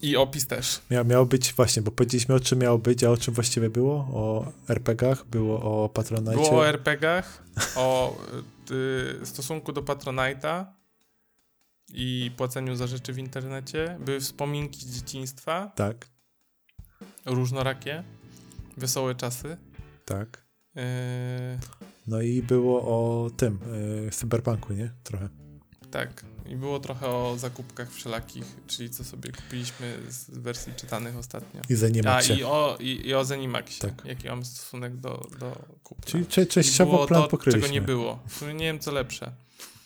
[0.02, 0.81] I opis też.
[0.90, 3.94] Miał, miał być właśnie, bo powiedzieliśmy o czym miało być, a o czym właściwie było?
[3.94, 6.32] O RPGach, było o Patronite.
[6.32, 7.43] Było o RPGach,
[7.77, 8.16] o
[9.23, 10.64] y, stosunku do Patronite'a
[11.93, 13.98] i płaceniu za rzeczy w internecie.
[14.01, 15.73] Były wspominki z dzieciństwa.
[15.74, 16.09] Tak.
[17.27, 18.05] Różnorakie.
[18.77, 19.56] Wesołe czasy.
[20.05, 20.47] Tak.
[20.77, 20.81] Y...
[22.06, 23.59] No i było o tym,
[24.06, 24.90] y, cyberpunku, nie?
[25.02, 25.45] Trochę.
[25.90, 26.24] Tak.
[26.46, 31.60] I było trochę o zakupkach wszelakich, czyli co sobie kupiliśmy z wersji czytanych ostatnio.
[31.68, 32.34] I Zenimaxie.
[32.34, 33.90] A, i o, i, i o Zenimaxie.
[33.90, 34.04] Tak.
[34.04, 36.04] Jaki mam stosunek do, do kupna.
[36.06, 37.62] Czyli cze, częściowo plan to, pokryliśmy.
[37.62, 38.18] czego nie było.
[38.54, 39.32] Nie wiem, co lepsze.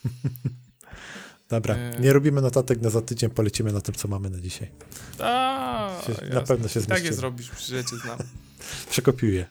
[1.48, 2.00] Dobra, e...
[2.00, 4.70] nie robimy notatek na za tydzień, polecimy na tym, co mamy na dzisiaj.
[5.18, 6.00] A,
[6.32, 6.96] na pewno się zmieścimy.
[6.96, 8.18] Tak je zrobisz, że cię znam.
[8.90, 9.46] Przekopiuję.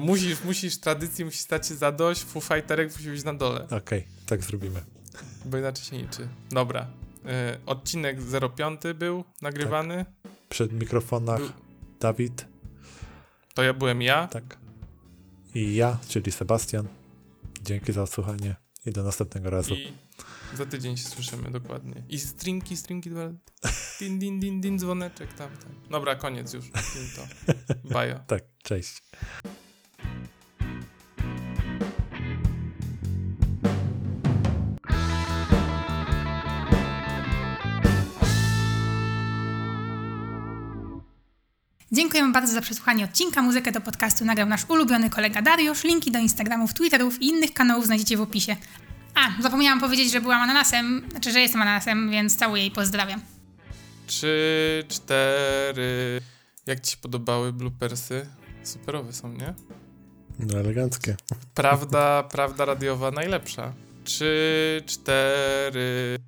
[0.00, 3.64] Musisz, musisz, tradycji musi stać się zadość, Foo Fighterek musi być na dole.
[3.64, 4.95] Okej, okay, tak zrobimy.
[5.44, 6.28] Bo inaczej się liczy.
[6.50, 6.86] Dobra.
[7.26, 8.18] Y, odcinek
[8.56, 10.04] 05 był nagrywany.
[10.22, 10.32] Tak.
[10.48, 11.50] Przed mikrofonach był...
[12.00, 12.46] Dawid.
[13.54, 14.26] To ja byłem ja.
[14.28, 14.58] Tak.
[15.54, 16.88] I ja, czyli Sebastian.
[17.62, 18.56] Dzięki za odsłuchanie
[18.86, 19.74] i do następnego razu.
[19.74, 19.92] I
[20.56, 22.02] za tydzień się słyszymy dokładnie.
[22.08, 23.10] I stringi, stringi,
[24.00, 25.72] din, din, din, din, dzwoneczek tam, tam.
[25.90, 26.70] Dobra, koniec już.
[27.16, 27.22] To.
[27.94, 28.20] Bajo.
[28.26, 29.02] tak, cześć.
[41.96, 43.42] Dziękujemy bardzo za przesłuchanie odcinka.
[43.42, 45.84] Muzykę do podcastu nagrał nasz ulubiony kolega Dariusz.
[45.84, 48.56] Linki do Instagramów, Twitterów i innych kanałów znajdziecie w opisie.
[49.14, 53.20] A, zapomniałam powiedzieć, że byłam ananasem, znaczy, że jestem ananasem, więc całuję i pozdrawiam.
[54.06, 56.20] Trzy, cztery.
[56.66, 58.26] Jak ci się podobały bloopersy?
[58.62, 59.54] Superowe są, nie?
[60.38, 61.16] No eleganckie.
[61.54, 63.72] Prawda, prawda radiowa najlepsza.
[64.04, 66.18] Trzy, cztery.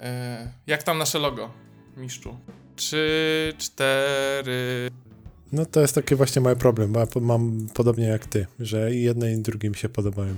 [0.00, 1.52] E, jak tam nasze logo,
[1.96, 2.38] mistrzu?
[2.76, 4.90] Trzy, cztery.
[5.54, 9.02] No to jest taki właśnie mój problem, bo ja mam podobnie jak ty, że i
[9.02, 10.36] jedne i drugie mi się podobają.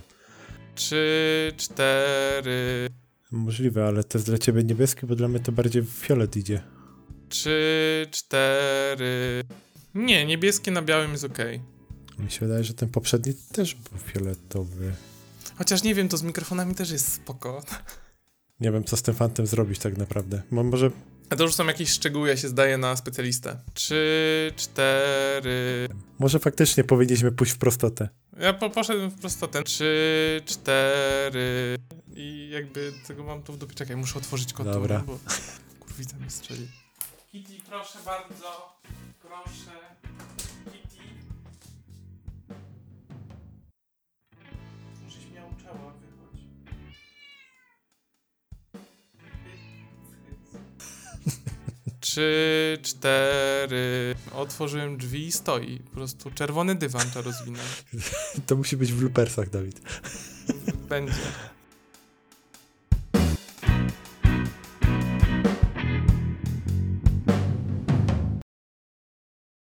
[0.74, 2.88] Trzy, cztery.
[3.30, 6.62] Możliwe, ale to jest dla ciebie niebieskie, bo dla mnie to bardziej fiolet idzie.
[7.28, 9.42] Trzy, cztery.
[9.94, 11.38] Nie, niebieskie na białym jest ok.
[12.18, 14.92] Mi się wydaje, że ten poprzedni też był fioletowy.
[15.54, 17.62] Chociaż nie wiem, to z mikrofonami też jest spoko.
[18.60, 20.42] Nie wiem, co z tym fantem zrobić tak naprawdę.
[20.50, 20.90] może...
[21.30, 23.60] A to już są jakieś szczegóły, ja się zdaję na specjalistę.
[23.74, 25.88] Trzy, cztery...
[26.18, 28.08] Może faktycznie powinniśmy pójść w prostotę.
[28.40, 29.62] Ja po, poszedłem w prostotę.
[29.62, 31.76] Trzy, cztery...
[32.14, 33.74] I jakby tego mam tu w dupie.
[33.74, 34.98] Czekaj, muszę otworzyć kotę, Dobra.
[35.06, 35.18] bo
[35.80, 36.68] kurwica mi strzeli.
[37.32, 38.78] Kitty, proszę bardzo.
[39.22, 39.72] Proszę.
[40.64, 40.85] Kitty.
[52.16, 54.14] Trzy, cztery.
[54.32, 55.78] Otworzyłem drzwi i stoi.
[55.78, 57.62] Po prostu czerwony dywan to rozwinął.
[58.46, 59.80] To musi być w loopersach, Dawid.
[60.88, 61.14] Będzie.